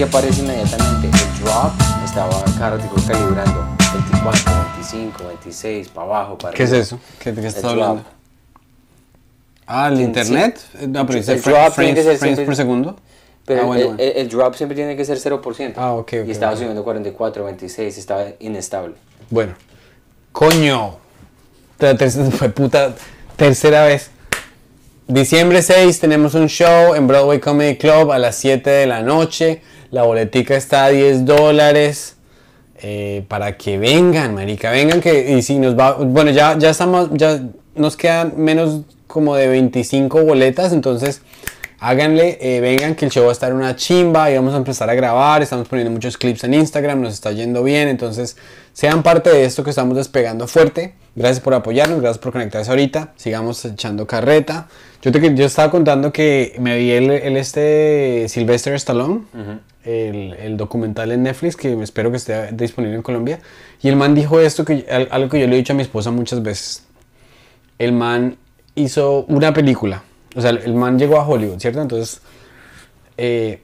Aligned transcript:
¿qué 0.00 0.04
aparece 0.04 0.40
inmediatamente? 0.40 1.08
El 1.08 1.44
drop 1.44 1.72
estaba 2.06 2.30
ratico 2.70 2.96
calibrando 3.06 3.66
24, 3.92 4.52
25, 4.72 5.28
26, 5.28 5.88
para 5.88 6.06
abajo, 6.06 6.38
para 6.38 6.54
¿Qué 6.54 6.62
es 6.62 6.70
arriba. 6.70 6.82
eso? 6.84 7.00
¿Qué, 7.18 7.34
qué 7.34 7.46
estás 7.46 7.64
hablando? 7.64 7.94
drop. 7.96 8.06
Ah, 9.66 9.88
¿el 9.88 9.98
Sí, 9.98 10.02
internet? 10.04 10.58
No, 10.88 11.04
pero 11.04 11.18
El 11.18 11.24
fra- 11.38 11.52
drop 11.64 11.74
tiene 11.74 11.94
que 11.94 12.00
frames, 12.00 12.04
ser 12.04 12.04
frames 12.04 12.18
siempre- 12.20 12.44
por 12.46 12.56
segundo. 12.56 12.96
Pero 13.44 13.60
ah, 13.60 13.66
bueno, 13.66 13.80
el, 13.82 13.86
bueno. 13.88 14.02
el- 14.02 14.16
el 14.16 14.28
drop 14.30 14.54
siempre 14.54 14.74
tiene 14.74 14.96
que 14.96 15.04
ser 15.04 15.18
0%. 15.18 15.74
Ah, 15.76 15.92
ok, 15.92 16.00
ok, 16.22 16.28
Y 16.28 16.30
estaba 16.30 16.52
ok. 16.52 16.58
subiendo 16.58 16.82
44, 16.82 17.44
26, 17.44 17.98
estaba 17.98 18.24
inestable. 18.38 18.94
Bueno. 19.28 19.52
Coño. 20.32 20.96
La 21.78 21.94
tercera, 21.94 22.30
fue 22.30 22.48
puta 22.48 22.94
tercera 23.36 23.84
vez. 23.84 24.10
Diciembre 25.08 25.60
6 25.60 26.00
tenemos 26.00 26.32
un 26.32 26.48
show 26.48 26.94
en 26.94 27.06
Broadway 27.06 27.38
Comedy 27.38 27.76
Club 27.76 28.12
a 28.12 28.18
las 28.18 28.36
7 28.36 28.70
de 28.70 28.86
la 28.86 29.02
noche. 29.02 29.60
La 29.90 30.02
boletica 30.04 30.56
está 30.56 30.84
a 30.86 30.88
10 30.90 31.24
dólares. 31.24 32.16
eh, 32.82 33.24
para 33.28 33.56
que 33.56 33.78
vengan, 33.78 34.34
marica, 34.34 34.70
vengan 34.70 35.00
que 35.00 35.36
y 35.36 35.42
si 35.42 35.58
nos 35.58 35.78
va, 35.78 35.92
bueno, 35.92 36.30
ya 36.30 36.56
ya 36.58 36.70
estamos 36.70 37.10
ya 37.12 37.40
nos 37.74 37.96
quedan 37.96 38.34
menos 38.36 38.82
como 39.06 39.34
de 39.36 39.48
25 39.48 40.22
boletas, 40.24 40.72
entonces 40.72 41.20
háganle, 41.80 42.38
eh, 42.40 42.60
vengan 42.60 42.94
que 42.94 43.06
el 43.06 43.10
show 43.10 43.24
va 43.24 43.30
a 43.30 43.32
estar 43.32 43.52
una 43.54 43.74
chimba 43.74 44.30
y 44.30 44.36
vamos 44.36 44.54
a 44.54 44.58
empezar 44.58 44.88
a 44.90 44.94
grabar, 44.94 45.42
estamos 45.42 45.66
poniendo 45.66 45.90
muchos 45.90 46.16
clips 46.18 46.44
en 46.44 46.54
Instagram, 46.54 47.00
nos 47.00 47.14
está 47.14 47.32
yendo 47.32 47.62
bien, 47.64 47.88
entonces 47.88 48.36
sean 48.72 49.02
parte 49.02 49.30
de 49.30 49.44
esto 49.44 49.64
que 49.64 49.70
estamos 49.70 49.96
despegando 49.96 50.46
fuerte. 50.46 50.94
Gracias 51.16 51.40
por 51.40 51.54
apoyarnos, 51.54 52.00
gracias 52.00 52.18
por 52.18 52.32
conectarse 52.32 52.70
ahorita, 52.70 53.14
sigamos 53.16 53.64
echando 53.64 54.06
carreta. 54.06 54.68
Yo 55.02 55.10
te 55.10 55.34
yo 55.34 55.44
estaba 55.46 55.70
contando 55.70 56.12
que 56.12 56.54
me 56.60 56.76
vi 56.78 56.92
el, 56.92 57.10
el 57.10 57.36
este 57.36 58.26
Sylvester 58.28 58.74
Stallone, 58.74 59.22
el, 59.84 60.34
el 60.34 60.56
documental 60.56 61.10
en 61.10 61.24
Netflix 61.24 61.56
que 61.56 61.72
espero 61.82 62.10
que 62.10 62.18
esté 62.18 62.52
disponible 62.52 62.94
en 62.96 63.02
Colombia 63.02 63.40
y 63.82 63.88
el 63.88 63.96
man 63.96 64.14
dijo 64.14 64.38
esto 64.38 64.64
que 64.64 64.86
al- 64.90 65.08
algo 65.10 65.30
que 65.30 65.40
yo 65.40 65.46
le 65.48 65.54
he 65.54 65.56
dicho 65.56 65.72
a 65.72 65.76
mi 65.76 65.82
esposa 65.82 66.10
muchas 66.10 66.42
veces. 66.42 66.84
El 67.78 67.92
man 67.92 68.36
hizo 68.74 69.24
una 69.28 69.52
película. 69.54 70.04
O 70.36 70.40
sea, 70.40 70.50
el 70.50 70.74
man 70.74 70.98
llegó 70.98 71.18
a 71.18 71.26
Hollywood, 71.26 71.58
¿cierto? 71.58 71.80
Entonces, 71.80 72.20
eh, 73.16 73.62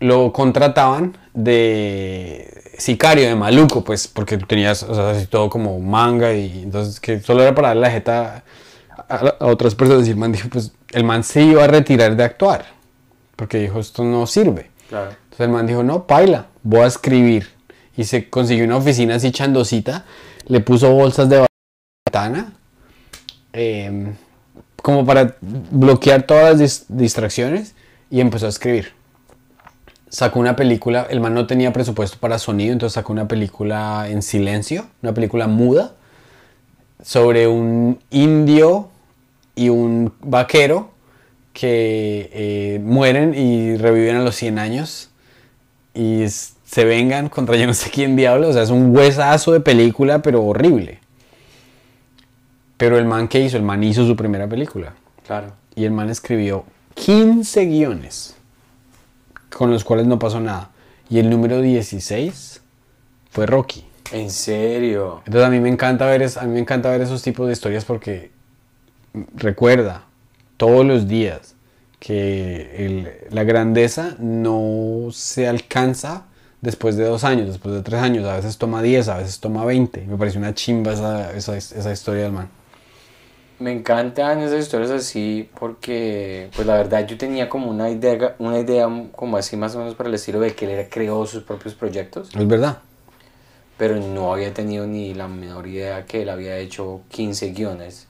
lo 0.00 0.32
contrataban 0.32 1.16
de 1.32 2.62
sicario, 2.76 3.28
de 3.28 3.34
maluco, 3.36 3.84
pues, 3.84 4.08
porque 4.08 4.36
tú 4.36 4.46
tenías, 4.46 4.82
o 4.82 4.94
sea, 4.94 5.10
así 5.10 5.26
todo 5.26 5.48
como 5.48 5.78
manga 5.78 6.32
y 6.34 6.62
entonces 6.64 6.98
que 6.98 7.20
solo 7.20 7.42
era 7.42 7.54
para 7.54 7.68
darle 7.68 7.82
la 7.82 7.90
jeta 7.90 8.44
a, 9.08 9.46
otras 9.46 9.74
personas. 9.74 10.06
Y 10.08 10.10
el 10.10 10.16
man 10.16 10.32
dijo, 10.32 10.48
pues, 10.48 10.72
el 10.90 11.04
man 11.04 11.22
se 11.22 11.42
iba 11.42 11.64
a 11.64 11.66
retirar 11.68 12.16
de 12.16 12.24
actuar, 12.24 12.66
porque 13.36 13.58
dijo, 13.58 13.78
esto 13.78 14.04
no 14.04 14.26
sirve. 14.26 14.70
Claro. 14.88 15.10
Entonces 15.10 15.40
el 15.40 15.50
man 15.50 15.66
dijo, 15.66 15.82
no, 15.82 16.06
paila, 16.06 16.46
voy 16.62 16.80
a 16.80 16.86
escribir. 16.86 17.48
Y 17.96 18.04
se 18.04 18.28
consiguió 18.28 18.64
una 18.64 18.76
oficina 18.76 19.16
así 19.16 19.30
chandosita, 19.30 20.04
le 20.46 20.60
puso 20.60 20.92
bolsas 20.92 21.28
de 21.28 21.46
ventana, 22.06 22.52
em, 23.52 24.14
como 24.82 25.06
para 25.06 25.36
bloquear 25.40 26.24
todas 26.24 26.58
las 26.58 26.60
dis- 26.60 26.84
distracciones, 26.88 27.74
y 28.10 28.20
empezó 28.20 28.46
a 28.46 28.50
escribir. 28.50 28.92
Sacó 30.10 30.40
una 30.40 30.56
película, 30.56 31.06
el 31.08 31.20
man 31.20 31.32
no 31.32 31.46
tenía 31.46 31.72
presupuesto 31.72 32.18
para 32.20 32.38
sonido, 32.38 32.72
entonces 32.72 32.94
sacó 32.94 33.12
una 33.12 33.26
película 33.28 34.06
en 34.10 34.20
silencio, 34.20 34.86
una 35.02 35.14
película 35.14 35.46
muda, 35.46 35.94
sobre 37.02 37.46
un 37.48 37.98
indio 38.10 38.90
y 39.54 39.70
un 39.70 40.12
vaquero 40.20 40.90
que 41.54 42.30
eh, 42.32 42.80
mueren 42.84 43.34
y 43.34 43.76
reviven 43.76 44.16
a 44.16 44.22
los 44.22 44.34
100 44.36 44.58
años 44.58 45.10
y 45.94 46.24
se 46.28 46.84
vengan 46.84 47.28
contra 47.28 47.56
yo 47.56 47.66
no 47.66 47.74
sé 47.74 47.90
quién 47.90 48.16
diablo. 48.16 48.48
O 48.48 48.52
sea, 48.52 48.62
es 48.62 48.70
un 48.70 48.96
huesazo 48.96 49.52
de 49.52 49.60
película, 49.60 50.20
pero 50.22 50.42
horrible. 50.42 51.00
Pero 52.82 52.98
el 52.98 53.04
man 53.04 53.28
que 53.28 53.38
hizo, 53.38 53.56
el 53.56 53.62
man 53.62 53.80
hizo 53.84 54.04
su 54.04 54.16
primera 54.16 54.48
película. 54.48 54.92
Claro. 55.24 55.52
Y 55.76 55.84
el 55.84 55.92
man 55.92 56.10
escribió 56.10 56.64
15 56.94 57.66
guiones 57.66 58.34
con 59.56 59.70
los 59.70 59.84
cuales 59.84 60.08
no 60.08 60.18
pasó 60.18 60.40
nada. 60.40 60.70
Y 61.08 61.20
el 61.20 61.30
número 61.30 61.60
16 61.60 62.60
fue 63.30 63.46
Rocky. 63.46 63.84
¿En 64.10 64.32
serio? 64.32 65.22
Entonces 65.24 65.46
a 65.46 65.50
mí 65.50 65.60
me 65.60 65.68
encanta 65.68 66.06
ver, 66.06 66.22
es- 66.22 66.36
a 66.36 66.42
mí 66.42 66.54
me 66.54 66.58
encanta 66.58 66.90
ver 66.90 67.02
esos 67.02 67.22
tipos 67.22 67.46
de 67.46 67.52
historias 67.52 67.84
porque 67.84 68.32
recuerda 69.36 70.02
todos 70.56 70.84
los 70.84 71.06
días 71.06 71.54
que 72.00 72.84
el- 72.84 73.12
la 73.32 73.44
grandeza 73.44 74.16
no 74.18 75.10
se 75.12 75.46
alcanza 75.46 76.24
después 76.60 76.96
de 76.96 77.04
dos 77.04 77.22
años, 77.22 77.46
después 77.46 77.76
de 77.76 77.82
tres 77.82 78.00
años, 78.00 78.24
a 78.26 78.34
veces 78.34 78.58
toma 78.58 78.82
10, 78.82 79.06
a 79.08 79.18
veces 79.18 79.38
toma 79.38 79.64
20. 79.64 80.04
Me 80.04 80.16
pareció 80.16 80.40
una 80.40 80.52
chimba 80.52 80.94
esa, 80.94 81.32
esa, 81.32 81.56
esa 81.56 81.92
historia 81.92 82.24
del 82.24 82.32
man. 82.32 82.48
Me 83.62 83.70
encantan 83.70 84.40
esas 84.40 84.58
historias 84.58 84.90
así 84.90 85.48
porque, 85.60 86.50
pues 86.56 86.66
la 86.66 86.74
verdad, 86.74 87.06
yo 87.06 87.16
tenía 87.16 87.48
como 87.48 87.70
una 87.70 87.88
idea, 87.90 88.34
una 88.40 88.58
idea 88.58 88.88
como 89.14 89.36
así 89.36 89.56
más 89.56 89.76
o 89.76 89.78
menos 89.78 89.94
para 89.94 90.08
el 90.08 90.16
estilo 90.16 90.40
de 90.40 90.52
que 90.52 90.80
él 90.80 90.88
creó 90.90 91.24
sus 91.26 91.44
propios 91.44 91.74
proyectos, 91.74 92.30
Es 92.34 92.48
verdad. 92.48 92.78
pero 93.78 93.94
no 94.00 94.32
había 94.32 94.52
tenido 94.52 94.84
ni 94.88 95.14
la 95.14 95.28
menor 95.28 95.68
idea 95.68 96.04
que 96.06 96.22
él 96.22 96.30
había 96.30 96.56
hecho 96.58 97.02
15 97.10 97.52
guiones 97.52 98.08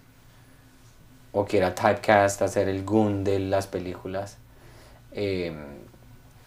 o 1.32 1.44
que 1.44 1.58
era 1.58 1.74
typecast, 1.74 2.40
hacer 2.40 2.68
el 2.70 2.82
goon 2.84 3.22
de 3.22 3.38
las 3.38 3.66
películas. 3.66 4.38
Eh, 5.12 5.52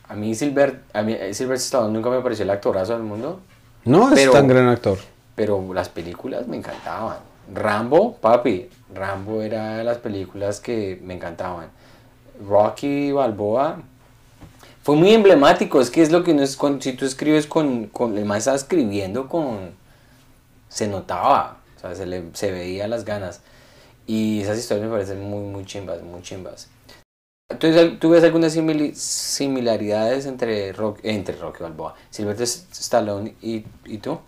a 0.07 0.15
mí 0.15 0.33
Silver, 0.33 0.81
a 0.93 1.03
mí 1.03 1.13
eh, 1.13 1.31
Sylvester 1.35 1.65
Stallone 1.77 1.93
nunca 1.93 2.09
me 2.09 2.21
pareció 2.21 2.41
el 2.43 2.49
actorazo 2.49 2.93
del 2.93 3.03
mundo, 3.03 3.39
No 3.85 4.07
es 4.09 4.15
Pero- 4.15 4.31
tan 4.31 4.47
gran 4.47 4.67
actor. 4.67 4.97
pero 5.35 5.63
las 5.75 5.89
películas 5.89 6.47
me 6.47 6.57
encantaban. 6.57 7.17
Rambo, 7.53 8.15
papi, 8.17 8.67
Rambo 8.95 9.41
era 9.41 9.77
de 9.77 9.83
las 9.83 9.97
películas 9.97 10.59
que 10.59 10.99
me 11.03 11.13
encantaban. 11.13 11.69
Rocky 12.47 13.11
Balboa 13.11 13.81
fue 14.83 14.95
muy 14.95 15.13
emblemático, 15.13 15.81
es 15.81 15.89
que 15.89 16.01
es 16.01 16.11
lo 16.11 16.23
que 16.23 16.31
uno 16.31 16.43
es, 16.43 16.55
con, 16.55 16.81
si 16.81 16.93
tú 16.93 17.05
escribes 17.05 17.47
con, 17.47 17.87
con 17.87 18.17
el 18.17 18.25
man 18.25 18.37
estaba 18.37 18.55
escribiendo 18.55 19.27
con, 19.27 19.71
se 20.69 20.87
notaba, 20.87 21.57
o 21.77 21.79
sea, 21.79 21.95
se, 21.95 22.05
le, 22.05 22.25
se 22.33 22.51
veía 22.51 22.87
las 22.87 23.05
ganas. 23.05 23.41
Y 24.07 24.41
esas 24.41 24.59
historias 24.59 24.85
me 24.87 24.93
parecen 24.93 25.21
muy, 25.27 25.41
muy 25.41 25.65
chimbas, 25.65 26.03
muy 26.03 26.21
chimbas. 26.21 26.69
¿Tú, 27.59 27.67
tú 27.99 28.09
ves 28.09 28.23
algunas 28.23 28.53
similaridades 28.53 30.25
entre, 30.25 30.73
Rock, 30.73 30.99
entre 31.03 31.35
Rocky 31.35 31.63
Balboa, 31.63 31.95
Sylvester 32.09 32.47
Stallone 32.47 33.35
y, 33.41 33.65
y 33.85 33.97
tú? 33.99 34.19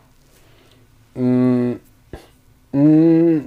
Mm, 1.16 1.74
mm, 2.72 3.38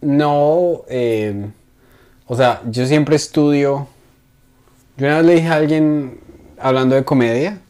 no, 0.00 0.84
eh, 0.88 1.50
o 2.26 2.36
sea, 2.36 2.62
yo 2.66 2.86
siempre 2.86 3.16
estudio. 3.16 3.88
Yo 4.96 5.06
una 5.06 5.16
vez 5.16 5.26
le 5.26 5.34
dije 5.36 5.48
a 5.48 5.54
alguien, 5.54 6.20
hablando 6.58 6.94
de 6.94 7.04
comedia, 7.04 7.60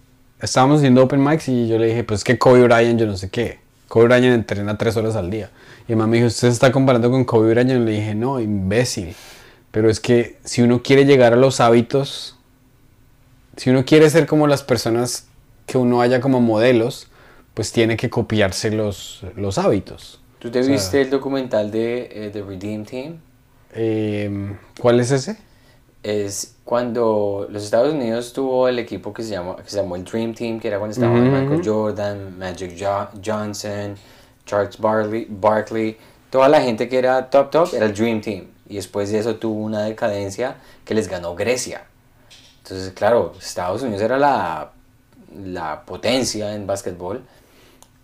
estábamos 0.40 0.78
haciendo 0.78 1.02
open 1.02 1.22
mics 1.22 1.48
y 1.48 1.68
yo 1.68 1.78
le 1.78 1.86
dije, 1.86 2.04
pues 2.04 2.24
que 2.24 2.38
Kobe 2.38 2.64
Bryant, 2.64 2.98
yo 2.98 3.06
no 3.06 3.16
sé 3.16 3.30
qué. 3.30 3.60
Kobe 3.88 4.06
Bryant 4.06 4.34
entrena 4.34 4.76
tres 4.76 4.96
horas 4.96 5.16
al 5.16 5.30
día. 5.30 5.50
Y 5.88 5.92
mamá 5.92 6.08
me 6.08 6.16
dijo, 6.18 6.26
¿usted 6.26 6.48
se 6.48 6.54
está 6.54 6.72
comparando 6.72 7.10
con 7.10 7.24
Kobe 7.24 7.50
Bryant? 7.50 7.70
Y 7.70 7.84
le 7.84 7.92
dije, 7.92 8.14
no, 8.14 8.40
imbécil. 8.40 9.14
Pero 9.70 9.90
es 9.90 10.00
que 10.00 10.38
si 10.44 10.62
uno 10.62 10.82
quiere 10.82 11.04
llegar 11.04 11.32
a 11.32 11.36
los 11.36 11.60
hábitos, 11.60 12.36
si 13.56 13.70
uno 13.70 13.84
quiere 13.84 14.08
ser 14.10 14.26
como 14.26 14.46
las 14.46 14.62
personas 14.62 15.26
que 15.66 15.78
uno 15.78 16.00
haya 16.00 16.20
como 16.20 16.40
modelos, 16.40 17.08
pues 17.54 17.72
tiene 17.72 17.96
que 17.96 18.10
copiarse 18.10 18.70
los, 18.70 19.22
los 19.36 19.58
hábitos. 19.58 20.20
¿Tú 20.38 20.50
te 20.50 20.60
O 20.60 20.62
sea- 20.62 20.72
viste 20.72 21.00
el 21.03 21.10
documental 21.10 21.71
de 21.71 22.09
eh, 22.12 22.31
The 22.32 22.43
Redeem 22.43 22.84
Team? 22.84 23.19
Eh, 23.75 24.56
¿Cuál 24.81 25.00
es 25.00 25.11
ese? 25.11 25.37
Es 26.02 26.55
cuando 26.64 27.46
los 27.50 27.64
Estados 27.64 27.93
Unidos 27.93 28.32
tuvo 28.32 28.69
el 28.69 28.79
equipo 28.79 29.12
que 29.12 29.23
se 29.23 29.31
llamó, 29.31 29.56
que 29.56 29.69
se 29.69 29.76
llamó 29.79 29.96
el 29.96 30.05
Dream 30.05 30.32
Team, 30.35 30.61
que 30.61 30.69
era 30.69 30.79
cuando 30.79 30.93
estaban 30.94 31.25
Michael. 31.32 31.61
Jordan, 31.64 32.38
Magic 32.38 32.76
Jo- 32.79 33.08
Johnson, 33.25 33.96
Charles 34.46 34.79
Barkley, 34.79 35.26
Barkley, 35.29 35.96
toda 36.31 36.49
la 36.49 36.61
gente 36.61 36.88
que 36.88 36.99
era 36.99 37.29
top 37.29 37.50
top 37.50 37.75
era 37.75 37.87
el 37.87 37.94
Dream 37.94 38.20
Team. 38.20 38.46
Y 38.69 38.76
después 38.76 39.11
de 39.11 39.19
eso 39.19 39.37
tuvo 39.37 39.61
una 39.64 39.82
decadencia 39.84 40.56
que 40.84 40.94
les 40.94 41.08
ganó 41.08 41.34
Grecia. 41.34 41.82
Entonces, 42.62 42.93
claro, 42.93 43.32
Estados 43.38 43.82
Unidos 43.82 44.02
era 44.02 44.19
la, 44.19 44.70
la 45.44 45.82
potencia 45.84 46.55
en 46.55 46.67
básquetbol. 46.67 47.23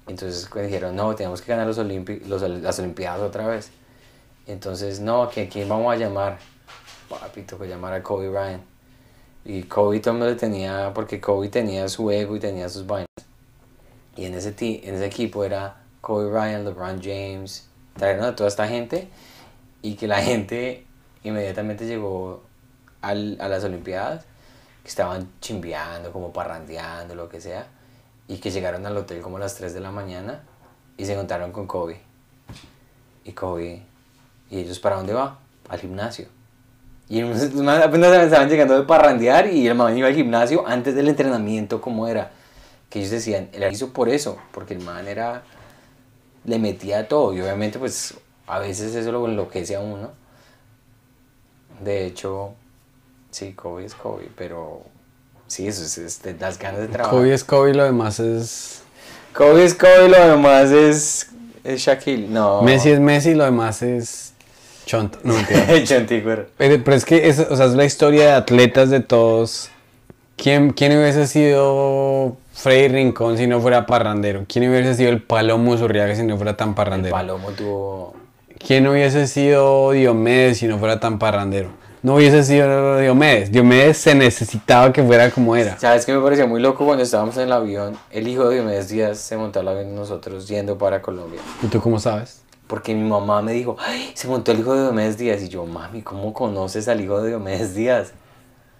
Entonces 0.06 0.48
dijeron, 0.54 0.96
no, 0.96 1.14
tenemos 1.14 1.40
que 1.40 1.50
ganar 1.52 1.66
los 1.66 1.78
Olimpi- 1.78 2.22
los, 2.26 2.42
las 2.42 2.78
Olimpiadas 2.78 3.20
otra 3.22 3.46
vez. 3.46 3.70
Entonces, 4.46 5.00
no, 5.00 5.30
¿que 5.30 5.48
quién 5.48 5.68
vamos 5.68 5.92
a 5.92 5.96
llamar? 5.96 6.38
Papi, 7.08 7.42
tocó 7.42 7.64
llamar 7.64 7.94
a 7.94 8.02
Kobe 8.02 8.28
Bryant. 8.28 8.62
Y 9.44 9.62
Kobe 9.64 10.00
todo 10.00 10.12
el 10.12 10.18
mundo 10.18 10.32
le 10.32 10.38
tenía, 10.38 10.92
porque 10.94 11.20
Kobe 11.20 11.48
tenía 11.48 11.88
su 11.88 12.10
ego 12.10 12.36
y 12.36 12.40
tenía 12.40 12.68
sus 12.68 12.86
vainas. 12.86 13.06
Y 14.16 14.26
en 14.26 14.34
ese, 14.34 14.54
en 14.58 14.94
ese 14.94 15.06
equipo 15.06 15.44
era 15.44 15.76
Kobe 16.00 16.30
Bryant, 16.30 16.64
LeBron 16.64 17.00
James, 17.02 17.66
trajeron 17.96 18.24
a 18.26 18.36
toda 18.36 18.48
esta 18.48 18.68
gente 18.68 19.08
y 19.82 19.94
que 19.96 20.06
la 20.06 20.18
gente 20.22 20.86
inmediatamente 21.24 21.86
llegó 21.86 22.42
al- 23.02 23.38
a 23.40 23.48
las 23.48 23.64
Olimpiadas 23.64 24.24
que 24.82 24.88
estaban 24.88 25.30
chimbeando, 25.40 26.12
como 26.12 26.32
parrandeando, 26.32 27.14
lo 27.14 27.28
que 27.28 27.40
sea, 27.40 27.66
y 28.28 28.38
que 28.38 28.50
llegaron 28.50 28.86
al 28.86 28.96
hotel 28.96 29.20
como 29.20 29.36
a 29.36 29.40
las 29.40 29.54
3 29.54 29.74
de 29.74 29.80
la 29.80 29.90
mañana 29.90 30.42
y 30.96 31.04
se 31.04 31.12
encontraron 31.12 31.52
con 31.52 31.66
Kobe. 31.66 32.00
Y 33.24 33.32
Kobe, 33.32 33.82
¿y 34.50 34.58
ellos 34.58 34.78
para 34.78 34.96
dónde 34.96 35.12
va? 35.12 35.38
Al 35.68 35.80
gimnasio. 35.80 36.28
Y 37.08 37.20
apenas 37.22 38.12
estaban 38.12 38.48
llegando 38.48 38.78
de 38.78 38.84
parrandear 38.84 39.48
y 39.48 39.66
el 39.66 39.74
man 39.74 39.96
iba 39.96 40.08
al 40.08 40.14
gimnasio 40.14 40.66
antes 40.66 40.94
del 40.94 41.08
entrenamiento, 41.08 41.80
¿cómo 41.80 42.08
era? 42.08 42.30
Que 42.88 43.00
ellos 43.00 43.10
decían, 43.10 43.48
él 43.52 43.70
hizo 43.72 43.92
por 43.92 44.08
eso, 44.08 44.38
porque 44.52 44.74
el 44.74 44.80
man 44.80 45.06
era, 45.06 45.42
le 46.44 46.58
metía 46.58 47.08
todo 47.08 47.34
y 47.34 47.40
obviamente 47.40 47.78
pues 47.78 48.14
a 48.46 48.58
veces 48.58 48.94
eso 48.94 49.12
lo 49.12 49.26
enloquece 49.26 49.76
a 49.76 49.80
uno. 49.80 50.12
De 51.82 52.06
hecho, 52.06 52.54
sí, 53.30 53.52
Kobe 53.52 53.84
es 53.84 53.94
Kobe, 53.94 54.30
pero 54.36 54.82
sí, 55.46 55.66
eso 55.66 55.82
es, 55.82 55.98
es 55.98 56.22
de 56.22 56.34
las 56.38 56.58
ganas 56.58 56.80
de 56.80 56.88
trabajar. 56.88 57.18
Kobe 57.18 57.34
es 57.34 57.44
Kobe 57.44 57.70
y 57.70 57.74
lo 57.74 57.84
demás 57.84 58.20
es... 58.20 58.82
Kobe 59.32 59.64
es 59.64 59.74
Kobe, 59.74 60.08
lo 60.08 60.28
demás 60.28 60.70
es, 60.70 61.28
es 61.64 61.80
Shaquille. 61.80 62.28
No. 62.28 62.62
Messi 62.62 62.90
es 62.90 63.00
Messi 63.00 63.30
y 63.30 63.34
lo 63.34 63.44
demás 63.44 63.82
es... 63.82 64.32
Chonto. 64.86 65.18
No. 65.22 65.34
Chantigüero. 65.84 66.46
Pero, 66.58 66.84
pero 66.84 66.96
es 66.96 67.04
que 67.04 67.28
es, 67.28 67.38
o 67.38 67.56
sea, 67.56 67.66
es 67.66 67.72
la 67.72 67.84
historia 67.84 68.26
de 68.26 68.32
atletas 68.32 68.90
de 68.90 69.00
todos. 69.00 69.70
¿Quién, 70.36 70.72
¿Quién 70.72 70.96
hubiese 70.98 71.26
sido 71.26 72.36
Freddy 72.52 72.88
Rincón 72.88 73.38
si 73.38 73.46
no 73.46 73.60
fuera 73.60 73.86
parrandero? 73.86 74.44
¿Quién 74.48 74.68
hubiese 74.68 74.94
sido 74.94 75.10
el 75.10 75.22
Palomo 75.22 75.76
Zurriaga 75.76 76.14
si 76.14 76.22
no 76.22 76.36
fuera 76.36 76.56
tan 76.56 76.70
El 76.70 76.74
parrandero? 76.74 77.14
Palomo 77.14 77.50
tuvo. 77.52 78.14
¿Quién 78.58 78.86
hubiese 78.86 79.26
sido 79.26 79.92
Diomedes 79.92 80.58
si 80.58 80.66
no 80.66 80.78
fuera 80.78 81.00
tan 81.00 81.18
parrandero? 81.18 81.70
No 82.04 82.16
hubiese 82.16 82.44
sido 82.44 82.98
Diomedes. 82.98 83.50
Diomedes 83.50 83.96
se 83.96 84.14
necesitaba 84.14 84.92
que 84.92 85.02
fuera 85.02 85.30
como 85.30 85.56
era. 85.56 85.78
¿Sabes 85.78 86.04
qué 86.04 86.12
me 86.12 86.20
parecía 86.20 86.44
muy 86.44 86.60
loco 86.60 86.84
cuando 86.84 87.02
estábamos 87.02 87.34
en 87.38 87.44
el 87.44 87.52
avión? 87.52 87.96
El 88.10 88.28
hijo 88.28 88.46
de 88.46 88.56
Diomedes 88.56 88.90
Díaz 88.90 89.16
se 89.16 89.38
montó 89.38 89.60
al 89.60 89.68
avión 89.68 89.96
nosotros 89.96 90.46
yendo 90.46 90.76
para 90.76 91.00
Colombia. 91.00 91.40
¿Y 91.62 91.66
tú 91.68 91.80
cómo 91.80 91.98
sabes? 91.98 92.42
Porque 92.66 92.94
mi 92.94 93.08
mamá 93.08 93.40
me 93.40 93.54
dijo, 93.54 93.78
¡ay! 93.80 94.12
Se 94.12 94.28
montó 94.28 94.52
el 94.52 94.58
hijo 94.60 94.74
de 94.74 94.82
Diomedes 94.82 95.16
Díaz. 95.16 95.42
Y 95.44 95.48
yo, 95.48 95.64
mami, 95.64 96.02
¿cómo 96.02 96.34
conoces 96.34 96.88
al 96.88 97.00
hijo 97.00 97.22
de 97.22 97.30
Diomedes 97.30 97.74
Díaz? 97.74 98.12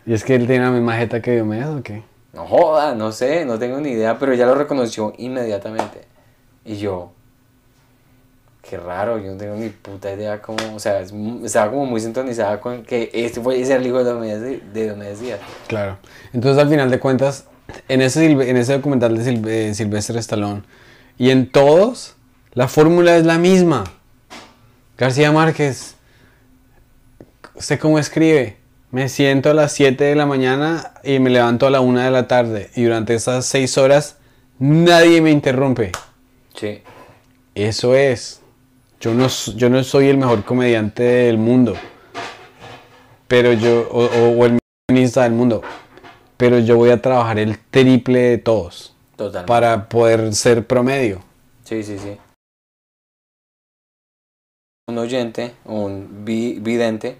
¿Y 0.05 0.13
es 0.13 0.23
que 0.23 0.35
él 0.35 0.47
tiene 0.47 0.67
la 0.67 0.71
misma 0.71 0.95
jeta 0.99 1.23
que 1.23 1.31
Diomedes 1.31 1.69
o 1.69 1.83
qué? 1.83 2.03
No 2.35 2.45
joda, 2.45 2.95
no 2.95 3.11
sé, 3.11 3.47
no 3.47 3.59
tengo 3.59 3.81
ni 3.81 3.93
idea, 3.93 4.19
pero 4.19 4.35
ella 4.35 4.45
lo 4.45 4.55
reconoció 4.55 5.15
inmediatamente. 5.17 6.03
Y 6.63 6.77
yo, 6.77 7.13
qué 8.69 8.77
raro, 8.79 9.19
yo 9.19 9.33
no 9.33 9.37
tengo 9.37 9.55
ni 9.57 9.69
puta 9.69 10.13
idea 10.13 10.41
cómo, 10.41 10.59
o 10.75 10.79
sea, 10.81 11.01
es 11.01 11.13
estaba 11.45 11.71
como 11.71 11.87
muy 11.87 12.01
sintonizada 12.01 12.61
con 12.61 12.83
que 12.83 13.11
este 13.13 13.41
fue 13.41 13.61
ese 13.61 13.73
era 13.73 13.81
el 13.81 13.87
hijo 13.87 14.03
de 14.03 14.11
Diomedes, 14.13 15.21
Di- 15.21 15.29
de. 15.29 15.37
Claro. 15.69 15.99
Entonces, 16.33 16.63
al 16.63 16.69
final 16.71 16.91
de 16.91 16.99
cuentas, 16.99 17.45
en 17.89 18.01
ese, 18.03 18.25
en 18.27 18.57
ese 18.57 18.73
documental 18.75 19.17
de 19.23 19.69
eh, 19.71 19.75
Silvestre 19.75 20.19
Stallone 20.21 20.63
y 21.19 21.31
en 21.31 21.51
todos, 21.51 22.17
la 22.53 22.69
fórmula 22.69 23.17
es 23.17 23.25
la 23.25 23.39
misma. 23.39 23.85
García 24.97 25.33
Márquez, 25.33 25.97
¿usted 27.55 27.79
cómo 27.79 27.99
escribe? 27.99 28.57
Me 28.91 29.09
siento 29.09 29.51
a 29.51 29.55
las 29.55 29.73
7 29.73 30.05
de 30.05 30.15
la 30.15 30.25
mañana 30.25 30.93
y 31.03 31.19
me 31.19 31.31
levanto 31.31 31.67
a 31.67 31.71
la 31.71 31.81
1 31.81 32.01
de 32.01 32.11
la 32.13 32.29
tarde. 32.29 32.71
Y 32.77 32.85
durante 32.85 33.15
esas 33.15 33.45
6 33.47 33.77
horas, 33.77 34.19
nadie 34.61 35.21
me 35.21 35.33
interrumpe. 35.33 35.91
Sí, 36.55 36.81
Eso 37.57 37.97
es. 37.97 38.41
Yo 39.01 39.13
no, 39.13 39.29
yo 39.29 39.69
no 39.69 39.85
soy 39.85 40.09
el 40.09 40.17
mejor 40.17 40.45
comediante 40.45 41.03
del 41.03 41.39
mundo. 41.39 41.75
Pero 43.29 43.53
yo, 43.53 43.89
o, 43.91 44.45
el 44.47 44.59
mejor 44.91 45.23
del 45.23 45.33
mundo. 45.33 45.63
Pero 46.37 46.59
yo 46.59 46.77
voy 46.77 46.91
a 46.91 47.01
trabajar 47.01 47.39
el 47.39 47.59
triple 47.59 48.21
de 48.21 48.39
todos. 48.39 48.95
totalmente. 49.17 49.49
Para 49.49 49.89
poder 49.89 50.35
ser 50.35 50.67
promedio. 50.67 51.21
Sí, 51.65 51.83
sí, 51.83 51.99
sí. 51.99 52.17
Un 54.89 54.99
oyente, 54.99 55.55
un 55.65 56.25
vi- 56.25 56.59
vidente. 56.61 57.17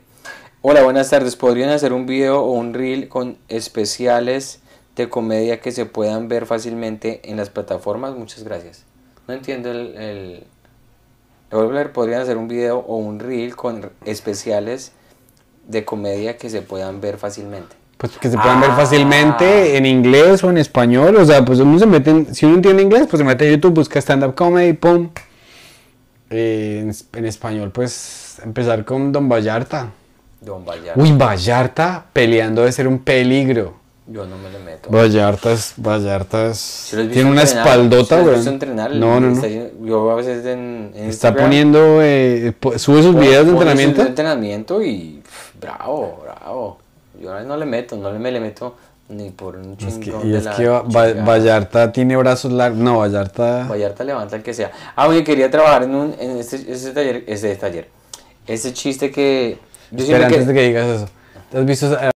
Hola, 0.63 0.83
buenas 0.83 1.11
tardes. 1.11 1.37
¿Podrían 1.37 1.71
hacer 1.71 1.93
un 1.93 2.07
video 2.07 2.43
o 2.43 2.53
un 2.53 2.75
reel 2.75 3.09
con 3.09 3.39
especiales 3.49 4.61
de 4.97 5.09
comedia 5.09 5.61
que 5.61 5.73
se 5.73 5.87
puedan 5.87 6.29
ver 6.29 6.47
fácilmente 6.47 7.21
en 7.25 7.37
las 7.37 7.51
plataformas? 7.51 8.15
Muchas 8.15 8.45
gracias. 8.45 8.85
No 9.27 9.35
entiendo 9.35 9.71
el... 9.71 9.97
el... 9.97 10.47
Leer, 11.53 11.93
¿Podrían 11.93 12.21
hacer 12.23 12.37
un 12.37 12.49
video 12.49 12.79
o 12.79 12.97
un 12.97 13.21
reel 13.21 13.55
con 13.55 13.91
especiales 14.05 14.93
de 15.69 15.85
comedia 15.85 16.37
que 16.37 16.51
se 16.51 16.63
puedan 16.63 17.01
ver 17.01 17.17
fácilmente? 17.17 17.77
Pues 17.97 18.19
que 18.19 18.29
se 18.29 18.37
puedan 18.37 18.61
ver 18.61 18.71
Ah. 18.73 18.77
fácilmente 18.77 19.77
en 19.77 19.87
inglés 19.87 20.43
o 20.43 20.51
en 20.51 20.59
español. 20.59 21.15
O 21.17 21.25
sea, 21.25 21.45
pues 21.45 21.61
uno 21.61 21.79
se 21.79 21.87
mete, 21.87 22.11
en- 22.11 22.35
si 22.35 22.45
uno 22.45 22.57
entiende 22.57 22.83
inglés, 22.83 23.07
pues 23.09 23.19
se 23.19 23.25
mete 23.25 23.47
a 23.47 23.51
YouTube, 23.53 23.75
busca 23.75 24.01
stand-up 24.01 24.35
comedy, 24.35 24.73
pum. 24.73 25.11
Eh, 26.31 26.81
en, 26.83 26.93
en 27.19 27.25
español, 27.27 27.71
pues 27.71 28.41
empezar 28.43 28.85
con 28.85 29.13
Don 29.13 29.29
Vallarta. 29.29 29.91
Don 30.41 30.65
Vallarta. 30.65 31.01
Uy, 31.01 31.13
Vallarta 31.13 32.07
peleando 32.13 32.65
de 32.65 32.73
ser 32.73 32.89
un 32.89 32.99
peligro. 32.99 33.75
Yo 34.07 34.27
no 34.27 34.37
me 34.37 34.51
le 34.51 34.59
meto. 34.59 34.91
Vallarta 34.91 35.53
es, 35.53 35.73
Vallarta 35.79 36.47
es, 36.51 36.59
¿Sí 36.59 36.95
lo 36.97 37.03
has 37.03 37.09
visto 37.09 37.15
tiene 37.21 37.31
una 37.31 37.43
espaldota, 37.43 38.19
¿Sí 38.19 38.25
lo 38.27 38.33
has 38.37 38.45
güey. 38.45 38.99
No, 38.99 39.19
no, 39.21 39.31
no. 39.31 39.33
Está 39.33 39.49
yo 39.83 40.11
a 40.11 40.15
veces 40.17 40.45
en, 40.45 40.93
en 40.95 41.09
Está 41.09 41.29
Instagram 41.29 41.45
poniendo, 41.47 42.03
eh, 42.03 42.55
sube 42.77 43.03
sus 43.03 43.15
videos 43.19 43.47
de 43.47 43.53
entrenamiento. 43.53 44.03
entrenamiento 44.03 44.83
y 44.83 45.23
pff, 45.25 45.61
bravo, 45.61 46.23
bravo. 46.23 46.79
Yo 47.19 47.31
a 47.31 47.35
veces 47.37 47.49
no 47.49 47.57
le 47.57 47.65
meto, 47.65 47.97
no 47.97 48.13
le 48.13 48.19
me 48.19 48.31
le 48.31 48.41
meto 48.41 48.77
ni 49.09 49.31
por 49.31 49.57
un 49.57 49.73
Es 49.81 49.95
que- 49.95 50.01
chingón 50.05 50.27
y 50.29 50.33
de 50.33 50.39
es 50.39 50.49
que 50.49 50.67
Va-. 50.69 51.13
Vallarta 51.25 51.91
tiene 51.91 52.15
brazos 52.17 52.53
largos. 52.53 52.79
No, 52.79 52.99
Vallarta. 52.99 53.67
Vallarta 53.69 54.05
levanta 54.05 54.37
el 54.37 54.43
que 54.43 54.53
sea. 54.53 54.71
Ah, 54.97 55.09
oye, 55.09 55.25
quería 55.25 55.51
trabajar 55.51 55.85
en, 55.85 55.95
un, 55.95 56.15
en 56.21 56.39
este, 56.39 56.57
este 56.71 56.91
taller, 56.93 57.25
este 57.27 57.57
taller. 57.57 57.89
Ese 58.47 58.75
chiste 58.75 59.11
que... 59.11 59.59
Yo 59.91 60.05
Espera, 60.05 60.27
antes 60.27 60.41
que... 60.41 60.45
de 60.47 60.55
que 60.55 60.63
digas 60.67 60.87
eso. 60.89 61.09
¿Te 61.51 61.59
has 61.59 61.65
visto 61.65 62.14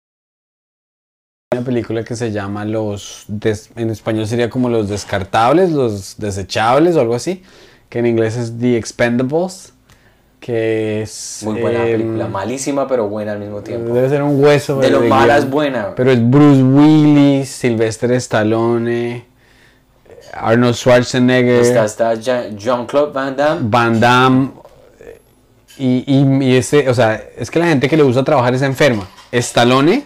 una 1.57 1.65
película 1.65 2.04
que 2.04 2.15
se 2.15 2.31
llama 2.31 2.65
Los. 2.65 3.25
des- 3.27 3.69
en 3.75 3.89
español 3.89 4.27
sería 4.27 4.50
como 4.50 4.69
Los 4.69 4.89
Descartables, 4.89 5.71
Los 5.71 6.18
Desechables 6.18 6.95
o 6.95 7.01
algo 7.01 7.15
así? 7.15 7.44
Que 7.89 8.00
en 8.00 8.06
inglés 8.06 8.38
es 8.38 8.57
The 8.59 8.77
Expendables. 8.77 9.74
Que 10.39 11.01
es. 11.01 11.42
Muy 11.44 11.59
buena 11.59 11.86
eh, 11.88 11.94
película, 11.94 12.27
malísima 12.27 12.88
pero 12.88 13.09
buena 13.09 13.31
al 13.33 13.39
mismo 13.39 13.62
tiempo. 13.62 13.92
Debe 13.94 14.07
ser 14.07 14.21
un 14.21 14.41
hueso. 14.41 14.79
De 14.79 14.89
lo 14.91 15.01
mala 15.01 15.38
es 15.38 15.50
buena. 15.50 15.96
Pero 15.96 16.12
es 16.12 16.29
Bruce 16.29 16.62
Willis, 16.62 17.50
Sylvester 17.50 18.12
Stallone, 18.13 19.25
Arnold 20.34 20.75
Schwarzenegger, 20.75 21.62
Está, 21.62 21.86
está 21.86 22.13
Jean- 22.15 22.55
Jean-Claude 22.55 23.12
Van 23.12 23.36
Damme. 23.36 23.62
Van 23.63 24.00
Damme. 24.00 24.51
Y, 25.79 26.03
y, 26.08 26.43
y 26.46 26.55
ese, 26.55 26.88
o 26.89 26.93
sea, 26.93 27.22
es 27.36 27.50
que 27.51 27.60
la 27.60 27.67
gente 27.67 27.89
que 27.89 27.98
le 27.98 28.03
gusta 28.03 28.24
trabajar 28.24 28.53
es 28.53 28.62
enferma. 28.62 29.08
Stallone 29.32 30.03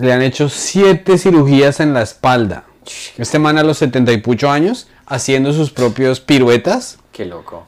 le 0.00 0.12
han 0.12 0.22
hecho 0.22 0.48
siete 0.48 1.18
cirugías 1.18 1.80
en 1.80 1.92
la 1.94 2.02
espalda. 2.02 2.64
Este 3.16 3.38
man 3.38 3.58
a 3.58 3.62
los 3.62 3.78
70 3.78 4.12
y 4.12 4.18
pucho 4.18 4.50
años, 4.50 4.88
haciendo 5.06 5.52
sus 5.52 5.70
propios 5.70 6.20
piruetas, 6.20 6.98
Qué 7.12 7.24
loco. 7.24 7.66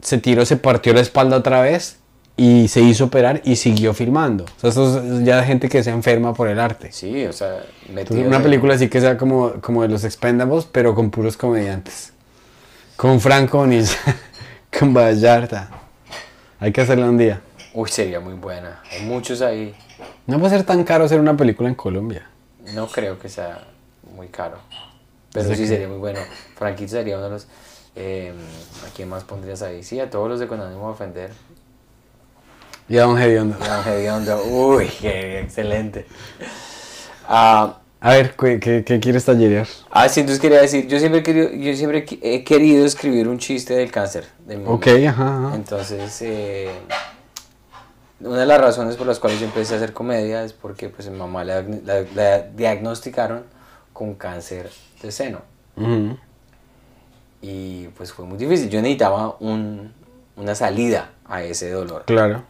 se 0.00 0.18
tiró, 0.18 0.44
se 0.46 0.56
partió 0.56 0.94
la 0.94 1.00
espalda 1.00 1.36
otra 1.36 1.60
vez 1.60 1.98
y 2.36 2.68
se 2.68 2.80
hizo 2.80 3.04
operar 3.06 3.42
y 3.44 3.56
siguió 3.56 3.92
filmando. 3.92 4.44
O 4.44 4.60
sea, 4.60 4.70
esto 4.70 5.02
es 5.18 5.24
ya 5.24 5.42
gente 5.42 5.68
que 5.68 5.82
se 5.82 5.90
enferma 5.90 6.32
por 6.32 6.48
el 6.48 6.58
arte. 6.58 6.90
Sí, 6.92 7.26
o 7.26 7.32
sea, 7.32 7.62
Entonces, 7.88 8.26
una 8.26 8.42
película 8.42 8.74
así 8.74 8.88
que 8.88 9.00
sea 9.00 9.18
como, 9.18 9.54
como 9.60 9.82
de 9.82 9.88
los 9.88 10.04
Expendables, 10.04 10.66
pero 10.70 10.94
con 10.94 11.10
puros 11.10 11.36
comediantes. 11.36 12.12
Con 12.96 13.20
Franco 13.20 13.58
Onilla, 13.60 13.90
con 14.78 14.94
Vallarta. 14.94 15.68
Hay 16.60 16.72
que 16.72 16.80
hacerla 16.80 17.10
un 17.10 17.18
día. 17.18 17.40
Uy, 17.74 17.88
sería 17.90 18.20
muy 18.20 18.34
buena. 18.34 18.82
Hay 18.90 19.04
muchos 19.04 19.42
ahí. 19.42 19.74
No 20.26 20.38
puede 20.38 20.56
ser 20.56 20.64
tan 20.64 20.84
caro 20.84 21.04
hacer 21.04 21.20
una 21.20 21.36
película 21.36 21.68
en 21.68 21.74
Colombia. 21.74 22.26
No 22.74 22.86
creo 22.88 23.18
que 23.18 23.28
sea 23.28 23.64
muy 24.14 24.28
caro. 24.28 24.58
Pero 25.32 25.48
sí 25.54 25.62
que- 25.62 25.66
sería 25.68 25.88
muy 25.88 25.98
bueno. 25.98 26.20
Franquito 26.56 26.90
sería 26.90 27.16
uno 27.16 27.24
de 27.26 27.30
los... 27.30 27.46
eh, 27.96 28.32
¿A 28.86 28.94
quién 28.94 29.08
más 29.08 29.24
pondrías 29.24 29.62
ahí? 29.62 29.82
Sí, 29.82 29.98
a 30.00 30.10
todos 30.10 30.28
los 30.28 30.40
de 30.40 30.46
Con 30.46 30.60
ánimo 30.60 30.86
de 30.86 30.92
ofender. 30.92 31.30
Y 32.88 32.98
a 32.98 33.02
Don 33.04 33.18
Hediondo. 33.20 33.56
Gran 33.58 33.86
Hediondo. 33.88 34.42
Uy, 34.44 34.88
qué 35.00 35.40
excelente. 35.40 36.06
Ah, 37.28 37.78
A 38.00 38.10
ver, 38.14 38.34
¿qué, 38.34 38.58
qué, 38.58 38.82
qué 38.84 38.98
quieres 38.98 39.24
tallerear? 39.24 39.68
ah, 39.90 40.08
sí, 40.08 40.20
entonces 40.20 40.40
quería 40.40 40.60
decir, 40.60 40.88
yo 40.88 40.98
siempre 40.98 41.20
he 41.20 41.22
querido, 41.22 41.50
yo 41.52 41.76
siempre 41.76 42.04
he 42.22 42.42
querido 42.44 42.84
escribir 42.84 43.28
un 43.28 43.38
chiste 43.38 43.74
del 43.74 43.90
cáncer. 43.92 44.26
Ok, 44.66 44.88
ajá, 45.06 45.46
ajá. 45.48 45.54
Entonces, 45.54 46.20
eh, 46.22 46.70
una 48.20 48.40
de 48.40 48.46
las 48.46 48.60
razones 48.60 48.96
por 48.96 49.06
las 49.06 49.18
cuales 49.18 49.40
yo 49.40 49.46
empecé 49.46 49.74
a 49.74 49.76
hacer 49.78 49.92
comedia 49.92 50.44
es 50.44 50.52
porque 50.52 50.88
pues 50.88 51.08
mi 51.08 51.16
mamá 51.16 51.44
la, 51.44 51.62
la- 51.62 52.04
la 52.14 52.38
diagnosticaron 52.42 53.44
con 53.92 54.14
cáncer 54.14 54.70
de 55.02 55.10
seno. 55.12 55.40
Y 57.42 57.88
pues 57.96 58.12
fue 58.12 58.26
muy 58.26 58.36
difícil. 58.38 58.68
Yo 58.68 58.80
necesitaba 58.82 59.36
un, 59.40 59.92
una 60.36 60.54
salida 60.54 61.10
a 61.24 61.42
ese 61.42 61.70
dolor. 61.70 62.04
Claro. 62.06 62.42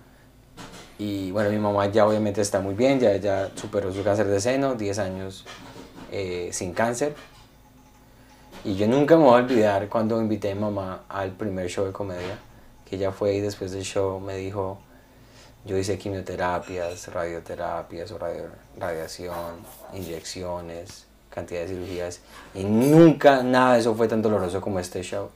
Y 0.98 1.30
bueno, 1.30 1.50
mi 1.50 1.58
mamá 1.58 1.86
ya 1.86 2.06
obviamente 2.06 2.40
está 2.40 2.60
muy 2.60 2.74
bien, 2.74 3.00
ya, 3.00 3.16
ya 3.16 3.50
superó 3.54 3.92
su 3.92 4.02
cáncer 4.02 4.26
de 4.26 4.40
seno, 4.40 4.74
10 4.74 4.98
años 4.98 5.46
eh, 6.12 6.50
sin 6.52 6.72
cáncer. 6.74 7.14
Y 8.64 8.74
yo 8.74 8.86
nunca 8.88 9.16
me 9.16 9.22
voy 9.24 9.32
a 9.40 9.44
olvidar 9.44 9.88
cuando 9.88 10.20
invité 10.20 10.50
a 10.50 10.54
mi 10.54 10.60
mamá 10.60 11.02
al 11.08 11.30
primer 11.30 11.68
show 11.70 11.86
de 11.86 11.92
comedia, 11.92 12.36
que 12.84 12.96
ella 12.96 13.12
fue 13.12 13.34
y 13.34 13.40
después 13.40 13.70
del 13.72 13.84
show 13.84 14.20
me 14.20 14.36
dijo, 14.36 14.78
yo 15.64 15.76
hice 15.76 15.98
quimioterapias, 15.98 17.08
radioterapias 17.12 18.10
o 18.12 18.18
radio- 18.18 18.50
radiación, 18.78 19.56
inyecciones, 19.94 21.06
cantidad 21.28 21.60
de 21.60 21.68
cirugías, 21.68 22.20
y 22.54 22.64
nunca 22.64 23.42
nada 23.42 23.74
de 23.74 23.80
eso 23.80 23.94
fue 23.94 24.08
tan 24.08 24.22
doloroso 24.22 24.60
como 24.60 24.78
este 24.80 25.02
show. 25.02 25.30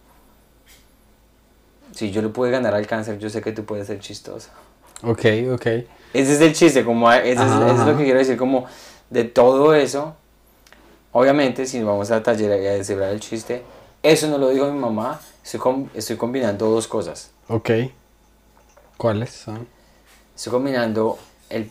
Si 1.93 2.11
yo 2.11 2.23
le 2.23 2.29
pude 2.29 2.51
ganar 2.51 2.75
al 2.75 2.87
cáncer, 2.87 3.19
yo 3.19 3.31
sé 3.31 3.41
que 3.41 3.53
tú 3.53 3.65
puedes 3.65 3.87
ser 3.87 4.01
chistosa. 4.01 4.51
Ok, 5.03 5.25
ok. 5.53 5.67
Ese 6.13 6.35
es 6.35 6.41
el 6.41 6.53
chiste, 6.55 6.85
como 6.85 7.09
a- 7.09 7.19
ese 7.19 7.33
es, 7.33 7.39
Ajá, 7.41 7.71
eso 7.71 7.81
es 7.83 7.87
lo 7.87 7.97
que 7.97 8.05
quiero 8.05 8.19
decir, 8.19 8.37
como 8.37 8.67
de 9.11 9.25
todo 9.25 9.75
eso, 9.75 10.17
obviamente 11.13 11.67
si 11.67 11.83
vamos 11.83 12.11
a 12.11 12.23
taller 12.23 12.61
y 12.63 12.67
a 12.67 12.73
descifrar 12.73 13.11
el 13.11 13.21
chiste, 13.21 13.63
eso 14.03 14.27
no 14.29 14.39
lo 14.39 14.49
dijo 14.51 14.67
mi 14.73 14.79
mamá, 14.79 15.21
estoy, 15.45 15.61
com- 15.61 15.89
estoy 15.95 16.17
combinando 16.17 16.69
dos 16.71 16.89
cosas. 16.89 17.31
Ok. 17.49 17.71
¿Cuáles 18.97 19.31
son? 19.31 19.67
Estoy 20.37 20.51
combinando 20.53 21.19
el 21.49 21.71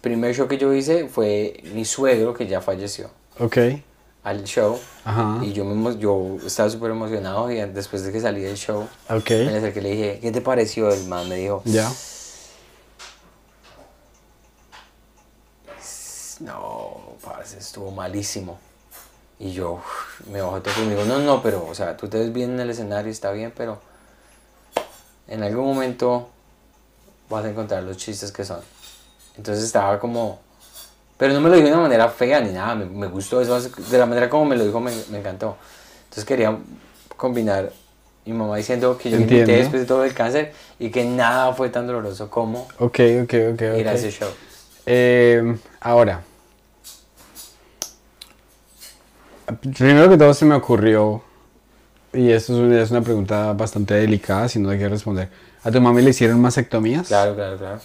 primer 0.00 0.34
show 0.34 0.46
que 0.46 0.58
yo 0.58 0.72
hice 0.72 1.08
fue 1.08 1.60
mi 1.74 1.84
suegro 1.84 2.32
que 2.34 2.46
ya 2.46 2.60
falleció 2.60 3.10
Ok. 3.40 3.58
al 4.22 4.44
show 4.44 4.78
Ajá. 5.04 5.38
y 5.42 5.52
yo, 5.52 5.64
me, 5.64 5.98
yo 5.98 6.36
estaba 6.46 6.70
súper 6.70 6.92
emocionado 6.92 7.50
y 7.50 7.56
después 7.56 8.02
de 8.04 8.12
que 8.12 8.20
salí 8.20 8.40
del 8.42 8.56
show 8.56 8.88
Ok. 9.10 9.30
me 9.30 9.44
le 9.50 9.58
acerqué 9.58 9.80
y 9.80 9.82
le 9.82 9.90
dije, 9.90 10.18
¿qué 10.20 10.30
te 10.30 10.40
pareció? 10.40 10.90
El 10.92 11.04
man 11.06 11.28
me 11.28 11.36
dijo, 11.36 11.62
Ya. 11.64 11.90
no, 16.40 17.16
parce, 17.24 17.58
estuvo 17.58 17.90
malísimo. 17.90 18.58
Y 19.40 19.52
yo 19.52 19.80
me 20.30 20.40
bajé 20.40 20.60
todo 20.60 20.88
dijo, 20.88 21.04
no, 21.04 21.18
no, 21.20 21.42
pero, 21.42 21.66
o 21.66 21.74
sea, 21.74 21.96
tú 21.96 22.08
te 22.08 22.18
ves 22.18 22.32
bien 22.32 22.50
en 22.52 22.60
el 22.60 22.70
escenario, 22.70 23.10
está 23.10 23.30
bien, 23.32 23.52
pero 23.56 23.80
en 25.26 25.42
algún 25.42 25.64
momento 25.66 26.28
vas 27.28 27.44
a 27.44 27.50
encontrar 27.50 27.82
los 27.82 27.96
chistes 27.96 28.32
que 28.32 28.44
son. 28.44 28.60
Entonces 29.36 29.64
estaba 29.64 29.98
como, 29.98 30.40
pero 31.16 31.32
no 31.32 31.40
me 31.40 31.48
lo 31.48 31.56
dijo 31.56 31.68
de 31.68 31.72
una 31.74 31.82
manera 31.82 32.08
fea 32.08 32.40
ni 32.40 32.52
nada, 32.52 32.74
me, 32.74 32.86
me 32.86 33.06
gustó 33.06 33.40
eso, 33.40 33.60
de 33.60 33.98
la 33.98 34.06
manera 34.06 34.28
como 34.28 34.46
me 34.46 34.56
lo 34.56 34.64
dijo 34.64 34.80
me, 34.80 34.92
me 35.10 35.18
encantó. 35.18 35.56
Entonces 36.04 36.24
quería 36.24 36.56
combinar 37.16 37.72
mi 38.24 38.32
mamá 38.32 38.56
diciendo 38.56 38.98
que 38.98 39.10
yo 39.10 39.16
Entiendo. 39.16 39.52
después 39.52 39.82
de 39.82 39.86
todo 39.86 40.04
el 40.04 40.12
cáncer 40.12 40.52
y 40.78 40.90
que 40.90 41.04
nada 41.04 41.54
fue 41.54 41.70
tan 41.70 41.86
doloroso 41.86 42.28
como 42.28 42.68
Ok, 42.78 43.00
ok, 43.22 43.34
ok. 43.54 43.62
ir 43.78 43.88
a 43.88 43.92
ese 43.94 44.10
show. 44.10 44.28
Eh, 44.86 45.56
ahora. 45.80 46.22
Primero 49.78 50.10
que 50.10 50.18
todo 50.18 50.34
se 50.34 50.44
me 50.44 50.54
ocurrió, 50.54 51.22
y 52.12 52.30
esto 52.30 52.52
es 52.52 52.58
una, 52.58 52.82
es 52.82 52.90
una 52.90 53.00
pregunta 53.00 53.54
bastante 53.54 53.94
delicada, 53.94 54.46
si 54.48 54.58
no 54.58 54.68
hay 54.68 54.78
que 54.78 54.88
responder. 54.88 55.30
¿A 55.68 55.70
tu 55.70 55.80
mami 55.82 56.00
le 56.02 56.10
hicieron 56.10 56.40
mastectomías? 56.40 57.08
Claro, 57.08 57.34
claro, 57.34 57.58
claro. 57.58 57.80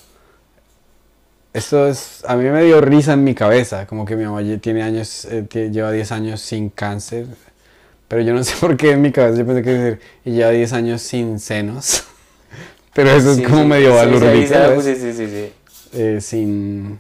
Esto 1.54 1.88
es, 1.88 2.24
a 2.28 2.36
mí 2.36 2.46
me 2.50 2.64
dio 2.64 2.82
risa 2.82 3.14
en 3.14 3.24
mi 3.24 3.36
cabeza, 3.36 3.86
como 3.86 4.06
que 4.06 4.16
mi 4.16 4.24
mamá 4.26 4.42
tiene 4.60 4.82
años, 4.82 5.26
eh, 5.26 5.46
lleva 5.72 5.92
10 5.92 6.12
años 6.12 6.42
sin 6.42 6.70
cáncer, 6.70 7.28
pero 8.08 8.22
yo 8.24 8.34
no 8.34 8.44
sé 8.44 8.56
por 8.62 8.78
qué 8.78 8.92
en 8.92 9.02
mi 9.02 9.12
cabeza 9.12 9.40
yo 9.40 9.46
pensé 9.46 9.64
que 9.64 9.70
decir, 9.72 10.02
y 10.26 10.32
lleva 10.32 10.52
10 10.52 10.74
años 10.74 11.02
sin 11.02 11.40
senos, 11.40 12.06
pero 12.94 13.12
eso 13.12 13.34
Sí, 13.36 13.42
es 13.44 13.48
como 13.50 13.64
sí, 13.64 13.70
medio 13.70 13.94
sí, 13.94 14.00
sí, 14.82 14.96
sí, 14.96 15.14
sí, 15.14 15.28
sí. 15.28 15.54
Eh, 15.94 16.20
sin... 16.22 17.00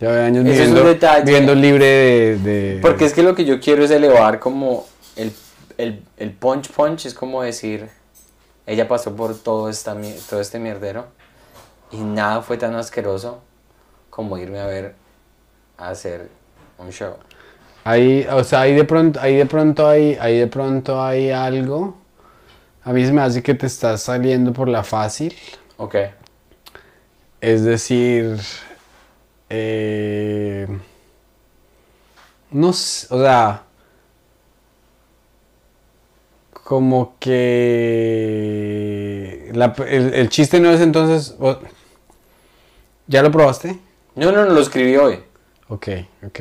Lleva 0.00 0.24
años 0.24 0.44
Eso 0.44 0.52
es 0.64 0.72
un 0.72 0.74
viviendo, 0.74 0.84
detalle. 0.84 1.24
viviendo 1.24 1.54
libre 1.54 1.86
de, 1.86 2.38
de- 2.38 2.80
Porque 2.82 3.04
es 3.04 3.12
que 3.12 3.22
lo 3.22 3.34
que 3.34 3.44
yo 3.44 3.60
quiero 3.60 3.84
es 3.84 3.90
elevar 3.90 4.38
como 4.40 4.86
el, 5.16 5.32
el, 5.78 6.02
el 6.16 6.30
punch 6.32 6.70
punch, 6.70 7.06
es 7.06 7.14
como 7.14 7.42
decir, 7.42 7.88
ella 8.66 8.88
pasó 8.88 9.14
por 9.14 9.36
todo, 9.38 9.68
esta, 9.68 9.96
todo 10.28 10.40
este 10.40 10.58
mierdero 10.58 11.06
y 11.90 11.98
nada 11.98 12.42
fue 12.42 12.56
tan 12.56 12.74
asqueroso 12.74 13.40
como 14.10 14.38
irme 14.38 14.60
a 14.60 14.66
ver 14.66 14.94
a 15.76 15.90
hacer 15.90 16.28
un 16.78 16.90
show. 16.90 17.14
Ahí, 17.84 18.26
o 18.30 18.44
sea, 18.44 18.60
ahí 18.60 18.74
de 18.74 18.84
pronto, 18.84 19.20
ahí 19.20 19.36
de 19.36 19.46
pronto 19.46 19.88
hay, 19.88 20.16
ahí 20.20 20.38
de 20.38 20.46
pronto 20.46 21.02
hay 21.02 21.30
algo. 21.30 21.96
A 22.84 22.92
mí 22.92 23.04
se 23.04 23.12
me 23.12 23.22
hace 23.22 23.42
que 23.42 23.54
te 23.54 23.66
estás 23.66 24.02
saliendo 24.02 24.52
por 24.52 24.68
la 24.68 24.84
fácil. 24.84 25.34
Ok. 25.76 25.96
Es 27.40 27.64
decir, 27.64 28.38
eh, 29.50 30.66
no 32.52 32.72
sé, 32.72 33.06
o 33.10 33.20
sea, 33.20 33.64
como 36.64 37.14
que 37.20 38.40
la- 39.54 39.74
el, 39.88 40.14
el 40.14 40.28
chiste 40.28 40.60
no 40.60 40.70
es 40.70 40.80
entonces, 40.80 41.36
¿ya 43.06 43.22
lo 43.22 43.30
probaste? 43.30 43.78
No, 44.14 44.30
no, 44.32 44.44
no, 44.44 44.52
lo 44.52 44.60
escribí 44.60 44.96
hoy. 44.96 45.18
Ok, 45.68 45.88
ok. 46.26 46.40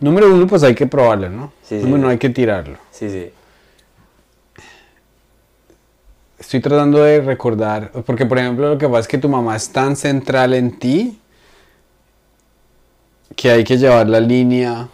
Número 0.00 0.32
uno, 0.34 0.46
pues 0.46 0.62
hay 0.62 0.74
que 0.74 0.86
probarlo, 0.86 1.28
¿no? 1.30 1.52
Sí, 1.62 1.76
sí. 1.78 1.82
Número 1.84 1.98
uno, 2.00 2.08
hay 2.08 2.18
que 2.18 2.28
tirarlo. 2.30 2.78
Sí, 2.90 3.08
sí. 3.10 3.30
Estoy 6.38 6.60
tratando 6.60 7.02
de 7.02 7.20
recordar, 7.22 7.90
porque 8.04 8.26
por 8.26 8.38
ejemplo 8.38 8.68
lo 8.68 8.78
que 8.78 8.86
pasa 8.86 9.00
es 9.00 9.08
que 9.08 9.16
tu 9.18 9.28
mamá 9.28 9.56
es 9.56 9.70
tan 9.70 9.96
central 9.96 10.52
en 10.54 10.78
ti 10.78 11.18
que 13.34 13.50
hay 13.50 13.64
que 13.64 13.78
llevar 13.78 14.06
la 14.08 14.20
línea. 14.20 14.88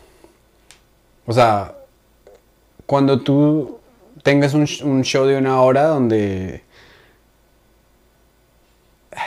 O 1.26 1.32
sea, 1.32 1.74
cuando 2.86 3.20
tú 3.20 3.78
tengas 4.22 4.54
un, 4.54 4.62
sh- 4.66 4.82
un 4.84 5.02
show 5.02 5.26
de 5.26 5.36
una 5.38 5.60
hora 5.60 5.84
donde... 5.86 6.62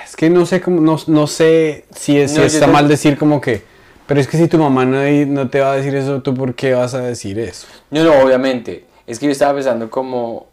Es 0.04 0.16
que 0.16 0.30
no 0.30 0.46
sé 0.46 0.62
cómo, 0.62 0.82
no, 0.82 0.98
no 1.08 1.28
sé 1.28 1.86
si, 1.96 2.20
es- 2.20 2.34
No, 2.34 2.44
está 2.44 2.66
te- 2.66 2.72
mal 2.72 2.88
decir 2.88 3.18
como 3.18 3.40
que... 3.42 3.64
Pero 4.08 4.20
es 4.20 4.28
que 4.28 4.38
si 4.38 4.48
tu 4.48 4.58
mamá 4.60 4.86
no, 4.86 5.02
no 5.28 5.50
te 5.50 5.60
va 5.62 5.74
a 5.74 5.76
decir 5.78 5.96
eso, 5.96 6.22
¿tú 6.22 6.34
por 6.36 6.54
qué 6.54 6.74
vas 6.74 6.94
a 6.94 7.02
decir 7.02 7.40
eso? 7.40 7.68
No, 7.90 8.04
no, 8.04 8.20
obviamente. 8.20 8.86
Es 9.08 9.18
que 9.20 9.26
yo 9.26 9.32
estaba 9.32 9.54
pensando 9.56 9.90
como 9.90 10.48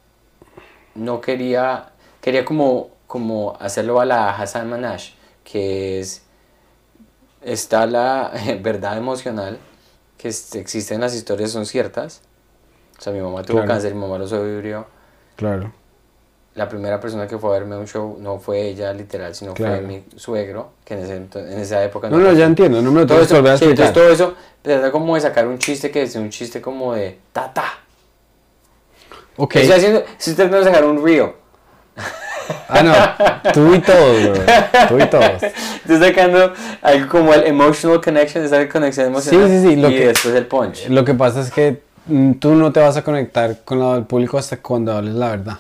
no 0.95 1.21
quería 1.21 1.91
quería 2.21 2.45
como 2.45 2.91
como 3.07 3.57
hacerlo 3.61 4.01
a 4.01 4.05
la 4.07 4.31
Hassan 4.37 4.69
Manash, 4.71 5.11
que 5.45 6.01
es 6.01 6.23
está 7.43 7.87
la 7.87 8.33
verdad 8.61 8.97
emocional 8.97 9.59
que 10.17 10.29
existen 10.29 11.01
las 11.01 11.15
historias 11.15 11.51
son 11.51 11.67
ciertas. 11.67 12.23
O 13.03 13.05
sea, 13.05 13.13
mi 13.13 13.19
mamá 13.21 13.43
tuvo 13.43 13.57
Claro. 13.57 13.69
cáncer, 13.69 13.93
mi 13.97 14.01
mamá 14.01 14.17
lo 14.17 14.29
sobrevivió. 14.29 14.87
Claro. 15.35 15.73
La 16.55 16.69
primera 16.69 17.01
persona 17.01 17.27
que 17.27 17.37
fue 17.37 17.51
a 17.51 17.59
verme 17.59 17.75
a 17.75 17.79
un 17.79 17.89
show 17.89 18.17
no 18.21 18.39
fue 18.39 18.61
ella 18.63 18.93
literal, 18.93 19.35
sino 19.35 19.55
Claro. 19.55 19.75
fue 19.79 19.83
mi 19.85 20.05
suegro, 20.15 20.71
que 20.85 20.95
en, 20.95 21.01
ese 21.01 21.17
en 21.17 21.59
esa 21.59 21.83
época 21.83 22.09
No, 22.09 22.19
no, 22.19 22.33
ya 22.33 22.45
entiendo, 22.45 22.81
no 22.81 22.93
me 22.93 23.01
lo 23.01 23.07
todo 23.09 23.21
eso, 23.21 23.39
a 23.39 23.57
sí, 23.57 23.65
entonces 23.65 23.93
todo 23.93 24.09
eso 24.09 24.35
trata 24.63 24.93
como 24.93 25.17
de 25.17 25.21
sacar 25.21 25.49
un 25.49 25.59
chiste 25.59 25.91
que 25.91 26.03
es 26.03 26.15
un 26.15 26.31
chiste 26.31 26.61
como 26.61 26.95
de 26.95 27.19
ta 27.33 27.53
ta. 27.53 27.65
Ok. 29.37 29.57
Estoy 29.57 29.77
haciendo, 29.79 30.05
estoy 30.17 30.35
tratando 30.35 30.59
de 30.59 30.65
sacar 30.65 30.85
un 30.85 31.05
reel. 31.05 31.33
Ah, 32.69 32.83
no. 33.43 33.51
Tú 33.53 33.75
y 33.75 33.81
todos, 33.81 34.23
bro. 34.23 34.45
Tú 34.91 34.99
y 35.01 35.07
todos. 35.07 35.43
Estoy 35.43 35.99
sacando 35.99 36.53
algo 36.83 37.09
como 37.09 37.35
el 37.35 37.49
emotional 37.49 38.01
connection, 38.01 38.45
esa 38.45 38.69
conexión 38.69 39.07
emocional. 39.07 39.49
Sí, 39.49 39.59
sí, 39.61 39.69
sí, 39.71 39.77
lo 39.77 39.91
y 39.91 39.95
que- 39.97 40.07
después 40.07 40.35
el 40.37 40.47
punch. 40.47 40.87
Lo 40.89 41.05
que 41.05 41.15
pasa 41.15 41.41
es 41.41 41.51
que 41.51 41.83
tú 42.41 42.55
no 42.55 42.73
te 42.73 42.81
vas 42.81 42.97
a 42.97 43.05
conectar 43.05 43.65
con 43.65 43.79
la- 43.81 43.97
el 43.97 44.05
público 44.07 44.39
hasta 44.39 44.57
cuando 44.59 44.93
hables 44.93 45.15
la 45.15 45.31
verdad. 45.31 45.59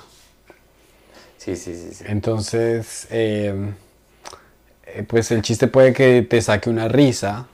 Sí, 1.38 1.56
sí, 1.56 1.74
sí. 1.74 1.94
sí. 1.94 2.04
Entonces, 2.06 3.06
eh, 3.10 3.54
eh, 4.86 5.04
pues 5.08 5.30
el 5.30 5.42
chiste 5.42 5.68
puede 5.68 5.92
que 5.92 6.22
te 6.22 6.40
saque 6.40 6.70
una 6.70 6.88
risa, 6.88 7.46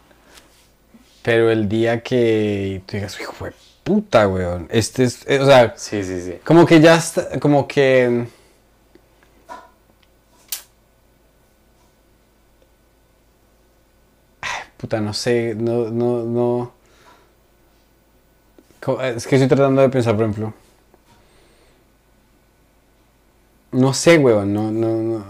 pero 1.22 1.50
el 1.50 1.68
día 1.68 2.02
que 2.02 2.82
tú 2.86 2.96
digas, 2.96 3.18
hijo 3.20 3.44
de 3.44 3.52
puta, 3.84 4.28
weón, 4.28 4.68
este 4.70 5.04
es, 5.04 5.26
eh, 5.28 5.40
o 5.40 5.46
sea, 5.46 5.74
Sí, 5.76 6.02
sí, 6.04 6.20
sí. 6.20 6.34
como 6.44 6.66
que 6.66 6.80
ya 6.80 6.96
está, 6.96 7.38
como 7.40 7.66
que... 7.66 8.26
Ay, 14.40 14.62
Puta, 14.76 15.00
no 15.00 15.12
sé, 15.14 15.54
no, 15.56 15.90
no, 15.90 16.24
no... 16.24 16.72
Co- 18.88 19.02
Es 19.02 19.26
que 19.26 19.36
estoy 19.36 19.48
tratando 19.48 19.82
de 19.82 19.90
pensar, 19.90 20.14
por 20.14 20.22
ejemplo. 20.24 20.54
No 23.70 23.92
sé, 23.92 24.16
weón, 24.16 24.54
no, 24.54 24.70
no, 24.72 24.96
no. 24.96 25.24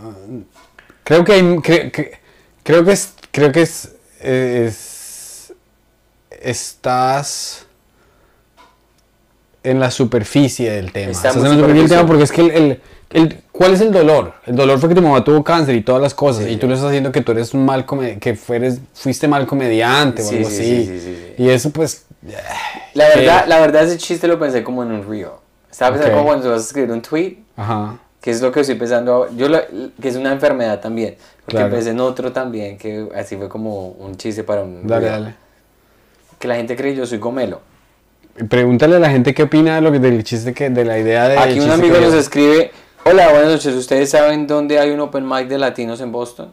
Creo 1.02 1.24
que 1.24 1.32
hay, 1.32 1.42
cre- 1.42 1.90
cre- 1.90 2.18
creo 2.62 2.84
que 2.84 2.92
es, 2.92 3.14
creo 3.32 3.50
que 3.50 3.62
es, 3.62 3.96
es, 4.20 5.52
estás 6.40 7.66
en 9.64 9.80
la 9.80 9.90
superficie 9.90 10.70
del 10.70 10.92
tema. 10.92 11.10
Está 11.10 11.30
Estás 11.30 11.42
en 11.42 11.48
la 11.50 11.56
superficie 11.56 11.80
del 11.80 11.88
tema 11.90 12.06
porque 12.06 12.22
es 12.22 12.30
que 12.30 12.40
el, 12.42 12.50
el- 12.52 12.82
el- 13.10 13.42
¿Cuál 13.58 13.72
es 13.74 13.80
el 13.80 13.90
dolor? 13.90 14.34
El 14.46 14.54
dolor 14.54 14.78
fue 14.78 14.88
que 14.88 14.94
tu 14.94 15.02
mamá 15.02 15.24
tuvo 15.24 15.42
cáncer 15.42 15.74
y 15.74 15.80
todas 15.82 16.00
las 16.00 16.14
cosas. 16.14 16.44
Sí. 16.44 16.50
Y 16.52 16.56
tú 16.58 16.68
le 16.68 16.74
estás 16.74 16.88
haciendo 16.90 17.10
que 17.10 17.22
tú 17.22 17.32
eres 17.32 17.52
un 17.54 17.64
mal 17.64 17.84
que 18.20 18.36
fueres, 18.36 18.78
fuiste 18.94 19.26
mal 19.26 19.46
comediante 19.48 20.22
o 20.22 20.24
Sí, 20.24 20.36
algo 20.36 20.48
sí, 20.48 20.54
así. 20.54 20.64
sí, 20.64 20.86
sí, 20.86 21.00
sí, 21.00 21.16
sí. 21.36 21.42
Y 21.42 21.48
eso 21.50 21.70
pues. 21.70 22.04
La 22.94 23.10
Sí. 23.12 23.18
verdad, 23.18 23.44
la 23.48 23.58
verdad, 23.60 23.82
ese 23.82 23.98
chiste 23.98 24.28
lo 24.28 24.38
pensé 24.38 24.62
como 24.62 24.84
en 24.84 24.92
un 24.92 25.08
río. 25.08 25.40
Estaba 25.70 25.90
pensando 25.92 26.16
como 26.18 26.28
cuando 26.28 26.50
vas 26.50 26.60
a 26.60 26.64
escribir 26.66 26.92
un 26.92 27.02
tweet, 27.02 27.38
Ajá. 27.56 27.98
que 28.20 28.30
es 28.30 28.40
lo 28.40 28.52
que 28.52 28.60
estoy 28.60 28.76
pensando, 28.76 29.12
ahora. 29.12 29.30
yo 29.36 29.48
lo- 29.48 29.60
que 30.00 30.08
es 30.08 30.14
una 30.14 30.30
enfermedad 30.32 30.78
también, 30.80 31.16
porque 31.44 31.56
Claro. 31.56 31.70
pensé 31.74 31.90
en 31.90 31.98
otro 32.00 32.30
también, 32.32 32.78
que 32.78 33.08
así 33.16 33.36
fue 33.36 33.48
como 33.48 33.88
un 33.88 34.16
chiste 34.16 34.44
para 34.44 34.62
un 34.62 34.86
Dale, 34.86 35.00
río. 35.08 35.10
dale. 35.10 35.34
Que 36.38 36.46
la 36.46 36.54
gente 36.54 36.76
cree 36.76 36.92
que 36.92 36.98
yo 36.98 37.06
soy 37.06 37.18
gomelo. 37.18 37.60
Pregúntale 38.48 38.94
a 38.96 38.98
la 39.00 39.10
gente 39.10 39.34
qué 39.34 39.42
opina 39.42 39.74
de 39.76 39.80
lo 39.80 39.90
que 39.90 39.98
del 39.98 40.22
chiste 40.22 40.54
que 40.54 40.70
de 40.70 40.84
la 40.84 40.96
idea 40.98 41.26
de 41.28 41.36
Aquí 41.38 41.58
un 41.58 41.70
amigo 41.70 41.98
nos 42.00 42.14
escribe, 42.14 42.70
hola, 43.04 43.28
buenas 43.30 43.48
noches, 43.52 43.74
¿ustedes 43.74 44.10
saben 44.10 44.46
dónde 44.46 44.78
hay 44.78 44.90
un 44.90 45.00
open 45.00 45.26
mic 45.26 45.48
de 45.48 45.58
latinos 45.58 46.00
en 46.00 46.12
Boston? 46.12 46.52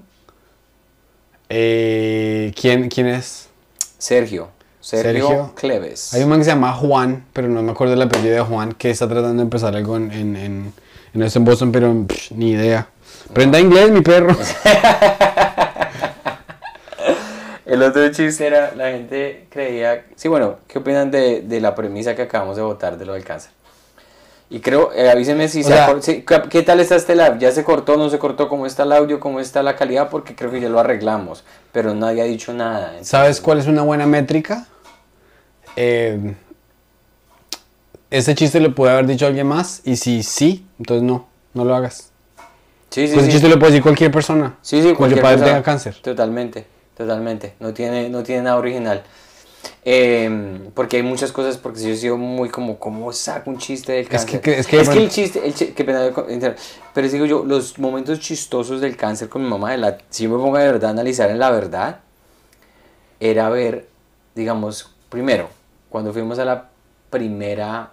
Eh, 1.49 2.53
¿quién, 2.59 2.89
¿Quién 2.89 3.07
es? 3.07 3.49
Sergio, 3.97 4.49
Sergio, 4.79 5.27
Sergio. 5.27 5.53
Cleves. 5.55 6.13
Hay 6.13 6.23
un 6.23 6.29
man 6.29 6.39
que 6.39 6.45
se 6.45 6.51
llama 6.51 6.73
Juan, 6.73 7.25
pero 7.33 7.47
no 7.47 7.61
me 7.61 7.71
acuerdo 7.71 7.93
el 7.93 8.01
apellido 8.01 8.35
de 8.35 8.41
Juan, 8.41 8.73
que 8.73 8.89
está 8.89 9.07
tratando 9.07 9.37
de 9.37 9.43
empezar 9.43 9.75
algo 9.75 9.97
en, 9.97 10.11
en, 10.11 10.35
en, 10.35 10.73
en 11.13 11.23
esto 11.23 11.39
en 11.39 11.45
Boston, 11.45 11.71
pero 11.71 11.93
pff, 12.07 12.31
ni 12.31 12.51
idea. 12.51 12.87
Prenda 13.33 13.59
inglés, 13.59 13.91
mi 13.91 14.01
perro. 14.01 14.35
El 17.65 17.81
otro 17.81 18.07
chiste 18.11 18.45
era, 18.45 18.75
la 18.75 18.91
gente 18.91 19.47
creía, 19.49 20.05
sí, 20.15 20.27
bueno, 20.27 20.57
¿qué 20.67 20.77
opinan 20.77 21.09
de, 21.09 21.41
de 21.41 21.59
la 21.59 21.73
premisa 21.73 22.15
que 22.15 22.21
acabamos 22.21 22.55
de 22.55 22.61
votar 22.61 22.95
de 22.97 23.05
lo 23.05 23.13
del 23.13 23.23
cáncer? 23.23 23.51
Y 24.49 24.59
creo, 24.59 24.91
eh, 24.93 25.09
avísenme 25.09 25.47
si 25.47 25.61
O 25.61 25.63
se 25.63 25.69
sea- 25.69 25.95
¿qué, 26.49 26.61
tal 26.61 26.79
está 26.79 26.95
este 26.95 27.15
live? 27.15 27.37
¿Ya 27.39 27.51
se 27.51 27.63
cortó, 27.63 27.97
no 27.97 28.09
se 28.09 28.19
cortó? 28.19 28.47
¿Cómo 28.47 28.65
está 28.67 28.83
el 28.83 28.91
audio? 28.91 29.19
¿Cómo 29.19 29.39
está 29.39 29.63
la 29.63 29.75
calidad? 29.75 30.09
Porque 30.09 30.35
creo 30.35 30.51
que 30.51 30.61
ya 30.61 30.69
lo 30.69 30.79
arreglamos, 30.79 31.43
pero 31.71 31.95
nadie 31.95 32.21
ha 32.21 32.25
dicho 32.25 32.53
nada. 32.53 32.89
entonces- 32.89 33.07
¿Sabes 33.07 33.41
cuál 33.41 33.57
es 33.59 33.65
una 33.67 33.81
buena 33.81 34.05
métrica? 34.05 34.67
Eh, 35.75 36.35
ese 38.11 38.35
chiste 38.35 38.59
lo 38.59 38.73
puede 38.75 38.93
haber 38.93 39.07
dicho 39.07 39.25
alguien 39.25 39.47
más, 39.47 39.81
y 39.83 39.95
si 39.97 40.23
sí, 40.23 40.65
entonces 40.79 41.03
no, 41.03 41.27
no 41.53 41.65
lo 41.65 41.75
hagas. 41.75 42.11
Sí, 42.91 43.07
sí, 43.07 43.13
Pues 43.13 43.23
ese 43.23 43.25
sí. 43.25 43.31
chiste 43.39 43.49
lo 43.49 43.59
puede 43.59 43.71
decir 43.73 43.83
cualquier 43.83 44.11
persona. 44.11 44.55
Sí, 44.61 44.77
sí, 44.77 44.83
cuyo 44.83 44.95
cualquier 44.97 45.21
padre 45.21 45.37
persona. 45.37 45.51
tenga 45.55 45.63
cáncer. 45.65 45.95
Totalmente, 46.01 46.65
totalmente. 46.95 47.55
No 47.59 47.73
tiene, 47.73 48.09
no 48.09 48.23
tiene 48.23 48.43
nada 48.43 48.57
original. 48.57 49.03
Eh, 49.83 50.69
porque 50.73 50.97
hay 50.97 51.03
muchas 51.03 51.31
cosas, 51.31 51.57
porque 51.57 51.79
yo 51.81 51.89
he 51.89 51.95
sido 51.97 52.17
muy 52.17 52.49
como, 52.49 52.79
¿cómo 52.79 53.11
saco 53.13 53.49
un 53.49 53.57
chiste 53.57 53.91
del 53.93 54.03
Es 54.03 54.09
cáncer? 54.09 54.41
que- 54.41 54.59
es 54.59 54.67
que- 54.67 54.79
el 54.79 55.09
chiste, 55.09 55.45
el 55.45 55.53
chi- 55.53 55.67
qué 55.73 55.83
pena 55.83 56.11
pero 56.93 57.07
digo 57.09 57.25
yo, 57.25 57.43
los 57.45 57.77
momentos 57.77 58.19
chistosos 58.19 58.81
del 58.81 58.95
cáncer 58.97 59.29
con 59.29 59.43
mi 59.43 59.49
mamá, 59.49 59.71
de 59.71 59.77
la, 59.77 59.97
si 60.09 60.23
yo 60.23 60.29
me 60.29 60.37
pongo 60.37 60.57
de 60.57 60.65
verdad 60.65 60.89
a 60.89 60.93
analizar 60.93 61.29
en 61.29 61.39
la 61.39 61.51
verdad, 61.51 61.99
era 63.19 63.49
ver, 63.49 63.87
digamos, 64.33 64.91
primero, 65.09 65.49
cuando 65.89 66.11
fuimos 66.13 66.39
a 66.39 66.45
la 66.45 66.69
primera... 67.09 67.91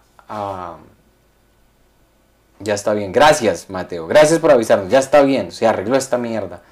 ya 2.60 2.74
está 2.74 2.94
bien, 2.94 3.12
gracias 3.12 3.68
Mateo, 3.68 4.06
gracias 4.06 4.38
por 4.38 4.50
avisarnos, 4.50 4.88
ya 4.88 4.98
está 5.00 5.22
bien, 5.22 5.52
se 5.52 5.66
arregló 5.66 5.96
esta 5.96 6.16
mierda. 6.16 6.62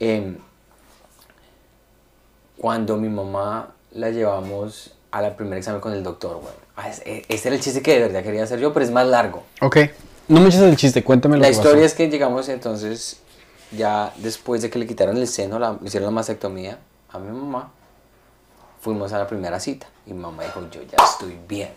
Em, 0.00 0.36
cuando 2.58 2.96
mi 2.96 3.08
mamá 3.08 3.68
la 3.94 4.10
llevamos 4.10 4.92
a 5.10 5.20
la 5.22 5.36
primer 5.36 5.58
examen 5.58 5.80
con 5.80 5.92
el 5.92 6.02
doctor, 6.02 6.40
güey. 6.40 6.54
Es- 6.90 7.02
Este 7.28 7.48
era 7.48 7.56
el 7.56 7.62
chiste 7.62 7.82
que 7.82 7.94
de 7.94 8.00
verdad 8.08 8.22
quería 8.22 8.44
hacer 8.44 8.58
yo, 8.58 8.72
pero 8.72 8.84
es 8.84 8.90
más 8.90 9.06
largo. 9.06 9.42
Ok. 9.60 9.76
No 10.28 10.40
me 10.40 10.48
eches 10.48 10.60
el 10.60 10.76
chiste, 10.76 11.02
cuéntame 11.04 11.36
lo 11.36 11.42
La 11.42 11.48
que 11.48 11.52
historia 11.52 11.72
pasó. 11.74 11.84
es 11.86 11.94
que 11.94 12.08
llegamos 12.08 12.48
entonces, 12.48 13.18
ya 13.72 14.12
después 14.16 14.62
de 14.62 14.70
que 14.70 14.78
le 14.78 14.86
quitaron 14.86 15.16
el 15.16 15.28
seno, 15.28 15.58
la, 15.58 15.72
le 15.80 15.86
hicieron 15.88 16.06
la 16.06 16.12
mastectomía 16.12 16.78
a 17.10 17.18
mi 17.18 17.30
mamá, 17.30 17.70
fuimos 18.80 19.12
a 19.12 19.18
la 19.18 19.26
primera 19.26 19.60
cita. 19.60 19.86
Y 20.06 20.12
mi 20.12 20.20
mamá 20.20 20.44
dijo, 20.44 20.60
yo 20.70 20.80
ya 20.82 21.04
estoy 21.04 21.38
bien. 21.48 21.70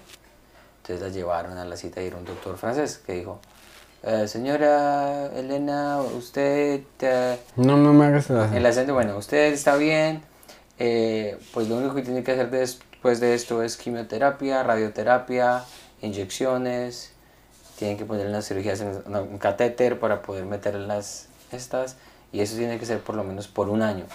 Entonces 0.82 1.06
la 1.06 1.10
llevaron 1.14 1.58
a 1.58 1.66
la 1.66 1.76
cita 1.78 2.02
y 2.02 2.08
era 2.08 2.18
un 2.18 2.26
doctor 2.26 2.58
francés 2.58 3.00
que 3.06 3.14
dijo, 3.14 3.40
"Eh, 4.04 4.28
señora 4.28 5.28
Elena, 5.36 6.00
usted... 6.18 6.82
eh, 7.02 7.40
No, 7.56 7.76
no 7.78 7.92
me 7.94 8.06
hagas 8.06 8.30
el 8.30 8.38
el 8.54 8.66
acento, 8.66 8.94
bueno, 8.94 9.18
usted 9.18 9.52
está 9.52 9.76
bien, 9.76 10.22
eh, 10.80 11.38
pues 11.54 11.68
lo 11.70 11.78
único 11.78 11.96
que 11.96 12.02
tiene 12.02 12.24
que 12.24 12.32
hacer 12.34 12.50
después 12.50 13.20
de 13.20 13.34
esto 13.34 13.62
es 13.64 13.78
quimioterapia, 13.78 14.64
radioterapia, 14.64 15.64
inyecciones, 16.02 17.12
tienen 17.78 17.98
que 17.98 18.06
ponerle 18.06 18.30
unas 18.30 18.48
cirugías, 18.48 18.82
en- 18.82 19.16
un 19.16 19.38
catéter 19.38 20.00
para 20.00 20.22
poder 20.22 20.46
meterle 20.46 20.86
las 20.88 21.28
estas, 21.52 21.98
y 22.32 22.42
eso 22.42 22.58
tiene 22.58 22.80
que 22.80 22.86
ser 22.86 23.00
por 23.00 23.16
lo 23.16 23.24
menos 23.24 23.48
por 23.48 23.70
un 23.70 23.82
año. 23.82 24.06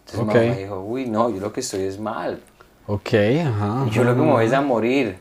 Entonces 0.00 0.20
Ok. 0.20 0.34
mi 0.34 0.40
mamá 0.48 0.56
dijo, 0.56 0.80
uy, 0.80 1.06
no, 1.06 1.30
yo 1.30 1.40
lo 1.40 1.52
que 1.52 1.60
estoy 1.60 1.82
es 1.84 1.98
mal, 1.98 2.40
Ok, 2.86 3.14
ajá. 3.46 3.86
yo 3.92 4.02
lo 4.02 4.14
que 4.16 4.20
me 4.22 4.32
voy 4.32 4.46
es 4.46 4.52
a 4.52 4.60
morir. 4.60 5.18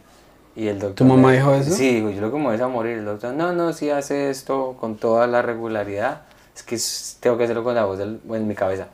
Y 0.56 0.68
el 0.68 0.80
doctor... 0.80 0.96
¿Tu 0.96 1.06
mamá 1.06 1.32
dijo 1.34 1.54
eso? 1.54 1.72
Sí, 1.72 1.96
dijo, 1.96 2.10
yo 2.10 2.20
lo 2.22 2.32
que 2.32 2.38
me 2.38 2.46
voy 2.46 2.56
es 2.56 2.62
a 2.62 2.68
morir. 2.68 2.98
El 2.98 3.06
doctor, 3.06 3.34
no, 3.34 3.54
no, 3.54 3.74
si 3.74 3.92
hace 3.92 4.30
esto 4.32 4.76
con 4.80 4.98
toda 4.98 5.28
la 5.28 5.42
regularidad, 5.44 6.24
es 6.56 6.64
que 6.64 6.78
tengo 7.22 7.38
que 7.38 7.44
hacerlo 7.44 7.64
con 7.64 7.76
la 7.76 7.86
voz 7.86 8.00
del, 8.00 8.20
en 8.32 8.48
mi 8.48 8.56
cabeza. 8.56 8.88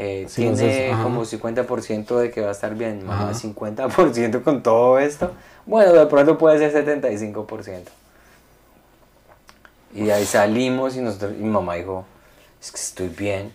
Eh, 0.00 0.26
Sí, 0.28 0.42
tiene 0.42 0.92
ajá. 0.92 1.02
como 1.02 1.24
50% 1.24 2.18
de 2.20 2.30
que 2.30 2.40
va 2.40 2.50
a 2.50 2.52
estar 2.52 2.72
bien, 2.76 3.04
Ajá. 3.10 3.34
50% 3.34 4.44
con 4.44 4.62
todo 4.62 4.98
esto. 5.00 5.32
Bueno, 5.66 5.92
de 5.92 6.06
pronto 6.06 6.38
puede 6.38 6.58
ser 6.58 6.72
75%. 6.72 7.90
Y 9.92 10.04
de 10.04 10.12
ahí 10.12 10.24
salimos 10.24 10.94
y, 10.94 11.00
nosotros, 11.00 11.32
y 11.32 11.42
mi 11.42 11.48
mamá 11.50 11.74
dijo, 11.74 12.04
es 12.60 12.70
que 12.70 12.78
estoy 12.78 13.08
bien. 13.08 13.52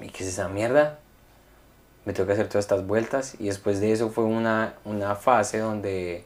¿Y 0.00 0.08
qué 0.08 0.24
es 0.24 0.30
esa 0.30 0.48
mierda? 0.48 0.98
Me 2.04 2.12
tengo 2.12 2.26
que 2.26 2.32
hacer 2.32 2.48
todas 2.48 2.64
estas 2.64 2.84
vueltas. 2.84 3.36
Y 3.38 3.46
después 3.46 3.80
de 3.80 3.92
eso 3.92 4.10
fue 4.10 4.24
una, 4.24 4.74
una 4.84 5.14
fase 5.14 5.58
donde, 5.58 6.24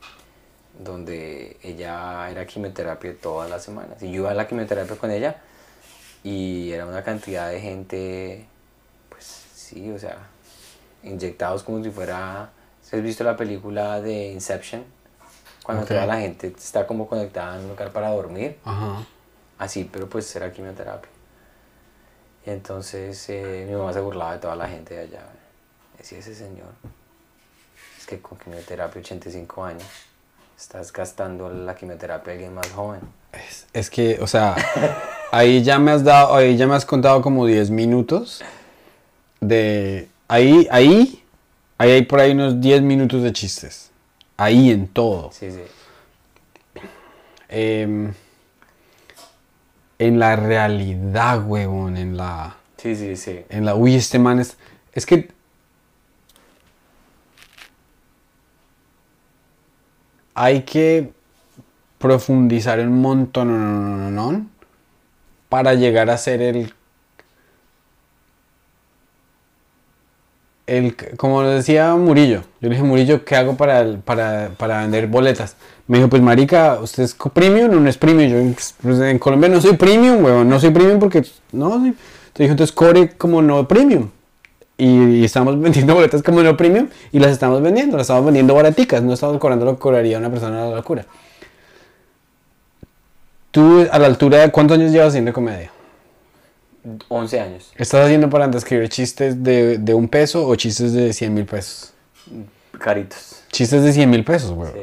donde 0.82 1.58
ella 1.62 2.30
era 2.30 2.46
quimioterapia 2.46 3.14
todas 3.20 3.50
las 3.50 3.62
semanas. 3.64 4.02
Y 4.02 4.06
yo 4.12 4.22
iba 4.22 4.30
a 4.30 4.34
la 4.34 4.48
quimioterapia 4.48 4.96
con 4.96 5.10
ella 5.10 5.42
y 6.26 6.72
era 6.72 6.86
una 6.86 7.04
cantidad 7.04 7.48
de 7.50 7.60
gente, 7.60 8.46
pues 9.08 9.24
sí, 9.54 9.92
o 9.92 9.98
sea, 9.98 10.18
inyectados 11.04 11.62
como 11.62 11.84
si 11.84 11.90
fuera... 11.90 12.50
¿Has 12.92 13.02
visto 13.02 13.22
la 13.22 13.36
película 13.36 14.00
de 14.00 14.32
Inception? 14.32 14.84
Cuando 15.62 15.84
Ok. 15.84 15.88
toda 15.90 16.04
la 16.04 16.18
gente 16.18 16.48
está 16.48 16.84
como 16.84 17.06
conectada 17.06 17.54
en 17.56 17.62
un 17.62 17.68
lugar 17.68 17.92
para 17.92 18.10
dormir. 18.10 18.58
Ajá. 18.64 19.04
Así, 19.58 19.88
pero 19.92 20.08
pues 20.08 20.34
era 20.34 20.52
quimioterapia. 20.52 21.10
Y 22.44 22.50
entonces 22.50 23.24
eh, 23.28 23.64
mi 23.68 23.76
mamá 23.76 23.92
se 23.92 24.00
burlaba 24.00 24.32
de 24.32 24.38
toda 24.40 24.56
la 24.56 24.68
gente 24.68 24.94
de 24.94 25.00
allá. 25.02 25.22
Decía 25.96 26.18
ese 26.18 26.34
señor, 26.34 26.72
es 27.98 28.04
que 28.06 28.20
con 28.20 28.36
quimioterapia 28.38 29.00
85 29.00 29.64
años, 29.64 29.84
estás 30.58 30.92
gastando 30.92 31.48
la 31.50 31.76
quimioterapia 31.76 32.32
de 32.32 32.38
alguien 32.38 32.54
más 32.54 32.68
joven. 32.70 33.00
Es, 33.32 33.66
es 33.72 33.90
que, 33.90 34.18
o 34.20 34.26
sea, 34.26 34.56
ahí 35.36 35.62
ya 35.62 35.78
me 35.78 35.90
has 35.90 36.02
dado, 36.02 36.34
ahí 36.34 36.56
ya 36.56 36.66
me 36.66 36.74
has 36.74 36.86
contado 36.86 37.20
como 37.20 37.46
10 37.46 37.70
minutos 37.70 38.42
de... 39.40 40.08
Ahí, 40.28 40.66
ahí, 40.70 41.22
ahí 41.78 41.90
hay 41.90 42.02
por 42.02 42.20
ahí 42.20 42.32
unos 42.32 42.60
10 42.60 42.82
minutos 42.82 43.22
de 43.22 43.32
chistes. 43.32 43.90
Ahí 44.38 44.70
en 44.70 44.88
todo. 44.88 45.30
Sí, 45.32 45.50
sí. 45.50 46.80
Em, 47.48 48.12
en 49.98 50.18
la 50.18 50.36
realidad, 50.36 51.46
huevón, 51.46 51.96
en 51.96 52.16
la... 52.16 52.56
Sí, 52.78 52.96
sí, 52.96 53.16
sí. 53.16 53.40
En 53.50 53.66
la... 53.66 53.74
Uy, 53.74 53.94
este 53.94 54.18
man 54.18 54.40
es... 54.40 54.56
Es 54.92 55.04
que... 55.04 55.30
Hay 60.34 60.62
que 60.62 61.12
profundizar 61.98 62.80
un 62.80 63.00
montón 63.00 63.50
para 65.48 65.74
llegar 65.74 66.10
a 66.10 66.18
ser 66.18 66.42
el... 66.42 66.72
El, 70.66 70.96
como 71.16 71.42
decía 71.42 71.94
Murillo, 71.94 72.40
yo 72.60 72.68
le 72.68 72.70
dije, 72.70 72.82
Murillo, 72.82 73.24
¿qué 73.24 73.36
hago 73.36 73.56
para, 73.56 73.82
el- 73.82 73.98
para, 73.98 74.50
para 74.56 74.80
vender 74.80 75.06
boletas? 75.06 75.56
Me 75.86 75.98
dijo, 75.98 76.08
pues 76.10 76.20
marica, 76.22 76.80
¿usted 76.80 77.04
es 77.04 77.14
premium 77.32 77.70
o 77.70 77.80
no 77.80 77.88
es 77.88 77.96
premium? 77.96 78.48
Yo, 78.50 78.54
pues, 78.82 78.98
en 78.98 79.20
Colombia 79.20 79.48
no 79.48 79.60
soy 79.60 79.76
premium, 79.76 80.24
weón, 80.24 80.48
no 80.48 80.58
soy 80.58 80.70
premium 80.70 80.98
porque, 80.98 81.24
no, 81.52 81.80
sí. 81.84 81.94
Entonces 82.36 82.74
dijo, 82.74 83.08
como 83.16 83.42
no 83.42 83.68
premium. 83.68 84.10
Y 84.76 85.24
estamos 85.24 85.60
vendiendo 85.60 85.94
boletas 85.94 86.22
como 86.24 86.42
no 86.42 86.56
premium 86.56 86.88
y 87.12 87.20
las 87.20 87.30
estamos 87.32 87.62
vendiendo, 87.62 87.96
las 87.96 88.06
estamos 88.06 88.24
vendiendo 88.24 88.54
baraticas, 88.54 89.02
no 89.02 89.12
estamos 89.14 89.38
cobrando 89.38 89.64
lo 89.66 89.74
que 89.74 89.80
cobraría 89.80 90.18
una 90.18 90.30
persona 90.30 90.64
a 90.64 90.70
la 90.70 90.76
locura. 90.76 91.06
Tú, 93.56 93.88
a 93.90 93.98
la 93.98 94.06
altura 94.06 94.40
de 94.40 94.50
cuántos 94.50 94.76
años 94.76 94.92
llevas 94.92 95.08
haciendo 95.08 95.32
comedia? 95.32 95.70
11 97.08 97.40
años. 97.40 97.72
¿Estás 97.76 98.04
haciendo 98.04 98.28
para 98.28 98.54
escribir 98.54 98.90
chistes 98.90 99.42
de, 99.42 99.78
de 99.78 99.94
un 99.94 100.08
peso 100.08 100.46
o 100.46 100.54
chistes 100.56 100.92
de 100.92 101.10
100 101.14 101.32
mil 101.32 101.46
pesos? 101.46 101.94
Caritos. 102.78 103.44
Chistes 103.50 103.82
de 103.82 103.94
100 103.94 104.10
mil 104.10 104.24
pesos, 104.24 104.50
weón. 104.50 104.74
Sí. 104.74 104.80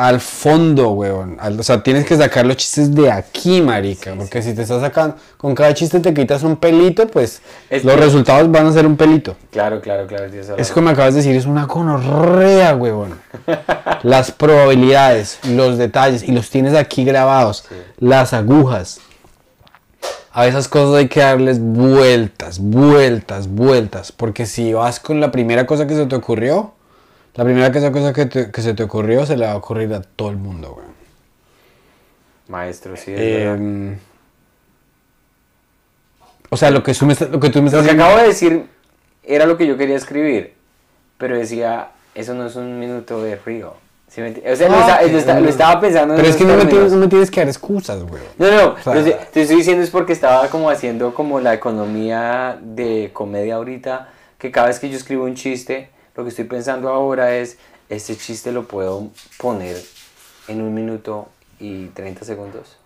Al 0.00 0.20
fondo, 0.20 0.90
weón. 0.90 1.36
Al- 1.40 1.58
o 1.58 1.62
sea, 1.64 1.82
tienes 1.82 2.04
que 2.06 2.16
sacar 2.16 2.46
los 2.46 2.56
chistes 2.56 2.94
de 2.94 3.10
aquí, 3.10 3.60
marica. 3.60 4.14
porque 4.16 4.40
si 4.42 4.54
te 4.54 4.62
estás 4.62 4.80
sacando, 4.80 5.16
con 5.36 5.56
cada 5.56 5.74
chiste 5.74 5.98
te 5.98 6.14
quitas 6.14 6.44
un 6.44 6.54
pelito, 6.56 7.06
pues 7.08 7.42
Es 7.68 7.82
los 7.84 7.96
que- 7.96 8.00
resultados 8.02 8.48
van 8.50 8.66
a 8.66 8.72
ser 8.72 8.86
un 8.86 8.96
pelito. 8.96 9.34
Claro, 9.50 9.80
claro, 9.80 10.06
claro. 10.06 10.26
Es 10.56 10.70
como 10.70 10.90
acabas 10.90 11.14
de 11.14 11.20
decir, 11.20 11.34
es 11.34 11.46
una 11.46 11.64
gonorrea, 11.66 12.76
weón. 12.76 13.18
Las 14.04 14.30
probabilidades, 14.30 15.40
los 15.48 15.78
detalles, 15.78 16.22
y 16.22 16.30
los 16.30 16.48
tienes 16.48 16.74
aquí 16.74 17.04
grabados. 17.04 17.64
Las 17.98 18.32
agujas. 18.32 19.00
A 20.32 20.46
esas 20.46 20.68
cosas 20.68 20.94
hay 20.94 21.08
que 21.08 21.18
darles 21.18 21.58
vueltas, 21.60 22.60
vueltas, 22.60 23.48
vueltas. 23.48 24.12
Porque 24.12 24.46
si 24.46 24.72
vas 24.72 25.00
con 25.00 25.18
la 25.20 25.32
primera 25.32 25.66
cosa 25.66 25.88
que 25.88 25.96
se 25.96 26.06
te 26.06 26.14
ocurrió, 26.14 26.74
la 27.38 27.44
primera 27.44 27.72
cosa 27.72 27.92
cosa 27.92 28.12
que, 28.12 28.26
te- 28.26 28.50
que 28.50 28.60
se 28.62 28.74
te 28.74 28.82
ocurrió 28.82 29.24
se 29.24 29.36
le 29.36 29.46
va 29.46 29.52
a 29.52 29.56
ocurrir 29.56 29.94
a 29.94 30.02
todo 30.02 30.30
el 30.30 30.36
mundo, 30.36 30.74
weón. 30.76 30.92
Maestro, 32.48 32.96
sí. 32.96 33.12
es. 33.14 33.46
Em, 33.46 33.96
o 36.50 36.56
sea, 36.56 36.70
lo 36.70 36.82
que, 36.82 36.94
tú 36.94 37.06
me 37.06 37.12
estás- 37.12 37.30
lo 37.30 37.38
que 37.40 37.50
tú 37.50 37.58
me 37.62 37.70
Lo 37.70 37.78
estás 37.78 37.82
que 37.82 37.92
diciendo- 37.92 38.04
acabo 38.04 38.20
de 38.20 38.28
decir 38.28 38.66
era 39.22 39.46
lo 39.46 39.56
que 39.56 39.66
yo 39.66 39.76
quería 39.76 39.96
escribir, 39.96 40.54
pero 41.18 41.36
decía, 41.36 41.90
eso 42.14 42.34
no 42.34 42.46
es 42.46 42.56
un 42.56 42.78
minuto 42.80 43.22
de 43.22 43.36
río. 43.36 43.74
¿Sí 44.08 44.22
me 44.22 44.30
o 44.30 44.56
sea, 44.56 44.68
lo, 44.70 44.74
Ah, 44.76 45.00
ok, 45.04 45.12
lo 45.12 45.34
no, 45.34 45.40
lo 45.42 45.48
estaba 45.50 45.80
pensando 45.82 46.14
en 46.14 46.20
Pero 46.20 46.30
es 46.30 46.36
que 46.36 46.44
no 46.44 46.50
me, 46.54 46.60
tienes, 46.60 46.70
términos. 46.72 46.92
no 46.92 46.98
me 46.98 47.08
tienes 47.08 47.30
que 47.30 47.40
dar 47.40 47.48
excusas, 47.48 48.02
weón. 48.02 48.24
No, 48.38 48.50
no, 48.50 48.82
sea- 48.82 48.94
lo 48.94 49.04
sé- 49.04 49.18
te 49.32 49.42
estoy 49.42 49.56
diciendo 49.58 49.84
es 49.84 49.90
porque 49.90 50.14
estaba 50.14 50.48
como 50.48 50.70
haciendo 50.70 51.12
como 51.12 51.40
la 51.40 51.52
economía 51.52 52.58
de 52.62 53.10
comedia 53.12 53.56
ahorita, 53.56 54.08
que 54.38 54.50
cada 54.50 54.68
vez 54.68 54.78
que 54.80 54.88
yo 54.88 54.96
escribo 54.96 55.24
un 55.24 55.34
chiste, 55.34 55.90
lo 56.18 56.24
que 56.24 56.30
estoy 56.30 56.44
pensando 56.46 56.88
ahora 56.88 57.36
es, 57.36 57.58
este 57.88 58.16
chiste 58.16 58.50
lo 58.50 58.66
puedo 58.66 59.08
poner 59.38 59.76
en 60.48 60.60
un 60.60 60.74
minuto 60.74 61.28
y 61.60 61.86
30 61.86 62.24
segundos. 62.24 62.76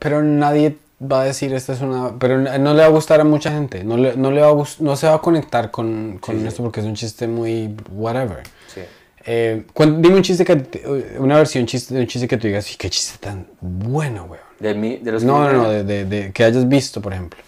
Pero 0.00 0.22
nadie 0.24 0.76
va 1.00 1.20
a 1.20 1.24
decir 1.24 1.54
esta 1.54 1.72
es 1.72 1.80
una... 1.80 2.18
Pero 2.18 2.36
no 2.38 2.74
le 2.74 2.80
va 2.80 2.86
a 2.86 2.90
gustar 2.90 3.20
a 3.20 3.24
mucha 3.24 3.52
gente. 3.52 3.84
No, 3.84 3.96
le, 3.96 4.16
no, 4.16 4.32
le 4.32 4.40
va 4.40 4.48
a 4.50 4.64
no 4.80 4.96
se 4.96 5.06
va 5.06 5.14
a 5.14 5.18
conectar 5.20 5.70
con, 5.70 6.18
con 6.18 6.34
Sí, 6.34 6.40
sí. 6.42 6.46
esto 6.48 6.62
porque 6.64 6.80
es 6.80 6.86
un 6.86 6.94
chiste 6.94 7.28
muy 7.28 7.76
whatever. 7.92 8.42
Sí. 8.74 8.80
Eh, 9.24 9.64
dime 9.76 10.16
un 10.16 10.22
chiste 10.22 10.44
que... 10.44 11.14
Una 11.20 11.36
versión 11.36 11.64
chiste, 11.64 11.94
de 11.94 12.00
un 12.00 12.06
chiste 12.08 12.26
que 12.26 12.36
tú 12.38 12.48
digas, 12.48 12.72
"Y 12.72 12.76
qué 12.76 12.90
chiste 12.90 13.18
tan 13.20 13.46
bueno, 13.60 14.24
weón. 14.24 14.42
De, 14.58 14.74
mi- 14.74 14.96
de 14.96 15.12
los 15.12 15.22
No, 15.22 15.46
que- 15.46 15.52
no, 15.52 15.62
no, 15.62 15.70
de, 15.70 15.84
de- 15.84 16.04
de- 16.06 16.32
que 16.32 16.42
hayas 16.42 16.66
visto, 16.68 17.00
por 17.00 17.12
ejemplo. 17.12 17.38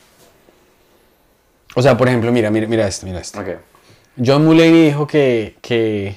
O 1.74 1.82
sea, 1.82 1.96
por 1.96 2.06
ejemplo, 2.06 2.30
mira, 2.30 2.48
mira, 2.50 2.68
mira 2.68 2.86
esto, 2.86 3.06
mira 3.06 3.18
esto. 3.20 3.40
Ok. 3.40 3.48
John 4.24 4.44
Mulaney 4.44 4.86
dijo 4.86 5.06
que, 5.06 5.56
que 5.62 6.16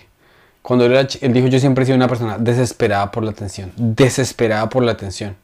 cuando 0.62 0.86
él 0.86 0.92
era 0.94 1.08
él 1.22 1.34
dijo 1.34 1.48
yo 1.48 1.60
siempre 1.60 1.84
he 1.84 1.86
sido 1.86 1.96
una 1.96 2.08
persona 2.08 2.38
desesperada 2.38 3.12
por 3.12 3.24
la 3.24 3.32
atención, 3.32 3.72
desesperada 3.78 4.70
por 4.70 4.84
la 4.84 4.92
atención. 4.94 5.36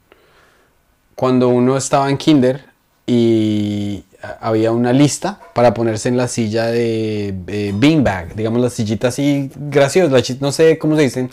Cuando 1.15 1.49
uno 1.49 1.75
estaba 1.77 2.09
en 2.09 2.17
kinder 2.17 2.63
y 3.05 4.03
a- 4.21 4.37
había 4.47 4.71
una 4.71 4.93
lista 4.93 5.39
para 5.53 5.73
ponerse 5.73 6.09
en 6.09 6.17
la 6.17 6.27
silla 6.27 6.67
de 6.67 7.33
beanbag, 7.75 8.35
digamos 8.35 8.61
la 8.61 8.69
sillita 8.69 9.09
así 9.09 9.51
graciosa, 9.55 10.11
la 10.11 10.21
no 10.39 10.51
sé 10.51 10.77
cómo 10.77 10.95
se 10.95 11.01
dicen, 11.03 11.29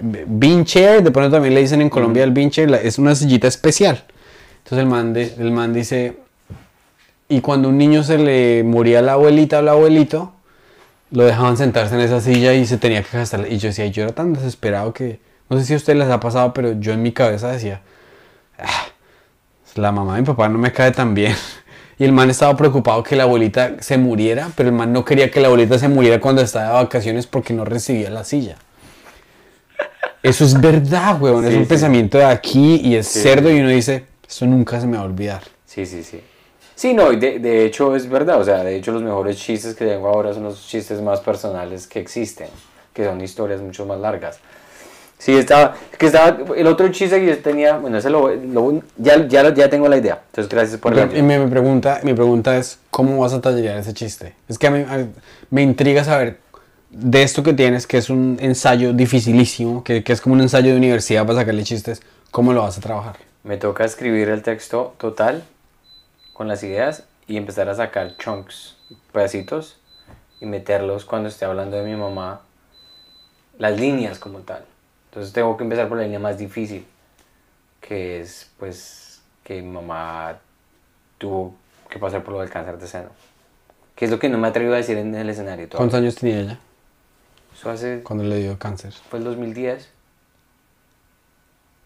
bean 0.00 0.64
chair, 0.64 1.02
de 1.02 1.10
pronto 1.10 1.30
también 1.32 1.54
le 1.54 1.60
dicen 1.60 1.80
en 1.82 1.90
Colombia 1.90 2.22
el 2.24 2.30
bean 2.30 2.50
chair, 2.50 2.70
la- 2.70 2.80
es 2.80 2.98
una 2.98 3.14
sillita 3.14 3.48
especial. 3.48 4.04
Entonces 4.58 4.78
el 4.78 4.86
man, 4.86 5.12
de- 5.12 5.34
el 5.38 5.50
man 5.50 5.72
dice, 5.72 6.18
y 7.28 7.40
cuando 7.40 7.68
un 7.68 7.78
niño 7.78 8.02
se 8.04 8.18
le 8.18 8.62
moría 8.64 9.02
la 9.02 9.12
abuelita 9.14 9.58
o 9.58 9.60
el 9.60 9.68
abuelito, 9.68 10.32
lo 11.10 11.24
dejaban 11.24 11.56
sentarse 11.56 11.94
en 11.94 12.00
esa 12.02 12.20
silla 12.20 12.52
y 12.54 12.66
se 12.66 12.78
tenía 12.78 13.02
que 13.02 13.16
gastar. 13.16 13.46
Y 13.50 13.58
yo 13.58 13.68
decía, 13.68 13.86
yo 13.86 14.02
era 14.04 14.12
tan 14.12 14.32
desesperado 14.34 14.92
que, 14.92 15.20
no 15.48 15.58
sé 15.58 15.64
si 15.64 15.74
a 15.74 15.76
ustedes 15.76 15.98
les 15.98 16.08
ha 16.08 16.20
pasado, 16.20 16.52
pero 16.52 16.72
yo 16.78 16.92
en 16.92 17.02
mi 17.02 17.12
cabeza 17.12 17.50
decía, 17.50 17.80
"Ah, 18.58 18.86
la 19.74 19.92
mamá 19.92 20.16
de 20.16 20.22
mi 20.22 20.26
papá 20.26 20.48
no 20.48 20.58
me 20.58 20.72
cae 20.72 20.90
tan 20.92 21.14
bien. 21.14 21.34
Y 22.00 22.04
el 22.04 22.12
man 22.12 22.30
estaba 22.30 22.56
preocupado 22.56 23.02
que 23.02 23.16
la 23.16 23.24
abuelita 23.24 23.72
se 23.80 23.98
muriera, 23.98 24.50
pero 24.54 24.68
el 24.68 24.74
man 24.76 24.92
no 24.92 25.04
quería 25.04 25.32
que 25.32 25.40
la 25.40 25.48
abuelita 25.48 25.80
se 25.80 25.88
muriera 25.88 26.20
cuando 26.20 26.40
estaba 26.42 26.66
de 26.68 26.72
vacaciones 26.84 27.26
porque 27.26 27.52
no 27.52 27.64
recibía 27.64 28.08
la 28.08 28.22
silla. 28.22 28.54
Eso 30.22 30.44
es 30.44 30.60
verdad, 30.60 31.20
weón. 31.20 31.44
es 31.44 31.54
un 31.54 31.62
sí. 31.64 31.68
pensamiento 31.68 32.18
de 32.18 32.24
aquí 32.24 32.76
y 32.84 32.94
es 32.94 33.08
Sí. 33.08 33.20
cerdo 33.20 33.50
y 33.50 33.58
uno 33.58 33.70
dice, 33.70 34.04
esto 34.28 34.46
nunca 34.46 34.80
se 34.80 34.86
me 34.86 34.96
va 34.96 35.02
a 35.02 35.06
olvidar. 35.06 35.42
Sí, 35.66 35.86
sí, 35.86 36.04
sí. 36.04 36.20
Sí, 36.78 36.94
no, 36.94 37.10
de, 37.10 37.40
de 37.40 37.64
hecho 37.64 37.96
es 37.96 38.08
verdad, 38.08 38.40
o 38.40 38.44
sea, 38.44 38.62
de 38.62 38.76
hecho 38.76 38.92
los 38.92 39.02
mejores 39.02 39.36
chistes 39.36 39.74
que 39.74 39.84
tengo 39.84 40.06
ahora 40.06 40.32
son 40.32 40.44
los 40.44 40.64
chistes 40.64 41.00
más 41.02 41.18
personales 41.18 41.88
que 41.88 41.98
existen, 41.98 42.46
que 42.94 43.04
son 43.04 43.20
historias 43.20 43.60
mucho 43.60 43.84
más 43.84 43.98
largas. 43.98 44.38
Sí, 45.18 45.34
estaba, 45.36 45.74
que 45.98 46.06
estaba, 46.06 46.38
el 46.54 46.68
otro 46.68 46.86
chiste 46.90 47.18
que 47.18 47.26
yo 47.26 47.38
tenía, 47.38 47.78
bueno, 47.78 47.98
ese 47.98 48.10
lo, 48.10 48.32
lo- 48.32 48.80
ya, 48.96 49.26
ya, 49.26 49.52
ya 49.52 49.68
tengo 49.68 49.88
la 49.88 49.96
idea, 49.96 50.22
entonces 50.26 50.48
gracias 50.48 50.78
por 50.78 50.94
Pero, 50.94 51.16
y 51.16 51.20
mi, 51.20 51.36
mi 51.36 51.50
pregunta, 51.50 51.98
mi 52.04 52.14
pregunta 52.14 52.56
es, 52.56 52.78
¿cómo 52.92 53.18
vas 53.18 53.32
a 53.32 53.40
tallerear 53.40 53.78
ese 53.78 53.92
chiste? 53.92 54.36
Es 54.48 54.56
que 54.56 54.68
a 54.68 54.70
mí, 54.70 54.82
a- 54.88 55.08
me 55.50 55.62
intriga 55.62 56.04
saber 56.04 56.38
de 56.90 57.24
esto 57.24 57.42
que 57.42 57.54
tienes, 57.54 57.88
que 57.88 57.98
es 57.98 58.08
un 58.08 58.38
ensayo 58.40 58.92
dificilísimo, 58.92 59.82
que, 59.82 60.04
que 60.04 60.12
es 60.12 60.20
como 60.20 60.36
un 60.36 60.42
ensayo 60.42 60.70
de 60.70 60.76
universidad 60.76 61.26
para 61.26 61.40
sacarle 61.40 61.64
chistes, 61.64 62.00
¿cómo 62.30 62.52
lo 62.52 62.62
vas 62.62 62.78
a 62.78 62.80
trabajar? 62.80 63.16
Me 63.42 63.56
toca 63.56 63.84
escribir 63.84 64.28
el 64.28 64.42
texto 64.42 64.94
total 64.98 65.42
con 66.38 66.46
las 66.46 66.62
ideas 66.62 67.02
y 67.26 67.36
empezar 67.36 67.68
a 67.68 67.74
sacar 67.74 68.16
chunks, 68.16 68.76
pedacitos 69.12 69.76
y 70.40 70.46
meterlos 70.46 71.04
cuando 71.04 71.28
esté 71.28 71.44
hablando 71.44 71.76
de 71.76 71.82
mi 71.82 71.96
mamá, 71.96 72.42
las 73.58 73.76
líneas 73.78 74.20
como 74.20 74.38
tal. 74.38 74.64
Entonces 75.10 75.32
tengo 75.32 75.56
que 75.56 75.64
empezar 75.64 75.88
por 75.88 75.96
la 75.98 76.04
línea 76.04 76.20
más 76.20 76.38
difícil, 76.38 76.86
que 77.80 78.20
es 78.20 78.52
pues 78.56 79.20
que 79.42 79.60
mi 79.60 79.68
mamá 79.68 80.38
tuvo 81.18 81.56
que 81.90 81.98
pasar 81.98 82.22
por 82.22 82.34
lo 82.34 82.40
del 82.40 82.50
cáncer 82.50 82.78
de 82.78 82.86
seno. 82.86 83.08
Que 83.96 84.04
es 84.04 84.10
lo 84.12 84.20
que 84.20 84.28
no 84.28 84.38
me 84.38 84.46
atrevo 84.46 84.74
a 84.74 84.76
decir 84.76 84.96
en 84.96 85.12
el 85.16 85.28
escenario 85.28 85.68
¿Cuántos 85.68 85.90
todavía. 85.90 85.98
años 86.06 86.14
tenía 86.14 86.40
ella 86.40 86.58
Eso 87.52 87.68
hace, 87.68 88.02
cuando 88.04 88.22
le 88.22 88.36
dio 88.36 88.56
cáncer? 88.60 88.92
fue 89.10 89.18
el 89.18 89.24
2010. 89.24 89.88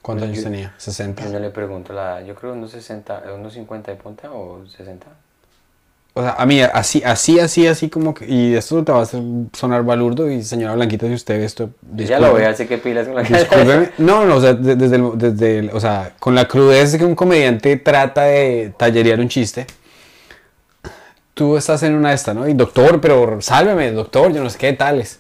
¿Cuántos 0.02 0.26
años 0.28 0.38
yo- 0.38 0.44
tenía? 0.44 0.74
¿60? 0.78 1.32
Yo 1.32 1.38
le 1.38 1.50
pregunto 1.50 1.92
la 1.92 2.18
edad, 2.18 2.26
yo 2.26 2.34
creo 2.34 2.52
unos 2.52 2.72
60, 2.72 3.22
unos 3.36 3.52
50 3.54 3.90
de 3.92 3.96
punta 3.96 4.30
o 4.32 4.64
60. 4.66 5.06
O 6.14 6.20
sea, 6.20 6.32
a 6.32 6.44
mí, 6.44 6.60
así, 6.60 7.02
así, 7.06 7.40
así, 7.40 7.66
así 7.66 7.88
como 7.88 8.12
que... 8.12 8.26
Y 8.26 8.54
esto 8.54 8.84
te 8.84 8.92
va 8.92 8.98
a 8.98 9.02
hacer 9.02 9.22
sonar 9.54 9.82
balurdo 9.82 10.30
y 10.30 10.42
señora 10.42 10.74
Blanquita, 10.74 11.06
si 11.06 11.14
usted 11.14 11.38
ve 11.38 11.44
esto... 11.46 11.70
Ya 11.96 12.18
lo 12.20 12.34
ve, 12.34 12.44
así 12.44 12.66
que 12.66 12.76
pilas 12.76 13.06
con 13.06 13.14
la 13.16 13.22
Discúlpeme. 13.22 13.92
No, 13.96 14.26
no, 14.26 14.36
o 14.36 14.40
sea, 14.42 14.52
de- 14.52 14.76
desde 14.76 14.96
el, 14.96 15.10
desde 15.14 15.58
el- 15.60 15.70
o 15.72 15.80
sea, 15.80 16.12
con 16.18 16.34
la 16.34 16.46
crudeza 16.46 16.98
que 16.98 17.06
un 17.06 17.14
comediante 17.14 17.76
trata 17.78 18.24
de 18.24 18.74
tallerear 18.76 19.20
un 19.20 19.28
chiste. 19.30 19.66
Tú 21.34 21.56
estás 21.56 21.82
en 21.82 21.94
una 21.94 22.10
de 22.10 22.16
estas, 22.16 22.34
¿no? 22.34 22.46
Y 22.46 22.52
doctor, 22.52 23.00
pero 23.00 23.40
sálveme, 23.40 23.90
doctor, 23.92 24.32
yo 24.34 24.42
no 24.42 24.50
sé 24.50 24.58
qué 24.58 24.74
tales. 24.74 25.18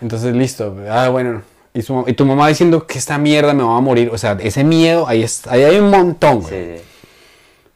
Entonces, 0.00 0.34
listo. 0.34 0.74
Ah, 0.88 1.10
bueno. 1.10 1.42
Y, 1.72 1.82
su- 1.82 2.04
y 2.06 2.12
tu 2.14 2.24
mamá 2.26 2.48
diciendo 2.48 2.86
que 2.86 2.98
esta 2.98 3.16
mierda 3.18 3.54
me 3.54 3.62
va 3.62 3.76
a 3.76 3.80
morir. 3.80 4.10
O 4.12 4.18
sea, 4.18 4.36
ese 4.40 4.64
miedo, 4.64 5.06
ahí, 5.08 5.22
es, 5.22 5.46
ahí 5.46 5.62
hay 5.62 5.78
un 5.78 5.90
montón, 5.90 6.40
güey. 6.40 6.50
Sí, 6.52 6.78
sí. 6.78 6.84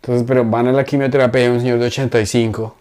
Entonces, 0.02 0.24
pero 0.26 0.44
van 0.44 0.66
a 0.68 0.72
la 0.72 0.84
quimioterapia 0.84 1.44
y 1.44 1.48
un 1.48 1.60
señor 1.60 1.78
de 1.78 1.86
85. 1.86 2.74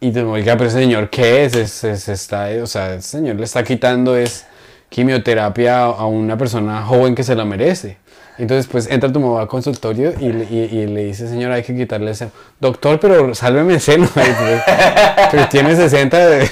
Y 0.00 0.12
te 0.12 0.22
oiga, 0.22 0.56
pero 0.56 0.68
ese 0.68 0.78
señor, 0.80 1.10
¿qué 1.10 1.44
es? 1.44 1.54
Es, 1.56 1.82
es- 1.84 2.08
está, 2.08 2.48
o 2.62 2.66
sea, 2.66 2.94
ese 2.94 3.08
señor 3.08 3.36
le 3.36 3.44
está 3.44 3.64
quitando 3.64 4.16
es 4.16 4.46
quimioterapia 4.90 5.84
a, 5.84 6.06
una 6.06 6.36
persona 6.38 6.82
joven 6.82 7.14
que 7.14 7.22
se 7.24 7.34
la 7.34 7.44
merece. 7.44 7.96
Entonces, 8.38 8.68
pues 8.70 8.86
entra 8.88 9.12
tu 9.12 9.18
mamá 9.20 9.40
al 9.40 9.48
consultorio 9.48 10.12
y, 10.20 10.28
le- 10.32 10.44
y- 10.44 10.68
y 10.78 10.86
le 10.86 11.04
dice, 11.06 11.26
señor, 11.28 11.50
hay 11.52 11.62
que 11.64 11.74
quitarle 11.74 12.10
el 12.10 12.16
seno. 12.16 12.30
Doctor, 12.60 13.00
pero 13.00 13.34
sálveme 13.34 13.74
el 13.74 13.80
seno. 13.80 14.08
pero 15.30 15.48
tiene 15.48 15.74
60. 15.74 16.26
de- 16.28 16.50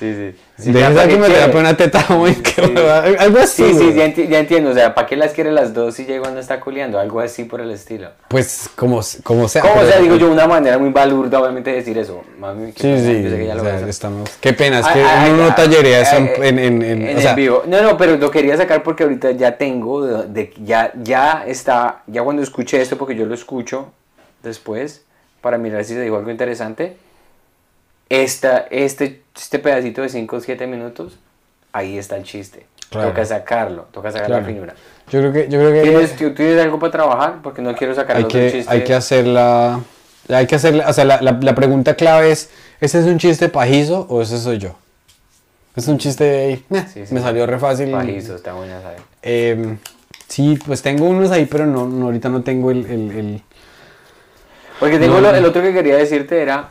Sí, 0.00 0.34
sí. 0.58 0.72
Ya, 0.72 0.88
esa 0.88 0.94
¿para 0.94 1.02
qué 1.08 1.12
quimioterapia 1.14 1.44
quiere? 1.52 1.60
una 1.60 1.76
teta 1.76 2.02
joven 2.02 2.42
que 2.42 2.60
algo 3.18 3.38
así. 3.38 3.62
Sí, 3.64 3.74
sí, 3.74 3.84
güey. 3.84 3.94
ya, 3.94 4.06
enti- 4.06 4.28
ya 4.28 4.38
entiendo. 4.38 4.70
O 4.70 4.74
sea, 4.74 4.94
¿para 4.94 5.06
qué 5.06 5.14
las 5.14 5.32
quiere 5.32 5.52
las 5.52 5.74
dos 5.74 5.94
si 5.94 6.06
ya 6.06 6.14
igual 6.14 6.32
no 6.32 6.40
está 6.40 6.58
culiando? 6.58 6.98
Algo 6.98 7.20
así 7.20 7.44
por 7.44 7.60
el 7.60 7.70
estilo. 7.70 8.08
Pues 8.28 8.70
como, 8.74 9.00
como 9.22 9.46
sea. 9.46 9.60
¿Cómo? 9.60 9.74
O 9.74 9.76
pero- 9.78 9.90
sea, 9.90 10.00
digo 10.00 10.16
yo, 10.16 10.30
una 10.30 10.46
manera 10.46 10.78
muy 10.78 10.88
balurda, 10.88 11.38
obviamente, 11.40 11.68
de 11.70 11.76
decir 11.76 11.98
eso. 11.98 12.22
Mami, 12.38 12.72
Sí, 12.72 12.78
pena, 12.82 12.98
sí, 12.98 13.22
yo 13.22 13.30
sé 13.30 13.36
que 13.36 13.46
ya 13.46 13.54
lo 13.54 13.60
o 13.62 13.64
sea, 13.66 13.88
estamos... 13.88 14.30
Qué 14.40 14.52
pena, 14.54 14.78
es 14.80 14.86
que 14.86 15.00
Ay, 15.02 15.06
ay, 15.24 15.30
uno 15.32 15.42
no 15.42 15.48
ay, 15.50 15.54
tallerea 15.54 16.00
eso 16.00 16.16
en, 16.16 16.58
en, 16.58 16.82
en- 16.82 17.02
en 17.02 17.18
o 17.18 17.20
sea, 17.20 17.30
el 17.30 17.36
vivo. 17.36 17.62
No, 17.66 17.82
no, 17.82 17.96
pero 17.98 18.16
lo 18.16 18.30
quería 18.30 18.56
sacar 18.56 18.82
porque 18.82 19.02
ahorita 19.02 19.32
ya 19.32 19.58
tengo, 19.58 20.06
de, 20.06 20.28
de- 20.28 20.54
ya, 20.64 20.92
ya 21.02 21.44
está, 21.46 22.02
ya 22.06 22.22
cuando 22.22 22.42
escuché 22.42 22.80
esto, 22.80 22.96
porque 22.96 23.14
yo 23.14 23.26
lo 23.26 23.34
escucho 23.34 23.92
después, 24.42 25.04
para 25.42 25.58
mirar 25.58 25.84
si 25.84 25.92
se 25.94 26.00
dijo 26.00 26.16
algo 26.16 26.30
interesante, 26.30 26.96
esta, 28.10 28.66
este, 28.70 29.22
este 29.34 29.58
pedacito 29.58 30.02
de 30.02 30.10
5 30.10 30.36
o 30.36 30.40
7 30.40 30.66
minutos, 30.66 31.18
ahí 31.72 31.96
está 31.96 32.16
el 32.16 32.24
chiste. 32.24 32.66
Claro. 32.90 33.08
Toca 33.10 33.24
sacarlo, 33.24 33.86
toca 33.92 34.10
sacar 34.10 34.26
Claro. 34.26 34.42
la 34.42 34.46
finura. 34.48 34.74
yo 35.10 35.20
creo 35.20 35.32
que, 35.32 35.48
yo 35.48 35.58
creo 35.60 35.72
que 35.72 35.82
¿Tienes, 35.82 36.16
tú 36.16 36.34
tienes 36.34 36.60
algo 36.60 36.78
para 36.80 36.90
trabajar? 36.92 37.36
Porque 37.42 37.62
no 37.62 37.74
quiero 37.74 37.94
sacar 37.94 38.16
hay 38.16 38.24
que, 38.24 38.50
chiste. 38.50 38.70
hay 38.72 38.82
que 38.84 38.94
hacerla, 38.94 39.80
hay 40.28 40.46
que 40.48 40.56
hacerla, 40.56 40.88
o 40.88 40.92
sea, 40.92 41.04
la, 41.04 41.22
la, 41.22 41.38
la 41.40 41.54
pregunta 41.54 41.94
clave 41.94 42.32
es, 42.32 42.50
¿ese 42.80 42.98
es 42.98 43.06
un 43.06 43.18
chiste 43.18 43.48
pajizo 43.48 44.06
o 44.10 44.20
ese 44.22 44.38
soy 44.38 44.58
yo? 44.58 44.74
Es 45.76 45.86
un 45.86 45.98
chiste, 45.98 46.50
eh, 46.52 46.62
Sí, 46.92 47.06
sí. 47.06 47.14
me 47.14 47.20
salió 47.20 47.46
re 47.46 47.60
fácil. 47.60 47.92
Pajizo, 47.92 48.34
está 48.34 48.54
buena. 48.54 48.80
Eh, 49.22 49.76
sí, 50.26 50.58
pues 50.66 50.82
tengo 50.82 51.04
unos 51.08 51.30
ahí, 51.30 51.46
pero 51.46 51.64
no, 51.66 51.86
no, 51.86 52.06
ahorita 52.06 52.28
no 52.28 52.42
tengo 52.42 52.72
el... 52.72 52.86
el, 52.86 53.10
el- 53.12 53.42
Porque 54.80 54.98
tengo 54.98 55.14
No, 55.14 55.20
lo- 55.20 55.34
el 55.36 55.44
otro 55.44 55.62
que 55.62 55.72
quería 55.72 55.96
decirte 55.96 56.42
era 56.42 56.70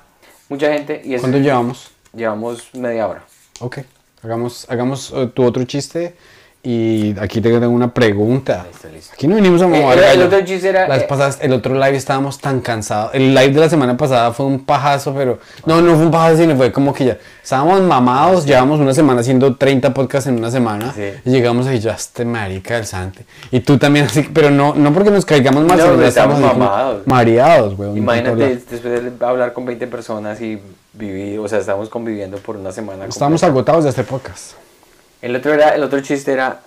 mucha 0.50 0.74
gente 0.74 1.02
y 1.04 1.18
¿Cuánto 1.18 1.38
llevamos? 1.38 1.92
llevamos 2.14 2.70
media 2.74 3.08
hora. 3.08 3.24
Ok, 3.62 3.80
hagamos, 4.24 4.66
hagamos 4.70 5.12
eh, 5.16 5.28
tu 5.34 5.44
otro 5.44 5.64
chiste 5.64 6.16
y 6.62 7.18
aquí 7.20 7.40
te 7.40 7.50
tengo 7.52 7.70
una 7.70 7.94
pregunta. 7.94 8.66
Listo, 8.70 8.90
listo. 8.90 9.14
Aquí 9.14 9.28
no 9.30 9.36
venimos 9.36 9.62
a 9.62 9.66
Eh, 9.66 9.68
mamar 9.70 9.98
el- 9.98 10.22
otro 10.24 10.42
chiste 10.44 10.68
era, 10.70 10.88
Las 10.90 11.04
eh, 11.04 11.06
pasadas, 11.08 11.38
el 11.42 11.54
otro 11.54 11.74
live 11.74 11.96
estábamos 11.96 12.38
tan 12.40 12.60
cansados. 12.60 13.12
El 13.14 13.34
live 13.34 13.54
de 13.54 13.60
la 13.62 13.70
semana 13.70 13.96
pasada 13.96 14.34
fue 14.34 14.46
un 14.46 14.66
pajazo, 14.66 15.14
pero... 15.14 15.40
No, 15.66 15.82
no 15.82 15.96
fue 15.96 16.06
un 16.06 16.12
pajazo, 16.12 16.38
sino 16.38 16.56
fue 16.58 16.72
como 16.74 16.94
que 16.94 17.06
ya... 17.06 17.18
Estábamos 17.42 17.82
mamados, 17.82 18.46
llevamos 18.46 18.80
una 18.82 18.94
semana 18.94 19.22
haciendo 19.22 19.56
30 19.56 19.94
podcasts 19.94 20.28
en 20.28 20.36
una 20.38 20.52
semana. 20.52 20.94
Sí. 20.94 21.04
Y 21.26 21.30
llegamos 21.32 21.66
ahí, 21.66 21.80
ya 21.80 21.94
este 21.94 22.26
marica 22.26 22.76
del 22.76 22.86
sante. 22.86 23.26
Y 23.52 23.62
tú 23.62 23.78
también 23.78 24.06
así, 24.06 24.24
pero 24.34 24.52
no, 24.52 24.76
no 24.76 24.94
porque 24.94 25.12
nos 25.12 25.26
caigamos 25.26 25.64
mal, 25.64 25.78
No, 25.78 25.92
sino 25.92 26.04
estamos 26.04 26.40
mamados. 26.40 27.08
Mareados, 27.08 27.80
weón. 27.80 27.98
Imagínate 27.98 28.58
después 28.70 28.84
de 28.84 29.26
hablar 29.26 29.54
con 29.54 29.66
20 29.66 29.88
personas 29.88 30.42
y 30.42 30.60
vivir, 30.94 31.40
o 31.40 31.48
sea, 31.48 31.60
estamos 31.60 31.88
conviviendo 31.90 32.38
por 32.38 32.58
una 32.58 32.72
semana. 32.74 33.06
Estamos 33.06 33.40
completa. 33.42 33.48
agotados 33.48 33.84
de 33.86 33.90
este 33.92 34.04
podcast. 34.04 34.52
El 35.22 35.36
otro, 35.36 35.54
era, 35.54 35.76
el 35.76 35.84
otro 35.84 36.00
chiste 36.02 36.32
era, 36.32 36.62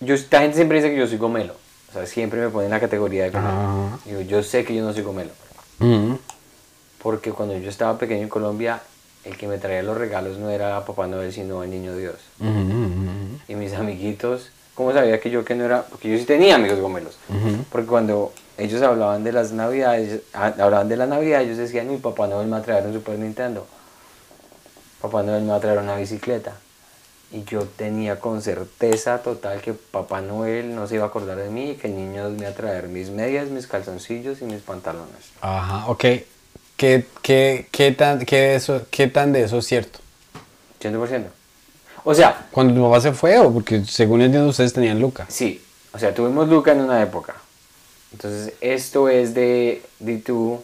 yo, 0.00 0.14
la 0.30 0.40
gente 0.40 0.56
siempre 0.56 0.78
dice 0.78 0.90
que 0.90 0.98
yo 0.98 1.06
soy 1.06 1.18
gomelo. 1.18 1.54
O 1.90 1.92
sea, 1.92 2.06
siempre 2.06 2.40
me 2.40 2.48
ponen 2.48 2.66
en 2.66 2.70
la 2.70 2.80
categoría 2.80 3.24
de 3.24 3.30
gomelo. 3.30 3.98
Digo, 4.04 4.20
yo 4.20 4.42
sé 4.42 4.64
que 4.64 4.74
yo 4.74 4.84
no 4.84 4.92
soy 4.92 5.02
gomelo. 5.02 5.30
Mm. 5.78 6.14
Porque 7.02 7.32
cuando 7.32 7.56
yo 7.58 7.68
estaba 7.68 7.98
pequeño 7.98 8.22
en 8.22 8.28
Colombia, 8.28 8.80
el 9.24 9.36
que 9.36 9.48
me 9.48 9.58
traía 9.58 9.82
los 9.82 9.96
regalos 9.96 10.38
no 10.38 10.50
era 10.50 10.84
Papá 10.84 11.06
Noel, 11.06 11.32
sino 11.32 11.62
el 11.62 11.70
Niño 11.70 11.96
Dios. 11.96 12.16
Y 13.48 13.54
mis 13.54 13.72
amiguitos, 13.74 14.50
¿cómo 14.74 14.92
sabía 14.92 15.20
que 15.20 15.30
yo 15.30 15.44
que 15.44 15.54
no 15.54 15.64
era? 15.64 15.82
Porque 15.82 16.10
yo 16.10 16.18
sí 16.18 16.24
tenía 16.24 16.54
amigos 16.54 16.78
gomelos. 16.78 17.18
Porque 17.70 17.86
cuando 17.88 18.32
ellos 18.56 18.82
hablaban 18.82 19.24
de 19.24 19.32
las 19.32 19.52
navidades, 19.52 20.22
ah, 20.34 20.54
hablaban 20.58 20.88
de 20.88 20.96
la 20.96 21.06
navidad, 21.06 21.42
ellos 21.42 21.56
decían, 21.56 21.88
uy, 21.90 21.96
Papá 21.96 22.26
Noel 22.26 22.46
me 22.46 22.52
va 22.52 22.58
a 22.58 22.62
traer 22.62 22.86
un 22.86 22.92
Super 22.92 23.18
Nintendo. 23.18 23.66
Papá 25.00 25.22
Noel 25.22 25.42
me 25.42 25.50
va 25.50 25.56
a 25.56 25.60
traer 25.60 25.78
una 25.78 25.96
bicicleta. 25.96 26.52
Y 27.32 27.44
yo 27.44 27.64
tenía 27.64 28.18
con 28.18 28.42
certeza 28.42 29.22
total 29.22 29.60
que 29.60 29.72
Papá 29.72 30.20
Noel 30.20 30.74
no 30.74 30.88
se 30.88 30.96
iba 30.96 31.04
a 31.04 31.08
acordar 31.08 31.36
de 31.38 31.48
mí 31.48 31.70
y 31.70 31.74
que 31.76 31.86
el 31.86 31.94
niño 31.96 32.28
me 32.30 32.38
iba 32.40 32.48
a 32.48 32.54
traer 32.54 32.88
mis 32.88 33.10
medias, 33.10 33.48
mis 33.50 33.68
calzoncillos 33.68 34.40
y 34.42 34.44
mis 34.46 34.62
pantalones. 34.62 35.30
Ajá, 35.40 35.86
ok. 35.86 36.04
¿Qué, 36.76 37.06
qué, 37.22 37.68
qué, 37.70 37.92
tan, 37.92 38.24
qué, 38.24 38.36
de 38.36 38.54
eso, 38.56 38.82
¿Qué 38.90 39.06
tan 39.06 39.32
de 39.32 39.42
eso 39.44 39.58
es 39.58 39.66
cierto? 39.66 40.00
100%. 40.82 41.24
O 42.04 42.14
sea, 42.14 42.48
Cuando 42.50 42.74
tu 42.74 42.82
papá 42.82 43.00
se 43.00 43.12
fue, 43.12 43.38
o 43.38 43.52
porque 43.52 43.84
según 43.84 44.22
entiendo 44.22 44.48
ustedes 44.48 44.72
tenían 44.72 44.98
Luca. 44.98 45.26
Sí, 45.28 45.62
o 45.92 45.98
sea, 45.98 46.14
tuvimos 46.14 46.48
Luca 46.48 46.72
en 46.72 46.80
una 46.80 47.00
época. 47.02 47.34
Entonces, 48.12 48.54
esto 48.60 49.08
es 49.08 49.34
de, 49.34 49.82
de 50.00 50.16
tú, 50.18 50.60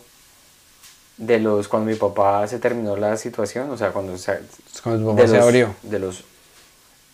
de 1.19 1.39
los, 1.39 1.69
cuando 1.69 1.91
mi 1.91 1.97
papá 1.97 2.49
se 2.49 2.59
terminó 2.59 2.97
la 2.97 3.17
situación, 3.19 3.71
o 3.71 3.77
sea, 3.77 3.91
cuando 3.93 4.17
se, 4.19 4.41
Cuando 4.83 5.11
tu 5.11 5.17
de 5.17 5.23
papá 5.23 5.29
se 5.29 5.37
los- 5.37 5.45
abrió. 5.45 5.75
De 5.83 5.99
los, 5.99 6.25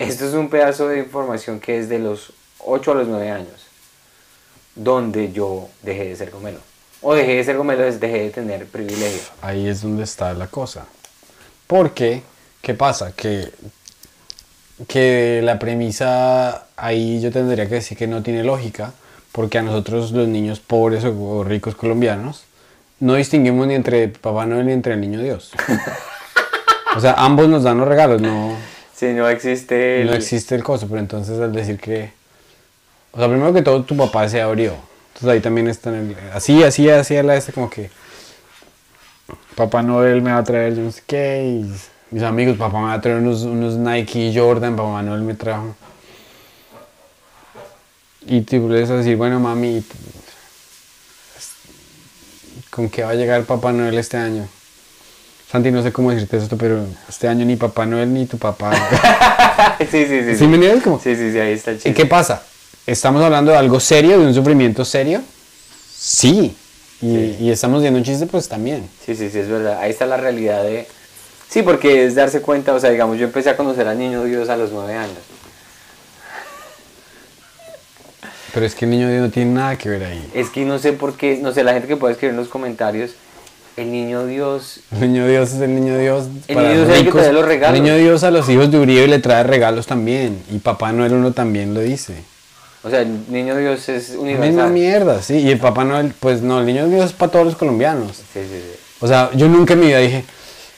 esto 0.09 0.27
es 0.27 0.35
un 0.35 0.49
pedazo 0.49 0.89
de 0.89 0.99
información 0.99 1.61
que 1.61 1.79
es 1.79 1.89
de 1.89 1.99
los 1.99 2.33
8 2.59 2.93
a 2.93 2.95
los 2.95 3.09
9 3.09 3.31
años, 3.31 3.67
donde 4.75 5.33
yo 5.33 5.69
dejé 5.83 6.05
de 6.05 6.17
ser 6.17 6.31
gomelo. 6.31 6.59
O 7.01 7.15
dejé 7.15 7.37
de 7.37 7.45
ser 7.45 7.57
gomelo, 7.57 7.85
es 7.85 7.99
dejé 7.99 8.21
de 8.21 8.31
tener 8.31 8.67
privilegio. 8.67 9.21
Ahí 9.41 9.67
es 9.67 9.83
donde 9.83 10.05
está 10.05 10.33
la 10.35 10.47
cosa. 10.47 10.87
Porque, 11.67 12.23
¿qué 12.61 12.75
pasa? 12.75 13.13
Que, 13.13 13.53
que 14.87 15.41
la 15.43 15.59
premisa 15.59 16.67
ahí 16.77 17.21
yo 17.21 17.33
tendría 17.33 17.69
que 17.69 17.77
decir 17.77 17.99
que 17.99 18.07
no 18.07 18.23
tiene 18.23 18.45
lógica, 18.45 18.93
porque 19.33 19.59
a 19.59 19.63
nosotros 19.63 20.13
los 20.13 20.29
niños 20.29 20.61
pobres 20.61 21.05
o, 21.05 21.19
o 21.19 21.45
ricos 21.45 21.75
colombianos 21.75 22.45
no 23.03 23.15
distinguimos 23.17 23.67
ni 23.67 23.75
entre 23.75 24.07
Papá 24.07 24.47
Noel 24.47 24.67
ni 24.67 24.73
entre 24.73 24.95
el 24.95 25.01
Niño 25.01 25.21
Dios. 25.21 25.51
o 26.97 27.01
sea, 27.01 27.15
ambos 27.15 27.49
nos 27.49 27.65
dan 27.65 27.79
los 27.79 27.89
regalos, 27.89 28.23
no, 28.23 28.57
Si 28.95 29.07
no 29.13 29.29
existe 29.29 30.03
el... 30.03 30.07
no 30.09 30.15
existe 30.15 30.55
el 30.55 30.63
coso, 30.63 30.87
pero 30.89 31.01
entonces 31.01 31.41
al 31.41 31.53
decir 31.53 31.79
que... 31.79 32.13
O 33.13 33.19
sea, 33.19 33.29
primero 33.29 33.53
que 33.53 33.63
todo 33.63 33.83
tu 33.85 33.97
papá 33.97 34.29
se 34.29 34.41
abrió. 34.41 34.75
Entonces 35.09 35.29
ahí 35.29 35.41
también 35.41 35.69
está 35.69 35.91
en 35.91 36.11
el... 36.11 36.17
Así, 36.33 36.63
así, 36.63 36.89
así, 36.89 37.21
la 37.23 37.37
este 37.37 37.53
como 37.53 37.69
que... 37.69 37.91
Papá 39.55 39.83
Noel 39.83 40.23
me 40.23 40.33
va 40.33 40.39
a 40.39 40.45
traer 40.45 40.75
yo 40.75 40.83
no 40.83 40.91
mis 42.11 42.23
amigos, 42.23 42.57
papá 42.57 42.79
me 42.79 42.87
va 42.87 42.95
a 42.95 43.01
traer 43.01 43.19
unos, 43.19 43.43
unos 43.43 43.75
Nike 43.75 44.33
Jordan, 44.35 44.77
papá 44.77 45.03
Noel 45.03 45.23
me 45.23 45.35
trajo. 45.35 45.75
Y 48.27 48.43
tú 48.43 48.69
le 48.69 48.85
a 48.85 48.87
decir, 48.87 49.17
bueno 49.17 49.41
mami, 49.41 49.85
¿con 52.71 52.89
qué 52.89 53.03
va 53.03 53.11
a 53.11 53.15
llegar 53.15 53.45
Papá 53.45 53.73
Noel 53.73 53.99
este 53.99 54.17
año? 54.17 54.49
Santi, 55.53 55.71
no 55.71 55.83
sé 55.83 55.93
cómo 55.93 56.11
decirte 56.11 56.39
esto, 56.39 56.57
pero 56.57 56.83
este 57.07 57.29
año 57.29 57.45
ni 57.45 57.57
Papá 57.57 57.85
Noel 57.85 58.13
ni 58.13 58.25
tu 58.25 58.39
papá. 58.39 58.73
sí, 59.79 59.87
sí, 60.07 60.23
sí. 60.25 60.35
¿Sí 60.37 60.47
me 60.47 60.55
entiendes? 60.55 60.83
Como- 60.83 60.99
Sí, 60.99 61.15
sí, 61.15 61.31
sí, 61.31 61.39
ahí 61.39 61.53
está 61.53 61.73
el 61.73 61.77
¿Y 61.77 61.81
chiste. 61.81 61.95
qué 61.95 62.07
pasa? 62.07 62.43
¿Estamos 62.87 63.23
hablando 63.23 63.53
de 63.53 63.59
algo 63.59 63.79
serio, 63.79 64.19
de 64.19 64.27
un 64.27 64.33
sufrimiento 64.35 64.83
serio? 64.85 65.21
Sí. 65.95 66.57
Y, 67.03 67.17
y 67.39 67.51
estamos 67.51 67.83
viendo 67.83 67.99
un 67.99 68.05
chiste, 68.05 68.25
pues 68.27 68.49
también. 68.49 68.89
Sí, 69.05 69.15
sí, 69.15 69.29
sí, 69.29 69.41
es 69.41 69.49
verdad. 69.49 69.79
Ahí 69.81 69.91
está 69.91 70.07
la 70.07 70.17
realidad 70.17 70.63
de... 70.65 70.87
Sí, 71.51 71.63
porque 71.63 72.07
es 72.07 72.15
darse 72.15 72.41
cuenta, 72.41 72.73
o 72.73 72.81
sea, 72.81 72.89
digamos, 72.89 73.19
yo 73.19 73.27
empecé 73.27 73.51
a 73.51 73.57
conocer 73.59 73.87
al 73.87 73.99
niño 73.99 74.25
Dios 74.25 74.49
a 74.49 74.57
los 74.57 74.73
nueve 74.73 74.95
años. 74.95 75.19
Pero 78.55 78.65
es 78.67 78.75
que 78.75 78.87
el 78.87 78.91
niño 78.91 79.09
Dios 79.11 79.21
no 79.21 79.31
tiene 79.31 79.51
nada 79.53 79.77
que 79.77 79.89
ver 79.91 80.05
ahí. 80.05 80.31
Es 80.35 80.49
que 80.49 80.65
no 80.65 80.79
sé 80.79 80.93
por 80.95 81.15
qué, 81.17 81.39
no 81.43 81.53
sé, 81.53 81.63
la 81.65 81.73
gente 81.75 81.89
que 81.89 81.97
puede 81.97 82.13
escribir 82.15 82.33
en 82.33 82.37
los 82.41 82.49
comentarios, 82.49 83.13
el 83.77 83.91
niño 83.91 84.27
Dios... 84.27 84.81
El 84.93 85.01
niño 85.13 85.27
Dios 85.27 85.53
es 85.53 85.61
el 85.61 85.75
niño 85.75 85.99
Dios. 85.99 86.27
El 86.49 86.57
niño 86.57 86.73
Dios 86.73 86.89
es 86.89 86.99
el 86.99 87.05
que 87.07 87.13
trae 87.13 87.33
los 87.33 87.45
regalos. 87.45 87.77
El 87.77 87.83
niño 87.83 87.97
Dios 87.97 88.25
a 88.25 88.31
los 88.31 88.49
hijos 88.49 88.71
de 88.71 88.79
Uribe 88.79 89.09
le 89.09 89.19
trae 89.19 89.43
regalos 89.45 89.87
también. 89.87 90.43
Y 90.51 90.59
Papá 90.59 90.93
Noel 90.93 91.15
uno 91.15 91.33
también 91.33 91.75
lo 91.75 91.81
dice. 91.81 92.23
O 92.83 92.91
sea, 92.91 93.01
el 93.01 93.31
niño 93.31 93.57
Dios 93.57 93.89
es 93.89 94.11
universal. 94.11 94.49
misma 94.49 94.67
mierda, 94.69 95.23
sí. 95.23 95.39
Y 95.39 95.51
el 95.51 95.59
Papá 95.59 95.85
Noel, 95.85 96.13
pues 96.19 96.43
no, 96.43 96.59
el 96.59 96.67
niño 96.67 96.89
Dios 96.89 97.07
es 97.07 97.13
para 97.13 97.33
todos 97.33 97.47
los 97.47 97.57
colombianos. 97.57 98.17
Sí, 98.17 98.41
sí, 98.41 98.49
sí. 98.51 98.79
O 99.01 99.07
sea, 99.07 99.31
yo 99.35 99.49
nunca 99.49 99.75
en 99.75 99.81
mi 99.81 99.87
vida 99.87 99.99
dije, 99.99 100.25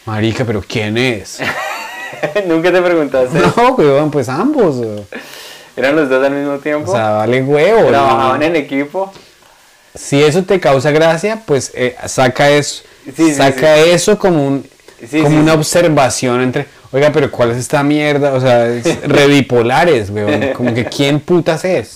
Marica, 0.07 0.45
pero 0.45 0.63
¿quién 0.67 0.99
es? 0.99 1.41
Nunca 2.47 2.73
te 2.73 2.81
preguntaste. 2.81 3.39
no, 3.57 3.75
weón, 3.75 4.11
pues 4.11 4.29
ambos. 4.29 4.77
¿Eran 5.77 5.97
los 5.97 6.09
dos 6.09 6.25
al 6.25 6.33
mismo 6.33 6.59
tiempo? 6.59 6.91
O 6.91 6.95
sea, 6.95 7.11
vale 7.13 7.43
huevo. 7.43 7.89
¿Trabajaban 7.89 8.41
¿no? 8.41 8.47
en 8.47 8.57
equipo? 8.57 9.13
Si 9.95 10.23
eso 10.23 10.43
te 10.43 10.59
causa 10.61 10.91
gracia, 10.91 11.43
pues 11.47 11.71
eh, 11.75 11.97
saca 12.07 12.51
eso, 12.51 12.83
Sí, 13.05 13.13
sí, 13.17 13.35
saca 13.35 13.77
eso 13.79 14.19
como 14.19 14.47
un 14.47 14.67
como 15.11 15.41
una 15.41 15.55
observación 15.55 16.41
entre, 16.41 16.67
oiga, 16.91 17.11
pero 17.13 17.31
¿cuál 17.31 17.51
es 17.51 17.59
esta 17.59 17.83
mierda? 17.83 18.33
O 18.33 18.41
sea, 18.41 18.67
es 18.69 19.03
redipolares, 19.09 20.11
weón. 20.11 20.53
Como 20.55 20.73
que 20.75 20.87
quién 20.87 21.21
putas 21.21 21.65
es. 21.65 21.95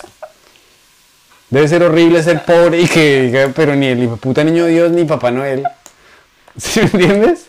Debe 1.50 1.66
ser 1.66 1.82
horrible 1.82 2.22
ser 2.22 2.44
pobre 2.44 2.80
y 2.82 2.86
que 2.86 3.22
diga, 3.22 3.50
pero 3.56 3.74
ni 3.74 3.86
el 3.86 4.08
puta 4.08 4.44
niño 4.44 4.66
Dios 4.66 4.90
ni 4.92 5.04
Papá 5.04 5.30
Noel. 5.30 5.64
¿Sí 6.56 6.80
me 6.80 6.86
entiendes? 6.86 7.46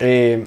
Eh, 0.00 0.46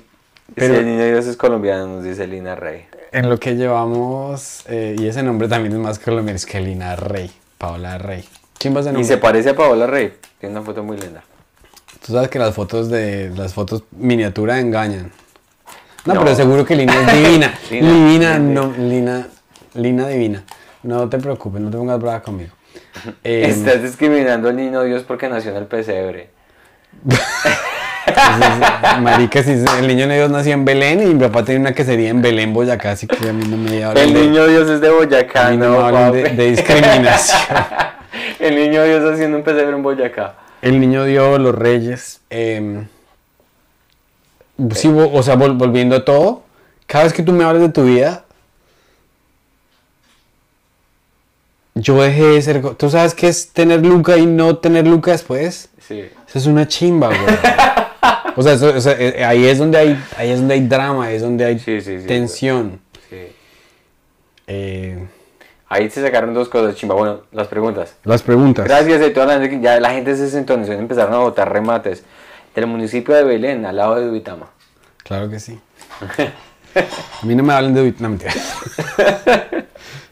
Pero... 0.53 0.67
pero 0.67 0.79
el 0.79 0.85
niño 0.85 1.05
Dios 1.05 1.25
es 1.25 1.35
colombiano, 1.35 1.87
nos 1.87 2.03
dice 2.03 2.27
Lina 2.27 2.55
Rey. 2.55 2.85
en 3.11 3.29
lo 3.29 3.39
que 3.39 3.55
llevamos, 3.55 4.63
eh, 4.67 4.95
y 4.97 5.07
ese 5.07 5.23
nombre 5.23 5.47
también 5.47 5.73
es 5.73 5.79
más 5.79 5.97
colombiano, 5.99 6.35
es 6.35 6.45
que 6.45 6.59
Lina 6.59 6.95
Rey, 6.95 7.31
Paola 7.57 7.97
Rey. 7.97 8.23
¿Quién 8.61 8.75
va 8.75 8.81
a 8.81 8.99
Y 8.99 9.03
se 9.03 9.17
parece 9.17 9.49
a 9.49 9.55
Paola 9.55 9.87
Rey. 9.87 10.13
Tiene 10.39 10.55
una 10.55 10.63
foto 10.65 10.83
muy 10.83 10.97
linda. 10.97 11.23
Tú 12.05 12.13
sabes 12.13 12.29
que 12.29 12.37
las 12.39 12.53
fotos 12.53 12.89
de 12.89 13.31
las 13.35 13.53
fotos 13.53 13.83
miniatura 13.91 14.59
engañan. 14.59 15.11
No, 16.05 16.13
No. 16.15 16.23
pero 16.23 16.35
seguro 16.35 16.65
que 16.65 16.75
Lina 16.75 16.93
es 16.93 17.13
divina. 17.23 17.53
Lina, 17.69 18.39
no, 18.39 18.73
Lina, 18.77 19.27
Lina 19.73 20.07
divina. 20.07 20.43
No 20.83 21.07
te 21.09 21.17
preocupes, 21.19 21.61
no 21.61 21.69
te 21.71 21.77
pongas 21.77 21.99
brava 21.99 22.21
conmigo. 22.21 22.51
Eh, 23.23 23.45
Estás 23.49 23.81
discriminando 23.81 24.49
al 24.49 24.55
niño 24.55 24.83
Dios 24.83 25.03
porque 25.03 25.27
nació 25.29 25.51
en 25.51 25.57
el 25.57 25.65
pesebre. 25.65 26.29
entonces, 28.05 29.01
marica, 29.01 29.43
si 29.43 29.51
el 29.51 29.87
niño 29.87 30.07
de 30.07 30.15
Dios 30.15 30.29
nació 30.31 30.53
en 30.53 30.65
Belén 30.65 31.01
y 31.01 31.05
mi 31.13 31.19
papá 31.19 31.43
tenía 31.43 31.61
una 31.61 31.73
quesería 31.73 32.09
en 32.09 32.21
Belén, 32.21 32.53
Boyacá, 32.53 32.91
así 32.91 33.07
que 33.07 33.29
a 33.29 33.33
mí 33.33 33.45
no 33.47 33.57
me 33.57 33.83
hablan 33.83 34.03
El 34.03 34.13
de- 34.13 34.21
niño 34.21 34.47
Dios 34.47 34.69
es 34.69 34.81
de 34.81 34.87
a 34.87 34.91
Boyacá, 34.91 35.49
mí 35.51 35.57
no 35.57 35.65
no, 35.65 35.71
me 35.79 35.85
hablan 35.87 36.11
de, 36.11 36.23
papi. 36.23 36.35
de 36.35 36.45
discriminación. 36.51 37.39
El 38.41 38.55
niño 38.55 38.83
Dios 38.83 39.03
haciendo 39.13 39.37
un 39.37 39.43
pesebre 39.43 39.75
en 39.75 39.83
Boyacá. 39.83 40.35
El 40.61 40.79
niño 40.79 41.05
dio 41.05 41.37
los 41.37 41.53
reyes. 41.55 42.21
eh, 42.29 42.85
sí, 44.75 44.87
o 44.93 45.23
sea, 45.23 45.35
vol- 45.35 45.57
volviendo 45.57 45.95
a 45.95 46.05
todo, 46.05 46.43
cada 46.87 47.03
vez 47.05 47.13
que 47.13 47.23
tú 47.23 47.31
me 47.33 47.43
hablas 47.43 47.61
de 47.63 47.69
tu 47.69 47.83
vida, 47.85 48.25
yo 51.75 52.01
dejé 52.01 52.23
de 52.25 52.41
ser. 52.41 52.61
¿Tú 52.75 52.89
sabes 52.89 53.13
qué 53.13 53.27
es 53.27 53.49
tener 53.53 53.83
Luca 53.85 54.17
y 54.17 54.25
no 54.25 54.57
tener 54.57 54.85
Luca 54.87 55.11
después? 55.11 55.69
Sí. 55.87 56.01
Eso 56.27 56.39
es 56.39 56.45
una 56.45 56.67
chimba, 56.67 57.07
güey. 57.07 57.19
O 58.37 58.41
sea, 58.43 58.53
eso- 58.53 58.73
o 58.73 58.79
sea, 58.79 58.93
eh, 58.97 59.25
ahí 59.25 59.45
es 59.45 59.57
donde 59.59 59.77
hay, 59.77 60.03
ahí 60.15 60.29
es 60.31 60.39
donde 60.39 60.53
hay 60.53 60.61
drama, 60.65 61.05
ahí 61.07 61.15
es 61.17 61.21
donde 61.21 61.43
hay 61.43 61.59
Sí, 61.59 61.81
sí, 61.81 61.99
sí. 61.99 62.07
tensión. 62.07 62.79
Sí. 63.09 63.17
Eh, 64.47 65.05
Ahí 65.73 65.89
se 65.89 66.01
sacaron 66.01 66.33
dos 66.33 66.49
cosas, 66.49 66.75
chimba. 66.75 66.95
Bueno, 66.95 67.21
las 67.31 67.47
preguntas. 67.47 67.95
las 68.03 68.21
preguntas. 68.21 68.65
Gracias 68.65 69.01
a 69.01 69.13
toda 69.13 69.25
la 69.27 69.39
gente 69.39 69.61
ya 69.61 69.79
la 69.79 69.91
gente 69.91 70.17
se 70.17 70.29
sintonizó 70.29 70.73
y 70.73 70.75
empezaron 70.75 71.13
a 71.13 71.19
votar 71.19 71.49
remates 71.51 72.03
del 72.53 72.67
municipio 72.67 73.15
de 73.15 73.23
Belén, 73.23 73.65
al 73.65 73.77
lado 73.77 73.95
de 73.95 74.07
Duitama. 74.07 74.47
Claro 75.03 75.29
que 75.29 75.39
sí. 75.39 75.57
A 76.75 77.25
mí 77.25 77.35
no 77.35 77.43
me 77.43 77.53
hablen 77.53 77.73
de. 77.73 77.87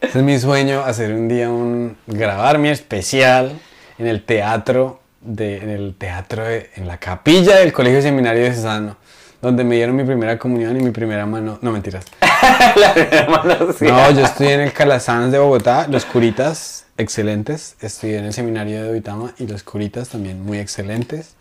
Ese 0.00 0.18
es 0.18 0.24
mi 0.24 0.38
sueño, 0.38 0.80
hacer 0.80 1.12
un 1.12 1.28
día 1.28 1.50
un 1.50 1.96
grabar 2.06 2.58
mi 2.58 2.70
especial 2.70 3.52
en 3.98 4.06
el 4.06 4.24
teatro 4.24 5.00
de 5.20 5.58
en 5.58 5.68
el 5.68 5.94
teatro 5.94 6.44
de- 6.44 6.70
en 6.76 6.88
la 6.88 6.96
capilla 6.96 7.56
del 7.58 7.72
Colegio 7.74 8.00
Seminario 8.00 8.44
de 8.44 8.52
Cesano, 8.54 8.96
donde 9.40 9.64
me 9.64 9.76
dieron 9.76 9.96
mi 9.96 10.04
primera 10.04 10.38
comunión 10.38 10.78
y 10.78 10.82
mi 10.82 10.90
primera 10.90 11.26
mano, 11.26 11.58
no 11.62 11.72
mentiras. 11.72 12.04
la 12.76 12.92
hermana, 12.94 13.58
sí. 13.76 13.86
No, 13.86 14.10
yo 14.10 14.24
estudié 14.24 14.54
en 14.54 14.60
el 14.60 14.72
Calasanz 14.72 15.32
de 15.32 15.38
Bogotá, 15.38 15.86
los 15.88 16.04
curitas 16.04 16.86
excelentes, 16.98 17.76
estudié 17.80 18.18
en 18.18 18.26
el 18.26 18.32
seminario 18.32 18.82
de 18.82 18.90
Duitama 18.90 19.34
y 19.38 19.46
los 19.46 19.62
curitas 19.62 20.08
también 20.10 20.42
muy 20.42 20.58
excelentes. 20.58 21.34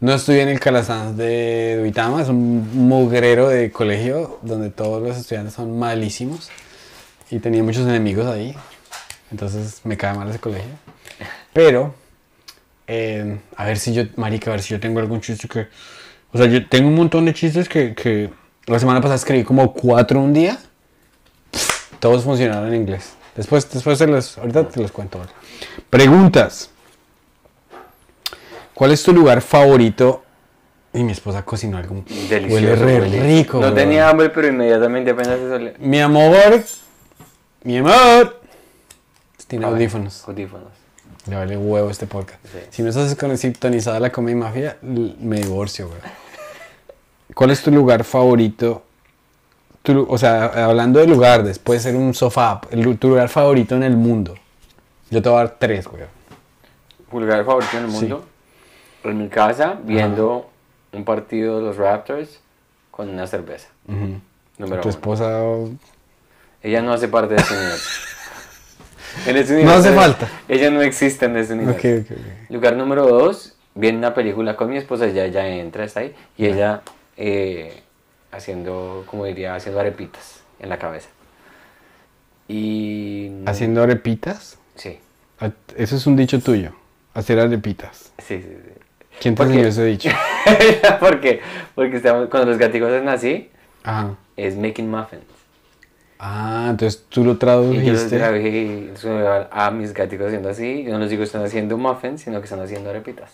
No 0.00 0.14
estudié 0.14 0.42
en 0.42 0.48
el 0.50 0.60
Calasanz 0.60 1.16
de 1.16 1.78
Duitama, 1.80 2.22
es 2.22 2.28
un 2.28 2.88
mugrero 2.88 3.48
de 3.48 3.72
colegio 3.72 4.38
donde 4.42 4.70
todos 4.70 5.02
los 5.02 5.16
estudiantes 5.16 5.54
son 5.54 5.78
malísimos 5.78 6.50
y 7.30 7.38
tenía 7.40 7.62
muchos 7.62 7.86
enemigos 7.86 8.26
ahí, 8.26 8.54
entonces 9.30 9.80
me 9.84 9.96
cae 9.96 10.16
mal 10.16 10.28
ese 10.28 10.38
colegio. 10.38 10.70
Pero, 11.52 11.94
eh, 12.86 13.38
a 13.56 13.64
ver 13.64 13.78
si 13.78 13.92
yo, 13.92 14.04
marica, 14.16 14.50
a 14.50 14.54
ver 14.54 14.62
si 14.62 14.74
yo 14.74 14.80
tengo 14.80 15.00
algún 15.00 15.20
chiste 15.20 15.48
que... 15.48 15.66
O 16.32 16.38
sea, 16.38 16.46
yo 16.46 16.66
tengo 16.68 16.88
un 16.88 16.94
montón 16.94 17.24
de 17.24 17.34
chistes 17.34 17.68
que, 17.68 17.94
que 17.94 18.30
la 18.66 18.78
semana 18.78 19.00
pasada 19.00 19.16
escribí 19.16 19.44
como 19.44 19.72
cuatro 19.72 20.20
un 20.20 20.32
día. 20.32 20.58
Todos 22.00 22.24
funcionaron 22.24 22.68
en 22.68 22.82
inglés. 22.82 23.14
Después, 23.34 23.70
después 23.70 23.98
te 23.98 24.06
los, 24.06 24.36
ahorita 24.38 24.68
te 24.68 24.80
los 24.80 24.92
cuento. 24.92 25.20
Preguntas. 25.88 26.70
¿Cuál 28.74 28.92
es 28.92 29.02
tu 29.02 29.12
lugar 29.12 29.40
favorito? 29.40 30.22
Y 30.92 31.02
mi 31.02 31.12
esposa 31.12 31.44
cocinó 31.44 31.78
algo. 31.78 32.04
Delicioso. 32.28 32.54
Huele 32.54 32.76
re 32.76 33.00
huele. 33.00 33.20
rico. 33.22 33.60
No 33.60 33.72
tenía 33.72 34.08
hambre, 34.08 34.30
pero 34.30 34.48
inmediatamente 34.48 35.10
apenas 35.10 35.38
se 35.38 35.48
solía. 35.48 35.74
Mi 35.78 36.00
amor. 36.00 36.62
Mi 37.62 37.78
amor. 37.78 38.40
Tiene 39.46 39.66
audífonos. 39.66 40.28
Audífonos. 40.28 40.77
Le 41.26 41.36
vale 41.36 41.56
huevo 41.56 41.90
este 41.90 42.06
podcast. 42.06 42.40
Sí. 42.46 42.58
Si 42.70 42.82
no 42.82 42.88
estás 42.90 43.14
con 43.16 43.36
sintonizada 43.36 44.00
la 44.00 44.10
comida 44.10 44.36
mafia, 44.36 44.78
l- 44.82 45.14
me 45.20 45.36
divorcio, 45.40 45.88
güey. 45.88 46.00
¿Cuál 47.34 47.50
es 47.50 47.62
tu 47.62 47.70
lugar 47.70 48.04
favorito? 48.04 48.82
Tu 49.82 50.06
o 50.08 50.18
sea, 50.18 50.46
hablando 50.66 50.98
de 51.00 51.06
lugar, 51.06 51.42
después 51.42 51.82
de 51.84 51.90
ser 51.90 52.00
un 52.00 52.14
sofá, 52.14 52.60
el 52.70 52.98
tu 52.98 53.08
lugar 53.10 53.28
favorito 53.28 53.74
en 53.76 53.82
el 53.82 53.96
mundo. 53.96 54.34
Yo 55.10 55.20
te 55.22 55.28
voy 55.28 55.36
a 55.38 55.44
dar 55.44 55.56
tres, 55.58 55.86
güey. 55.86 56.02
Lugar 57.12 57.44
favorito 57.44 57.76
en 57.76 57.84
el 57.84 57.90
mundo. 57.90 58.24
En 59.04 59.18
mi 59.18 59.28
casa, 59.28 59.78
viendo 59.84 60.50
un 60.92 61.04
partido 61.04 61.58
de 61.58 61.62
los 61.66 61.76
Raptors 61.76 62.40
con 62.90 63.08
una 63.08 63.26
cerveza. 63.26 63.68
Ujú. 63.86 64.20
Número 64.58 64.82
Tu 64.82 64.88
uno. 64.88 64.96
esposa. 64.96 65.40
Ella 66.62 66.82
no 66.82 66.92
hace 66.92 67.06
parte 67.08 67.34
de 67.34 67.40
este 67.40 67.54
universo. 67.54 67.90
En 69.26 69.64
No 69.64 69.72
hace 69.72 69.92
falta. 69.92 70.28
Ella 70.48 70.70
no 70.70 70.80
existe 70.82 71.26
en 71.26 71.36
este 71.36 71.54
universo. 71.54 72.14
Lugar 72.48 72.76
número 72.76 73.06
dos, 73.06 73.54
viene 73.74 73.98
una 73.98 74.14
película 74.14 74.56
con 74.56 74.70
mi 74.70 74.76
esposa, 74.76 75.06
ella 75.06 75.26
ya 75.26 75.46
entra, 75.46 75.84
está 75.84 76.00
ahí, 76.00 76.14
y 76.36 76.46
ella 76.46 76.82
eh, 77.16 77.82
haciendo, 78.32 79.04
como 79.06 79.24
diría, 79.24 79.54
haciendo 79.54 79.80
arepitas 79.80 80.40
en 80.60 80.68
la 80.68 80.78
cabeza. 80.78 81.08
Y... 82.48 83.30
Haciendo 83.46 83.82
arepitas. 83.82 84.58
Sí, 84.76 84.98
A- 85.40 85.50
Eso 85.76 85.96
es 85.96 86.06
un 86.06 86.16
dicho 86.16 86.40
tuyo. 86.40 86.72
Hacer 87.14 87.38
arepitas. 87.40 88.12
sí, 88.18 88.38
sí. 88.38 88.42
sí. 88.42 88.70
¿Quién 89.20 89.34
te 89.34 89.42
enseñó 89.42 89.66
ese 89.66 89.84
dicho? 89.84 90.10
Porque 91.00 91.40
estamos, 91.96 92.28
cuando 92.28 92.50
los 92.50 92.58
gaticos 92.58 92.88
hacen 92.92 93.08
así, 93.08 93.50
Ajá. 93.82 94.14
es 94.36 94.54
making 94.56 94.88
muffins. 94.88 95.24
Ah, 96.18 96.66
entonces 96.70 97.04
tú 97.08 97.24
lo 97.24 97.32
yo 97.32 97.38
tradujiste. 97.38 98.18
grabé 98.18 98.48
y 98.48 98.90
eso 98.94 99.08
me 99.08 99.22
va 99.22 99.48
a 99.52 99.70
mis 99.70 99.94
gaticos 99.94 100.26
haciendo 100.26 100.48
así. 100.48 100.82
Yo 100.84 100.92
no 100.92 100.98
les 100.98 101.10
digo 101.10 101.20
que 101.20 101.26
están 101.26 101.44
haciendo 101.44 101.78
muffins, 101.78 102.22
sino 102.22 102.38
que 102.40 102.44
están 102.44 102.60
haciendo 102.60 102.90
arepitas. 102.90 103.30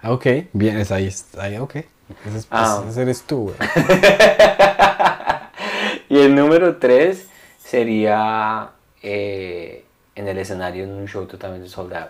Ah, 0.00 0.12
ok. 0.12 0.26
Bien, 0.52 0.78
es 0.78 0.92
ahí, 0.92 1.12
ahí, 1.38 1.56
ok. 1.58 1.74
Ese, 1.76 2.38
es- 2.38 2.46
Ah. 2.50 2.84
ese 2.88 3.02
eres 3.02 3.22
tú, 3.22 3.52
güey. 3.52 3.56
Y 6.10 6.18
el 6.20 6.34
número 6.34 6.76
3 6.76 7.26
sería 7.62 8.70
eh, 9.02 9.84
en 10.14 10.26
el 10.28 10.38
escenario 10.38 10.84
en 10.84 10.90
un 10.92 11.06
show 11.06 11.26
totalmente 11.26 11.68
sold 11.68 11.92
out. 11.92 12.08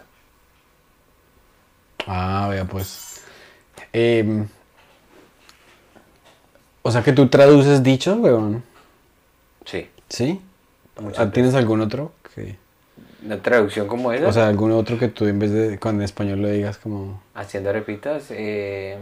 Ah, 2.06 2.46
vea, 2.50 2.64
pues. 2.64 3.22
Em, 3.92 4.46
o 6.82 6.90
sea 6.92 7.02
que 7.02 7.12
tú 7.12 7.28
traduces 7.28 7.82
dichos, 7.82 8.16
weón. 8.18 8.62
Sí. 10.08 10.40
Ah, 11.16 11.30
¿Tienes 11.30 11.54
algún 11.54 11.80
otro? 11.80 12.12
que- 12.34 12.56
Una 13.24 13.40
traducción 13.42 13.86
como 13.88 14.12
esa, 14.12 14.28
O 14.28 14.32
sea, 14.32 14.48
algún 14.48 14.72
otro 14.72 14.98
que 14.98 15.08
tú 15.08 15.26
en 15.26 15.38
vez 15.38 15.50
de 15.52 15.78
cuando 15.78 16.02
en 16.02 16.04
español 16.04 16.40
lo 16.42 16.48
digas 16.48 16.78
como. 16.78 17.20
haciendo 17.34 17.70
arepitas, 17.70 18.26
eh, 18.30 18.96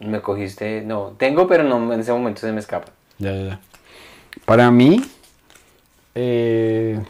me 0.00 0.20
cogiste. 0.20 0.82
No, 0.82 1.14
tengo, 1.18 1.46
pero 1.46 1.62
no 1.64 1.92
en 1.92 2.00
ese 2.00 2.12
momento 2.12 2.40
se 2.40 2.52
me 2.52 2.60
escapa. 2.60 2.90
Ya, 3.18 3.32
ya, 3.32 3.42
ya. 3.44 3.60
Para 4.46 4.70
mí, 4.70 5.02
eh, 6.14 7.00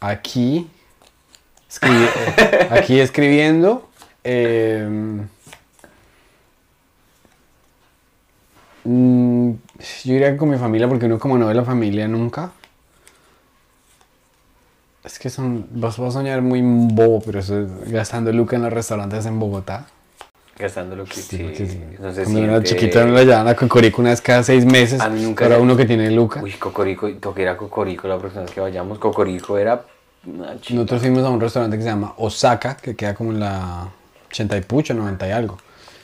aquí, 0.00 0.68
escribi- 1.70 2.10
eh, 2.36 2.68
aquí 2.70 3.00
escribiendo, 3.00 3.88
em, 4.22 5.26
mm, 8.84 9.37
yo 10.04 10.14
iría 10.14 10.36
con 10.36 10.50
mi 10.50 10.56
familia 10.58 10.88
porque 10.88 11.06
uno 11.06 11.18
como 11.18 11.38
no 11.38 11.46
ve 11.46 11.54
la 11.54 11.64
familia 11.64 12.08
nunca. 12.08 12.52
Es 15.04 15.18
que 15.18 15.30
son, 15.30 15.66
vas, 15.70 15.96
vas 15.98 16.10
a 16.10 16.18
soñar 16.18 16.42
muy 16.42 16.60
bobo, 16.62 17.20
pero 17.24 17.38
eso 17.40 17.60
es 17.60 17.90
gastando 17.90 18.32
lucas 18.32 18.56
en 18.56 18.62
los 18.64 18.72
restaurantes 18.72 19.24
en 19.26 19.38
Bogotá. 19.38 19.86
Gastando 20.58 21.02
que 21.04 21.14
sí, 21.14 21.22
Sí, 21.22 21.38
porque 21.44 21.66
sí. 21.68 21.80
no 22.00 22.12
se 22.12 22.22
Cuando 22.24 22.40
era 22.42 22.52
siente- 22.54 22.68
chiquito 22.68 23.06
no 23.06 23.12
la 23.12 23.22
llevaban 23.22 23.46
a 23.48 23.54
Cocorico 23.54 24.00
una 24.02 24.10
vez 24.10 24.20
cada 24.20 24.42
seis 24.42 24.64
meses. 24.66 25.00
A 25.00 25.08
mí 25.08 25.22
nunca 25.22 25.46
se- 25.46 25.56
uno 25.56 25.76
que 25.76 25.84
tiene 25.86 26.10
Luca. 26.10 26.42
Uy, 26.42 26.52
Cocorico, 26.54 27.08
toque 27.14 27.42
ir 27.42 27.48
a 27.48 27.56
Cocorico 27.56 28.08
la 28.08 28.18
próxima 28.18 28.42
vez 28.42 28.50
que 28.50 28.60
vayamos. 28.60 28.98
Cocorico 28.98 29.56
era. 29.56 29.84
Nosotros 30.24 31.00
fuimos 31.00 31.24
a 31.24 31.30
un 31.30 31.40
restaurante 31.40 31.76
que 31.76 31.84
se 31.84 31.88
llama 31.88 32.12
Osaka, 32.18 32.76
que 32.76 32.96
queda 32.96 33.14
como 33.14 33.30
en 33.30 33.38
la 33.40 33.88
80 34.28 34.56
y 34.56 34.60
pucho, 34.62 34.92
90 34.94 35.28
y 35.28 35.30
algo. 35.30 35.58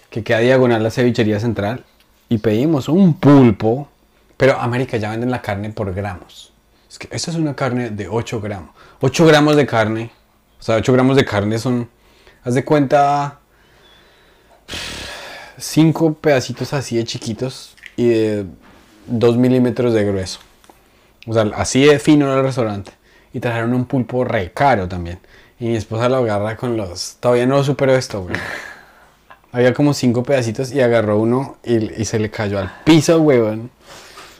Que 0.09 0.23
queda 0.23 0.39
diagonal 0.39 0.81
a 0.81 0.85
la 0.85 0.91
cevichería 0.93 1.41
central. 1.41 1.85
Y 2.29 2.39
pedimos 2.39 2.89
un 2.89 3.15
pulpo. 3.15 3.89
Pero 4.37 4.59
América 4.59 4.97
ya 4.97 5.11
venden 5.11 5.31
la 5.31 5.43
carne 5.43 5.71
por 5.71 5.95
gramos. 5.95 6.53
Es 6.91 6.99
que 6.99 7.09
esta 7.11 7.31
es 7.31 7.37
una 7.37 7.55
carne 7.55 7.91
de 7.91 8.09
8 8.09 8.41
gramos. 8.41 8.71
8 9.01 9.27
gramos 9.27 9.57
de 9.57 9.67
carne. 9.67 10.11
O 10.59 10.63
sea, 10.63 10.77
8 10.77 10.93
gramos 10.93 11.17
de 11.17 11.25
carne 11.25 11.59
son. 11.59 11.89
Haz 12.43 12.55
de 12.55 12.65
cuenta. 12.65 13.39
5 15.57 16.15
pedacitos 16.15 16.73
así 16.73 16.97
de 16.97 17.05
chiquitos 17.05 17.77
y 17.97 18.09
de 18.09 18.47
2 19.07 19.37
milímetros 19.37 19.95
de 19.95 20.05
grueso. 20.05 20.41
O 21.27 21.33
sea, 21.33 21.51
así 21.55 21.85
de 21.85 21.99
fino 21.99 22.27
era 22.27 22.39
el 22.39 22.47
restaurante. 22.47 22.93
Y 23.33 23.41
trajeron 23.41 23.73
un 23.75 23.85
pulpo 23.85 24.25
re 24.25 24.53
caro 24.53 24.89
también. 24.89 25.21
Y 25.59 25.67
mi 25.67 25.77
esposa 25.77 26.09
lo 26.09 26.17
agarra 26.17 26.57
con 26.57 26.77
los... 26.77 27.17
Todavía 27.21 27.47
no 27.47 27.63
supero 27.63 27.95
esto, 27.95 28.23
güey. 28.23 28.35
Había 29.55 29.73
como 29.73 29.95
cinco 29.95 30.25
pedacitos 30.25 30.73
y 30.73 30.81
agarró 30.81 31.17
uno 31.19 31.59
y, 31.63 32.03
y 32.03 32.05
se 32.07 32.19
le 32.19 32.29
cayó 32.29 32.59
al 32.59 32.73
piso, 32.85 33.21
weón. 33.21 33.71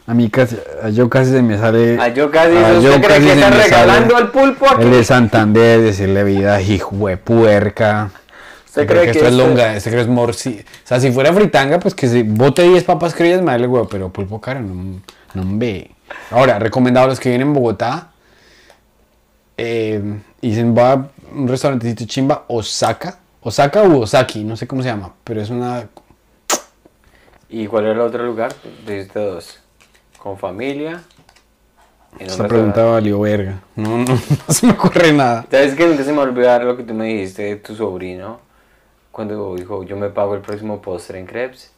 A 0.09 0.13
mí 0.13 0.29
casi... 0.29 0.57
A 0.83 0.89
yo 0.89 1.09
casi 1.09 1.31
se 1.31 1.41
me 1.41 1.57
sale... 1.57 1.97
Ah, 2.01 2.09
yo 2.09 2.33
casi, 2.33 2.57
a 2.57 2.73
¿usted 2.73 2.83
yo 2.83 2.95
cree 2.97 3.09
casi 3.09 3.21
que 3.23 3.35
se 3.35 3.37
me 3.37 3.51
regalando 3.51 4.17
al 4.17 4.33
pulpo 4.33 4.67
aquí? 4.69 4.83
El 4.83 4.91
de 4.91 5.05
Santander, 5.05 5.81
decirle 5.81 6.25
vida, 6.25 6.61
hijo 6.61 7.07
de 7.07 7.17
puerca. 7.17 8.11
¿Usted 8.67 8.83
¿Usted 8.83 8.87
cree 8.89 9.05
que, 9.05 9.11
esto 9.13 9.29
es 9.29 9.35
longa? 9.35 9.77
¿Usted 9.77 9.93
cree 9.93 9.95
que 9.95 10.01
es 10.03 10.09
morci? 10.09 10.61
O 10.61 10.87
sea, 10.89 10.99
si 10.99 11.13
fuera 11.13 11.33
fritanga, 11.33 11.79
pues 11.79 11.95
que 11.95 12.09
se 12.09 12.25
bote 12.25 12.65
10 12.65 12.83
papas 12.83 13.15
criollas, 13.15 13.39
me 13.39 13.53
vale 13.53 13.69
huevo, 13.69 13.89
pero 13.89 14.11
pulpo 14.11 14.41
caro, 14.41 14.63
no, 14.63 15.01
no 15.33 15.59
ve. 15.59 15.93
Ahora, 16.33 16.59
recomendado 16.59 17.07
a 17.07 17.09
los 17.11 17.21
que 17.21 17.29
vienen 17.29 17.47
en 17.47 17.55
Bogotá, 17.55 18.09
eh, 19.57 20.03
y 20.41 20.49
dicen, 20.51 20.77
va 20.77 20.93
a 20.93 21.09
un 21.33 21.47
restaurantecito 21.47 22.05
chimba, 22.05 22.47
Osaka, 22.49 23.21
Osaka 23.45 23.85
u 23.85 24.01
Osaki, 24.01 24.43
no 24.43 24.57
sé 24.57 24.67
cómo 24.67 24.83
se 24.83 24.89
llama, 24.89 25.15
pero 25.23 25.41
es 25.41 25.51
una... 25.51 25.89
¿Y 27.49 27.67
cuál 27.67 27.85
era 27.85 27.93
el 27.93 28.01
otro 28.01 28.25
lugar? 28.25 28.53
Dijiste 28.87 29.21
dos. 29.21 29.61
Con 30.19 30.37
familia. 30.37 31.03
en 32.19 32.27
Esta 32.27 32.49
pregunta 32.49 32.85
valió 32.85 33.21
verga. 33.21 33.61
No, 33.77 33.99
no, 33.99 34.05
no 34.49 34.55
se 34.55 34.67
me 34.67 34.73
ocurre 34.73 35.13
nada. 35.13 35.47
¿Sabes 35.49 35.75
que 35.75 35.87
nunca 35.87 36.03
se 36.03 36.13
me 36.13 36.19
olvidar 36.19 36.65
lo 36.65 36.77
que 36.77 36.83
tú 36.83 36.95
me 36.95 37.05
dijiste 37.07 37.43
de 37.43 37.57
tu 37.57 37.77
sobrino? 37.77 38.41
cuando 39.15 39.55
dijo, 39.55 39.85
yo 39.85 39.97
me 39.97 40.09
pago 40.11 40.35
el 40.35 40.41
próximo 40.41 40.83
postre 40.83 41.21
en 41.21 41.27
crepes, 41.27 41.71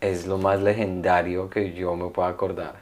es 0.00 0.26
lo 0.26 0.36
más 0.36 0.60
legendario 0.60 1.48
que 1.48 1.74
yo 1.74 1.94
me 1.94 2.08
puedo 2.08 2.26
acordar. 2.26 2.74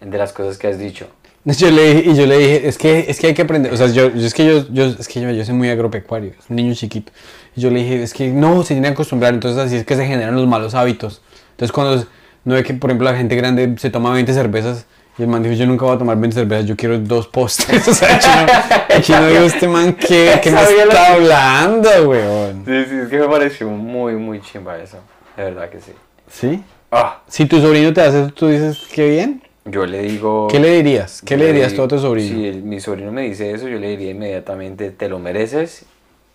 De 0.00 0.18
las 0.18 0.32
cosas 0.32 0.58
que 0.58 0.66
has 0.66 0.76
dicho. 0.76 1.06
Yo 1.58 1.70
le 1.70 1.94
dije, 1.94 2.10
y 2.10 2.14
yo 2.16 2.26
le 2.26 2.38
dije, 2.38 2.68
es 2.68 2.78
que, 2.78 3.04
es 3.08 3.20
que 3.20 3.26
hay 3.28 3.34
que 3.34 3.42
aprender, 3.42 3.70
o 3.72 3.76
sea, 3.76 3.88
yo, 3.88 4.08
yo- 4.14 4.26
es 4.26 4.32
que 4.32 4.46
yo, 4.46 4.66
yo, 4.72 4.84
es 4.86 5.06
que 5.08 5.20
yo, 5.20 5.30
yo 5.30 5.44
soy 5.44 5.54
muy 5.54 5.68
agropecuario, 5.68 6.30
es 6.38 6.48
un 6.48 6.56
niño 6.56 6.74
chiquito. 6.74 7.12
Y 7.54 7.60
yo 7.60 7.70
le 7.70 7.80
dije, 7.80 8.02
es 8.02 8.14
que 8.14 8.28
no, 8.28 8.62
se 8.62 8.68
tiene 8.74 8.88
que 8.88 8.94
acostumbrar, 8.94 9.34
entonces 9.34 9.60
así 9.62 9.76
es 9.76 9.84
que 9.84 9.94
se 9.94 10.06
generan 10.06 10.34
los 10.34 10.46
malos 10.46 10.74
hábitos. 10.74 11.20
Entonces 11.50 11.70
cuando, 11.70 12.02
no 12.44 12.54
ve 12.54 12.62
que, 12.64 12.72
por 12.74 12.88
ejemplo, 12.90 13.10
la 13.10 13.16
gente 13.16 13.36
grande 13.36 13.74
se 13.78 13.90
toma 13.90 14.10
20 14.12 14.32
cervezas, 14.32 14.86
y 15.18 15.22
el 15.22 15.28
man 15.28 15.42
dijo, 15.42 15.54
yo 15.54 15.66
nunca 15.66 15.84
voy 15.84 15.94
a 15.94 15.98
tomar 15.98 16.16
20 16.16 16.34
cervezas, 16.34 16.66
yo 16.66 16.76
quiero 16.76 16.98
dos 16.98 17.28
postres. 17.28 17.86
O 17.88 17.92
sea, 17.94 18.16
el 18.16 18.20
chino, 18.20 18.46
el 18.88 19.02
chino 19.02 19.26
dijo, 19.28 19.42
este 19.44 19.68
man, 19.68 19.92
¿qué, 19.94 20.40
qué 20.42 20.50
me 20.50 20.60
está 20.62 21.12
hablando, 21.12 21.90
weón? 22.08 22.64
Sí, 22.64 22.84
sí, 22.88 22.96
es 23.04 23.08
que 23.08 23.18
me 23.18 23.28
pareció 23.28 23.68
muy, 23.68 24.14
muy 24.14 24.40
chimba 24.40 24.78
eso. 24.78 24.96
De 25.36 25.44
verdad 25.44 25.68
que 25.68 25.78
sí. 25.80 25.92
¿Sí? 26.32 26.62
Ah, 26.90 27.20
Si 27.28 27.44
tu 27.46 27.60
sobrino 27.60 27.92
te 27.92 28.00
hace 28.00 28.22
eso, 28.22 28.30
tú 28.32 28.48
dices, 28.48 28.78
qué 28.92 29.08
bien. 29.10 29.42
Yo 29.64 29.86
le 29.86 30.02
digo... 30.02 30.48
¿Qué 30.50 30.58
le 30.60 30.70
dirías? 30.76 31.22
¿Qué 31.24 31.36
le 31.36 31.46
dirías 31.46 31.72
tú 31.74 31.82
a 31.82 31.88
tu 31.88 31.98
sobrino? 31.98 32.28
Si 32.36 32.46
el- 32.46 32.62
mi 32.62 32.80
sobrino 32.80 33.10
me 33.12 33.22
dice 33.22 33.50
eso, 33.52 33.68
yo 33.68 33.78
le 33.78 33.88
diría 33.88 34.10
inmediatamente, 34.10 34.90
te 34.90 35.08
lo 35.08 35.18
mereces 35.18 35.84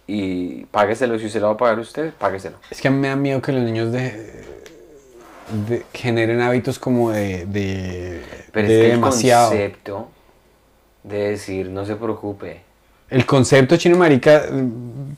y 0.08 0.66
págueselo. 0.66 1.20
Si 1.20 1.26
usted 1.28 1.40
lo 1.42 1.48
va 1.48 1.54
a 1.54 1.58
pagar 1.58 1.80
usted, 1.80 2.12
págueselo. 2.14 2.58
Es 2.72 2.82
que 2.82 2.88
a 2.88 2.92
mí 2.92 2.98
me 2.98 3.10
da 3.10 3.16
miedo 3.16 3.42
que 3.42 3.52
los 3.52 3.62
niños 3.64 3.92
de, 3.92 4.44
de- 5.68 5.84
generen 5.94 6.42
hábitos 6.42 6.80
como 6.80 7.12
de, 7.12 7.46
de, 7.46 8.22
Pero 8.52 8.68
de 8.68 8.76
es 8.80 8.82
que 8.86 8.90
demasiado. 8.92 9.52
el 9.52 9.58
concepto 9.60 10.10
de 11.04 11.30
decir, 11.30 11.70
no 11.70 11.86
se 11.86 11.96
preocupe. 11.96 12.62
El 13.10 13.26
concepto 13.26 13.78
chino 13.78 13.98
marica 13.98 14.46
mm, 14.52 15.16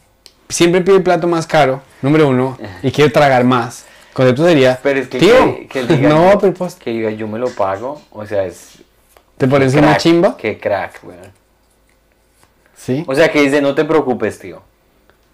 siempre 0.49 0.81
pide 0.81 0.97
el 0.97 1.03
plato 1.03 1.27
más 1.27 1.47
caro, 1.47 1.81
número 2.01 2.27
uno, 2.29 2.57
y 2.83 2.91
quiere 2.91 3.09
tragar 3.11 3.43
más. 3.43 3.85
Concepto 4.13 4.45
sería, 4.45 4.79
Pero 4.83 4.99
es 4.99 5.07
que, 5.07 5.19
tío, 5.19 5.55
que, 5.55 5.67
que 5.67 5.79
él 5.79 5.87
diga, 5.87 6.09
no, 6.31 6.37
pero 6.39 6.53
pues, 6.53 6.75
que 6.75 6.91
diga, 6.91 7.09
yo 7.11 7.27
me 7.27 7.39
lo 7.39 7.49
pago, 7.49 8.01
o 8.11 8.25
sea, 8.25 8.43
es... 8.45 8.79
¿te 9.37 9.47
parece 9.47 9.79
una 9.79 9.97
chimba? 9.97 10.35
Qué 10.37 10.59
crack, 10.59 10.99
weón. 11.03 11.31
Sí. 12.75 13.03
O 13.07 13.15
sea, 13.15 13.31
que 13.31 13.41
dice, 13.41 13.61
no 13.61 13.75
te 13.75 13.85
preocupes, 13.85 14.39
tío. 14.39 14.61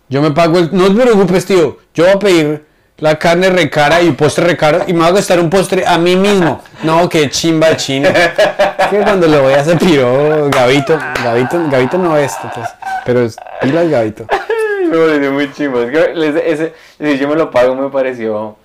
Yo 0.10 0.22
me 0.22 0.32
pago 0.32 0.60
el, 0.60 0.70
no 0.74 0.88
te 0.94 1.02
preocupes, 1.02 1.46
tío, 1.46 1.78
yo 1.94 2.04
voy 2.06 2.14
a 2.14 2.20
pedir 2.20 2.66
la 2.98 3.18
carne 3.20 3.50
recara 3.50 4.02
y 4.02 4.12
postre 4.12 4.46
recaro 4.46 4.82
y 4.88 4.94
me 4.94 5.00
voy 5.00 5.10
a 5.10 5.12
gastar 5.12 5.40
un 5.40 5.50
postre 5.50 5.86
a 5.86 5.98
mí 5.98 6.16
mismo. 6.16 6.62
No, 6.84 7.08
que 7.10 7.30
chimba 7.30 7.76
chino. 7.76 8.10
Que 8.90 9.00
cuando 9.00 9.28
lo 9.28 9.42
voy 9.42 9.52
a 9.54 9.60
hacer 9.60 9.78
piro, 9.78 10.50
Gabito, 10.50 10.98
Gabito, 11.22 11.62
Gabito 11.70 11.98
no 11.98 12.16
es, 12.16 12.34
entonces, 12.42 12.74
pero 13.06 13.20
es 13.22 13.36
pila 13.60 13.82
el 13.82 13.90
Gabito. 13.90 14.26
Me 14.90 14.98
pareció 14.98 15.32
muy 15.34 15.52
chimbo. 15.52 15.82
Es 15.82 15.92
que 15.92 16.12
ese, 16.14 16.50
ese- 16.52 16.74
ese 16.98 17.18
yo 17.18 17.28
me 17.28 17.36
lo 17.36 17.52
pago 17.52 17.76
me 17.76 17.90
pareció 17.90 18.56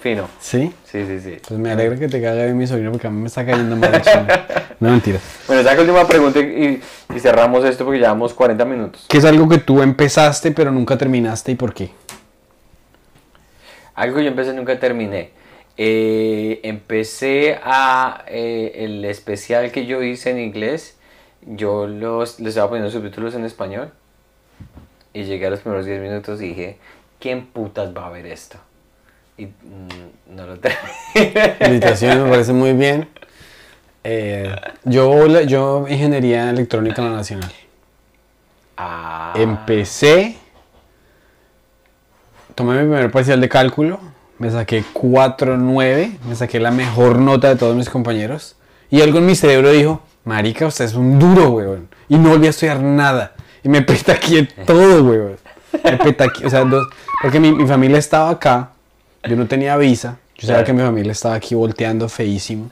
fino. 0.00 0.28
¿Sí? 0.40 0.72
Sí, 0.84 1.04
sí, 1.06 1.20
sí. 1.20 1.36
Pues 1.46 1.60
me 1.60 1.70
alegra 1.70 1.96
que 1.98 2.08
te 2.08 2.20
caiga 2.20 2.44
bien 2.44 2.56
mi 2.56 2.66
sobrino 2.66 2.90
porque 2.90 3.06
a 3.06 3.10
mí 3.10 3.20
me 3.20 3.28
está 3.28 3.44
cayendo 3.44 3.76
mal 3.76 3.94
el 3.94 4.02
chino. 4.02 4.26
No, 4.80 4.88
mentira. 4.88 5.18
Bueno, 5.46 5.62
saca 5.62 5.82
última 5.82 6.08
pregunta 6.08 6.40
y, 6.40 6.80
y 7.14 7.20
cerramos 7.20 7.62
esto 7.66 7.84
porque 7.84 8.00
llevamos 8.00 8.32
40 8.32 8.64
minutos. 8.64 9.04
¿Qué 9.08 9.18
es 9.18 9.26
algo 9.26 9.46
que 9.46 9.58
tú 9.58 9.82
empezaste 9.82 10.52
pero 10.52 10.70
nunca 10.70 10.96
terminaste 10.96 11.52
y 11.52 11.54
por 11.54 11.74
qué? 11.74 11.90
Algo 13.94 14.16
que 14.16 14.24
yo 14.24 14.30
empecé 14.30 14.52
y 14.52 14.54
nunca 14.54 14.80
terminé. 14.80 15.32
Eh, 15.76 16.60
empecé 16.62 17.58
a 17.62 18.24
eh, 18.26 18.72
el 18.76 19.04
especial 19.04 19.70
que 19.70 19.84
yo 19.84 20.02
hice 20.02 20.30
en 20.30 20.38
inglés. 20.38 20.98
Yo 21.42 21.86
los, 21.86 22.40
les 22.40 22.50
estaba 22.50 22.68
poniendo 22.68 22.90
subtítulos 22.90 23.34
en 23.34 23.44
español. 23.44 23.92
Y 25.12 25.24
llegué 25.24 25.46
a 25.46 25.50
los 25.50 25.60
primeros 25.60 25.84
10 25.84 26.00
minutos 26.00 26.40
y 26.40 26.48
dije, 26.48 26.78
¿quién 27.18 27.46
putas 27.46 27.94
va 27.94 28.06
a 28.06 28.10
ver 28.10 28.26
esto? 28.26 28.58
Y 29.40 29.46
mm, 29.46 30.36
no 30.36 30.46
lo 30.46 30.58
terminé. 30.58 31.54
Felicitaciones, 31.58 32.18
me 32.24 32.30
parece 32.30 32.52
muy 32.52 32.72
bien. 32.74 33.08
Eh, 34.04 34.54
yo, 34.84 35.26
yo 35.42 35.86
ingeniería 35.88 36.50
electrónica 36.50 37.02
en 37.02 37.10
la 37.10 37.16
nacional. 37.16 37.52
Ah, 38.76 39.32
Empecé, 39.36 40.36
tomé 42.54 42.74
mi 42.74 42.78
primer 42.80 43.10
parcial 43.10 43.40
de 43.40 43.48
cálculo, 43.48 44.00
me 44.38 44.50
saqué 44.50 44.82
4.9, 44.94 46.18
me 46.26 46.34
saqué 46.34 46.60
la 46.60 46.70
mejor 46.70 47.18
nota 47.18 47.48
de 47.48 47.56
todos 47.56 47.76
mis 47.76 47.90
compañeros. 47.90 48.56
Y 48.90 49.02
algo 49.02 49.18
en 49.18 49.26
mi 49.26 49.34
cerebro 49.36 49.70
dijo, 49.70 50.00
marica, 50.24 50.66
usted 50.66 50.86
es 50.86 50.94
un 50.94 51.18
duro, 51.18 51.50
weón. 51.50 51.88
Y 52.08 52.16
no 52.16 52.30
volví 52.30 52.46
a 52.46 52.50
estudiar 52.50 52.80
nada. 52.80 53.32
Y 53.62 53.68
me 53.68 53.82
petaqué 53.82 54.44
todo, 54.66 55.04
weón. 55.04 55.36
Me 55.84 55.96
petaqué, 55.98 56.46
o 56.46 56.50
sea, 56.50 56.64
dos- 56.64 56.88
porque 57.22 57.38
mi, 57.38 57.52
mi 57.52 57.66
familia 57.66 57.98
estaba 57.98 58.30
acá, 58.30 58.70
yo 59.28 59.36
no 59.36 59.46
tenía 59.46 59.76
visa, 59.76 60.18
yo 60.36 60.46
sabía 60.46 60.64
que 60.64 60.72
mi 60.72 60.80
familia 60.82 61.12
estaba 61.12 61.34
aquí 61.34 61.54
volteando 61.54 62.08
feísimo. 62.08 62.70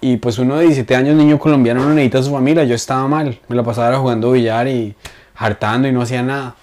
Y 0.00 0.18
pues 0.18 0.38
uno 0.38 0.56
de 0.56 0.64
17 0.64 0.94
años, 0.96 1.16
niño 1.16 1.38
colombiano, 1.38 1.82
no 1.82 1.90
necesita 1.94 2.18
a 2.18 2.22
su 2.22 2.30
familia. 2.30 2.64
Yo 2.64 2.74
estaba 2.74 3.08
mal. 3.08 3.38
Me 3.48 3.56
la 3.56 3.62
pasaba 3.62 3.96
jugando 3.96 4.32
billar 4.32 4.68
y 4.68 4.94
hartando 5.34 5.88
y 5.88 5.92
no 5.92 6.02
hacía 6.02 6.22
nada. 6.22 6.56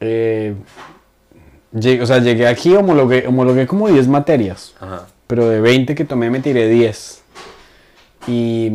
Eh, 0.00 0.54
llegué- 1.72 2.02
o 2.02 2.06
sea, 2.06 2.18
llegué 2.18 2.46
aquí, 2.48 2.74
homologué, 2.74 3.26
homologué 3.26 3.66
como 3.66 3.88
10 3.88 4.08
materias. 4.08 4.74
Ajá. 4.80 5.06
Pero 5.26 5.48
de 5.48 5.60
20 5.60 5.94
que 5.94 6.04
tomé 6.04 6.30
me 6.30 6.40
tiré 6.40 6.68
10. 6.68 7.22
Y 8.26 8.72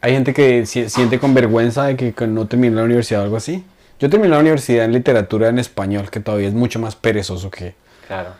hay 0.00 0.12
gente 0.12 0.32
que 0.32 0.64
si- 0.66 0.88
siente 0.88 1.18
con 1.18 1.34
vergüenza 1.34 1.84
de 1.84 1.96
que, 1.96 2.12
que 2.14 2.26
no 2.26 2.46
terminó 2.46 2.76
la 2.76 2.84
universidad 2.84 3.20
o 3.20 3.24
algo 3.24 3.36
así. 3.36 3.64
Yo 4.00 4.08
terminé 4.08 4.30
la 4.30 4.38
universidad 4.38 4.84
en 4.84 4.92
literatura 4.92 5.48
en 5.48 5.58
español, 5.58 6.08
que 6.10 6.20
todavía 6.20 6.48
es 6.48 6.54
mucho 6.54 6.78
más 6.78 6.94
perezoso 6.96 7.50
que... 7.50 7.74
Claro. 8.08 8.30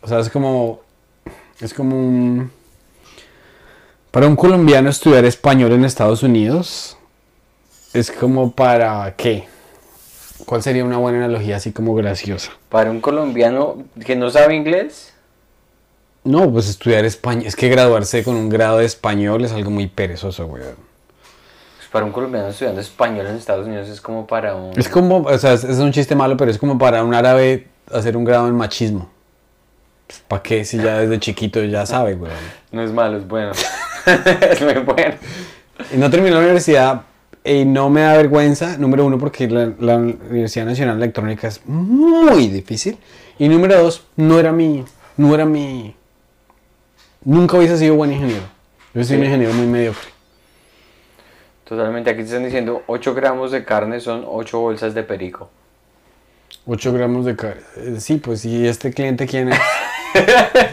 O 0.00 0.08
sea, 0.08 0.20
es 0.20 0.30
como. 0.30 0.80
Es 1.60 1.74
como 1.74 1.98
un. 1.98 2.50
Para 4.12 4.28
un 4.28 4.36
colombiano 4.36 4.88
estudiar 4.88 5.24
español 5.24 5.72
en 5.72 5.84
Estados 5.84 6.22
Unidos. 6.22 6.96
Es 7.92 8.10
como 8.10 8.52
para 8.52 9.14
qué. 9.16 9.48
¿Cuál 10.46 10.62
sería 10.62 10.84
una 10.84 10.98
buena 10.98 11.18
analogía 11.18 11.56
así 11.56 11.72
como 11.72 11.94
graciosa? 11.94 12.52
Para 12.68 12.90
un 12.90 13.00
colombiano 13.00 13.82
que 14.04 14.14
no 14.14 14.30
sabe 14.30 14.54
inglés, 14.54 15.12
No, 16.22 16.50
pues 16.52 16.68
estudiar 16.68 17.04
español. 17.04 17.46
Es 17.46 17.56
que 17.56 17.68
graduarse 17.68 18.22
con 18.22 18.36
un 18.36 18.48
grado 18.48 18.78
de 18.78 18.84
español 18.84 19.44
es 19.44 19.52
algo 19.52 19.70
muy 19.70 19.86
perezoso, 19.88 20.46
güey. 20.46 20.62
pues 20.62 21.88
para 21.90 22.04
un 22.04 22.12
colombiano 22.12 22.48
estudiando 22.48 22.80
español 22.80 23.26
en 23.26 23.36
Estados 23.36 23.66
Unidos 23.66 23.88
es 23.88 24.00
como 24.00 24.26
para 24.26 24.54
un... 24.54 24.78
Es 24.78 24.88
como, 24.88 25.18
o 25.22 25.38
sea, 25.38 25.54
es, 25.54 25.64
es 25.64 25.78
un 25.78 25.92
chiste 25.92 26.14
malo, 26.14 26.36
pero 26.36 26.50
es 26.50 26.58
como 26.58 26.78
para 26.78 27.02
un 27.02 27.14
árabe 27.14 27.68
hacer 27.92 28.16
un 28.16 28.24
grado 28.24 28.48
en 28.48 28.54
machismo. 28.54 29.08
¿Para 30.28 30.42
qué? 30.42 30.64
Si 30.64 30.76
ya 30.76 30.98
desde 30.98 31.18
chiquito 31.18 31.62
ya 31.64 31.84
sabe, 31.86 32.14
güey. 32.14 32.30
No 32.72 32.82
es 32.82 32.92
malo, 32.92 33.18
es 33.18 33.26
bueno. 33.26 33.52
es 34.50 34.60
muy 34.62 34.74
bueno. 34.74 35.14
Y 35.92 35.96
no 35.96 36.08
terminé 36.10 36.32
la 36.32 36.38
universidad 36.40 37.02
y 37.44 37.64
no 37.64 37.90
me 37.90 38.00
da 38.02 38.16
vergüenza, 38.16 38.76
número 38.78 39.04
uno, 39.04 39.18
porque 39.18 39.48
la, 39.48 39.72
la 39.78 39.96
Universidad 39.96 40.64
Nacional 40.66 40.96
de 40.98 41.04
Electrónica 41.04 41.48
es 41.48 41.60
muy 41.66 42.48
difícil. 42.48 42.98
Y 43.38 43.48
número 43.48 43.82
dos, 43.82 44.04
no 44.16 44.38
era 44.40 44.52
mi, 44.52 44.84
no 45.16 45.34
era 45.34 45.44
mi, 45.44 45.94
nunca 47.24 47.56
hubiese 47.58 47.76
sido 47.78 47.94
buen 47.96 48.12
ingeniero. 48.12 48.44
Yo 48.94 49.04
soy 49.04 49.16
un 49.16 49.22
Sí. 49.22 49.26
ingeniero 49.26 49.52
muy 49.52 49.66
mediocre. 49.66 50.08
Totalmente, 51.64 52.10
aquí 52.10 52.20
te 52.20 52.26
están 52.26 52.44
diciendo 52.44 52.82
8 52.86 53.12
gramos 53.14 53.50
de 53.50 53.64
carne 53.64 53.98
son 54.00 54.24
8 54.26 54.58
bolsas 54.58 54.94
de 54.94 55.02
perico. 55.02 55.50
8 56.66 56.92
gramos 56.92 57.24
de 57.24 57.36
carne. 57.36 57.62
Sí, 57.98 58.16
pues, 58.16 58.44
¿y 58.44 58.66
este 58.66 58.92
cliente 58.92 59.26
quién 59.26 59.50
es? 59.52 59.58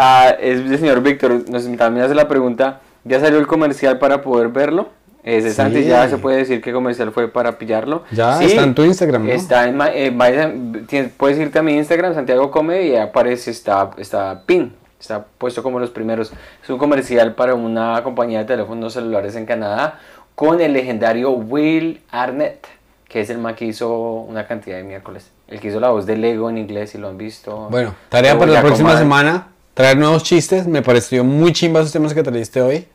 Ah, 0.00 0.36
es 0.40 0.60
el 0.60 0.78
señor 0.78 1.02
Víctor, 1.02 1.42
nos 1.50 1.64
también 1.76 2.06
hace 2.06 2.14
la 2.14 2.28
pregunta, 2.28 2.80
¿ya 3.02 3.18
salió 3.18 3.40
el 3.40 3.48
comercial 3.48 3.98
para 3.98 4.22
poder 4.22 4.46
verlo? 4.48 4.90
Ese 5.24 5.48
Sí. 5.50 5.56
Santi 5.56 5.82
ya 5.84 6.08
se 6.08 6.18
puede 6.18 6.36
decir 6.36 6.60
qué 6.60 6.72
comercial 6.72 7.10
fue 7.10 7.26
para 7.26 7.58
pillarlo. 7.58 8.04
Ya, 8.12 8.40
está 8.40 8.62
en 8.62 8.74
tu 8.76 8.84
Instagram, 8.84 9.26
¿no? 9.26 9.32
Está 9.32 9.66
en, 9.66 9.80
eh, 9.92 10.12
vaya- 10.14 10.52
tienes- 10.86 11.10
puedes 11.16 11.36
irte 11.38 11.58
a 11.58 11.62
mi 11.62 11.74
Instagram, 11.76 12.14
Santiago 12.14 12.52
Come, 12.52 12.82
y 12.84 12.94
aparece, 12.96 13.50
está, 13.50 13.90
está 13.98 14.42
pin, 14.46 14.72
está 15.00 15.24
puesto 15.36 15.64
como 15.64 15.80
los 15.80 15.90
primeros. 15.90 16.32
Es 16.62 16.70
un 16.70 16.78
comercial 16.78 17.34
para 17.34 17.56
una 17.56 18.00
compañía 18.04 18.38
de 18.38 18.44
teléfonos 18.44 18.92
celulares 18.92 19.34
en 19.34 19.46
Canadá 19.46 19.98
con 20.36 20.60
el 20.60 20.72
legendario 20.74 21.32
Will 21.32 22.00
Arnett, 22.12 22.68
que 23.08 23.20
es 23.20 23.30
el 23.30 23.38
man 23.38 23.54
que 23.54 23.64
hizo 23.64 23.90
una 23.90 24.46
cantidad 24.46 24.76
de 24.76 24.84
miércoles. 24.84 25.30
El 25.48 25.60
que 25.60 25.68
hizo 25.68 25.80
la 25.80 25.88
voz 25.88 26.04
de 26.04 26.16
Lego 26.16 26.50
en 26.50 26.58
inglés, 26.58 26.90
si 26.90 26.98
lo 26.98 27.08
han 27.08 27.16
visto. 27.16 27.68
Bueno, 27.70 27.94
tarea 28.10 28.38
para 28.38 28.52
la 28.52 28.60
próxima 28.60 28.96
semana, 28.98 29.48
traer 29.74 29.96
nuevos 29.96 30.22
chistes. 30.22 30.66
Me 30.66 30.82
pareció 30.82 31.24
muy 31.24 31.52
chimba 31.52 31.80
esos 31.80 31.92
temas 31.92 32.12
que 32.12 32.22
trajiste 32.22 32.60
hoy. 32.60 32.86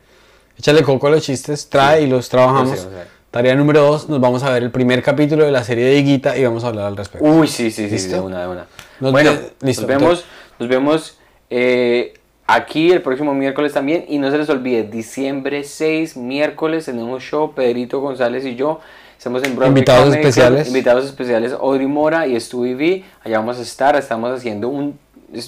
Échale 0.58 0.84
coco 0.84 1.08
a 1.08 1.10
los 1.10 1.24
chistes, 1.24 1.68
trae 1.68 2.04
y 2.04 2.08
los 2.08 2.30
trabajamos. 2.30 2.88
Tarea 3.32 3.56
número 3.56 3.82
dos, 3.82 4.08
nos 4.10 4.22
vamos 4.22 4.44
a 4.44 4.52
ver 4.52 4.62
el 4.62 4.70
primer 4.70 5.02
capítulo 5.02 5.44
de 5.44 5.52
la 5.52 5.64
serie 5.64 5.86
de 5.86 5.98
Higuita 5.98 6.38
y 6.38 6.44
vamos 6.44 6.64
a 6.64 6.68
hablar 6.68 6.86
al 6.86 6.96
respecto. 6.96 7.28
Uy, 7.28 7.48
sí, 7.48 7.72
sí, 7.72 7.90
sí, 7.98 8.10
de 8.10 8.20
una, 8.20 8.42
de 8.42 8.48
una. 8.48 8.68
Nos 9.00 9.12
bueno, 9.12 9.32
listo, 9.62 9.82
nos 9.82 9.88
vemos, 9.88 10.26
nos 10.60 10.70
vemos 10.70 11.18
eh, 11.50 12.14
aquí 12.46 12.92
el 12.92 13.02
próximo 13.02 13.34
miércoles 13.34 13.74
también. 13.74 14.06
Y 14.08 14.20
no 14.20 14.30
se 14.30 14.38
les 14.38 14.48
olvide, 14.50 14.84
diciembre 14.84 15.64
6, 15.64 16.16
miércoles, 16.16 16.86
tenemos 16.86 17.24
show, 17.24 17.56
Pedrito 17.56 18.02
González 18.02 18.46
y 18.46 18.56
yo. 18.56 18.82
Estamos 19.24 19.42
en 19.46 19.56
Broadway 19.56 19.70
Invitados 19.70 20.04
Comedy 20.04 20.20
Club, 20.22 20.30
especiales. 20.30 20.68
Invitados 20.68 21.06
especiales, 21.06 21.54
Audrey 21.54 21.88
Mora 21.88 22.28
y 22.28 22.38
Stu 22.38 22.64
V. 22.64 23.06
Allá 23.24 23.38
vamos 23.40 23.58
a 23.58 23.62
estar, 23.62 23.96
estamos 23.96 24.38
haciendo 24.38 24.68
un... 24.68 25.00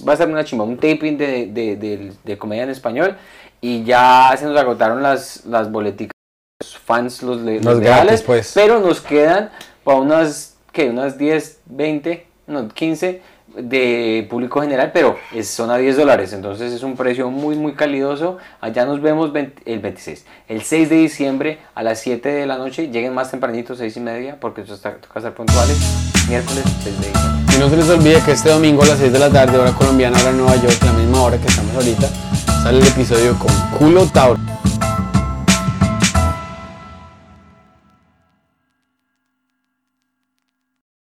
Va 0.08 0.14
a 0.14 0.16
ser 0.16 0.30
una 0.30 0.46
chimba, 0.46 0.64
un 0.64 0.78
taping 0.78 1.18
de, 1.18 1.48
de, 1.48 1.76
de- 1.76 2.14
de 2.24 2.38
comedia 2.38 2.64
en 2.64 2.70
español. 2.70 3.18
Y 3.60 3.84
ya 3.84 4.34
se 4.40 4.46
nos 4.46 4.58
agotaron 4.58 5.04
las, 5.04 5.46
las 5.46 5.70
boleticas, 5.70 6.14
los 6.62 6.78
fans, 6.78 7.22
los, 7.22 7.42
los 7.42 7.66
Los 7.66 7.82
gratis, 7.82 8.22
pues. 8.22 8.54
pero 8.56 8.80
nos 8.80 9.02
quedan 9.02 9.50
para 9.84 9.98
unas, 10.00 10.56
¿qué? 10.72 10.90
Unas 10.90 11.18
10, 11.18 11.60
20, 11.66 12.26
no, 12.48 12.70
15 12.70 13.22
de 13.58 14.28
público 14.30 14.62
general, 14.62 14.92
pero 14.94 15.18
es, 15.34 15.48
son 15.48 15.70
a 15.72 15.78
10 15.78 15.98
dólares, 15.98 16.34
entonces 16.34 16.74
es 16.74 16.84
un 16.84 16.96
precio 16.96 17.30
muy, 17.30 17.56
muy 17.56 17.74
calidoso. 17.74 18.38
Allá 18.62 18.86
nos 18.86 19.02
vemos 19.02 19.32
20 19.32 19.64
el 19.66 19.80
26, 19.80 20.26
el 20.48 20.62
6 20.62 20.90
de 20.90 20.96
diciembre 20.96 21.60
a 21.74 21.84
las 21.84 22.00
7 22.00 22.30
de 22.30 22.46
la 22.46 22.58
noche. 22.58 22.90
Lleguen 22.90 23.14
más 23.14 23.32
tempranito, 23.32 23.76
6 23.76 23.98
y 23.98 24.00
media, 24.00 24.38
porque 24.40 24.62
eso 24.62 24.74
está, 24.74 24.96
toca 24.96 25.20
estar 25.20 25.34
puntuales. 25.34 25.78
Miércoles 26.28 26.64
6 26.84 27.02
de 27.02 27.08
diciembre. 27.08 27.46
Y 27.56 27.60
no 27.60 27.70
se 27.70 27.78
les 27.78 27.90
olvide 27.90 28.22
que 28.22 28.32
este 28.32 28.50
domingo 28.50 28.84
a 28.84 28.88
las 28.88 29.00
6 29.00 29.14
de 29.14 29.20
la 29.20 29.30
tarde, 29.30 29.58
hora 29.58 29.72
colombiana, 29.72 30.18
hora 30.22 30.32
Nueva 30.32 30.56
York, 30.58 30.78
la 30.84 30.94
misma 30.94 31.24
hora 31.24 31.38
que 31.38 31.48
estamos 31.48 31.74
ahorita, 31.76 32.08
sale 32.64 32.80
el 32.80 32.88
episodio 32.88 33.38
con 33.40 33.52
Culo 33.78 34.06
Tauro. 34.08 34.65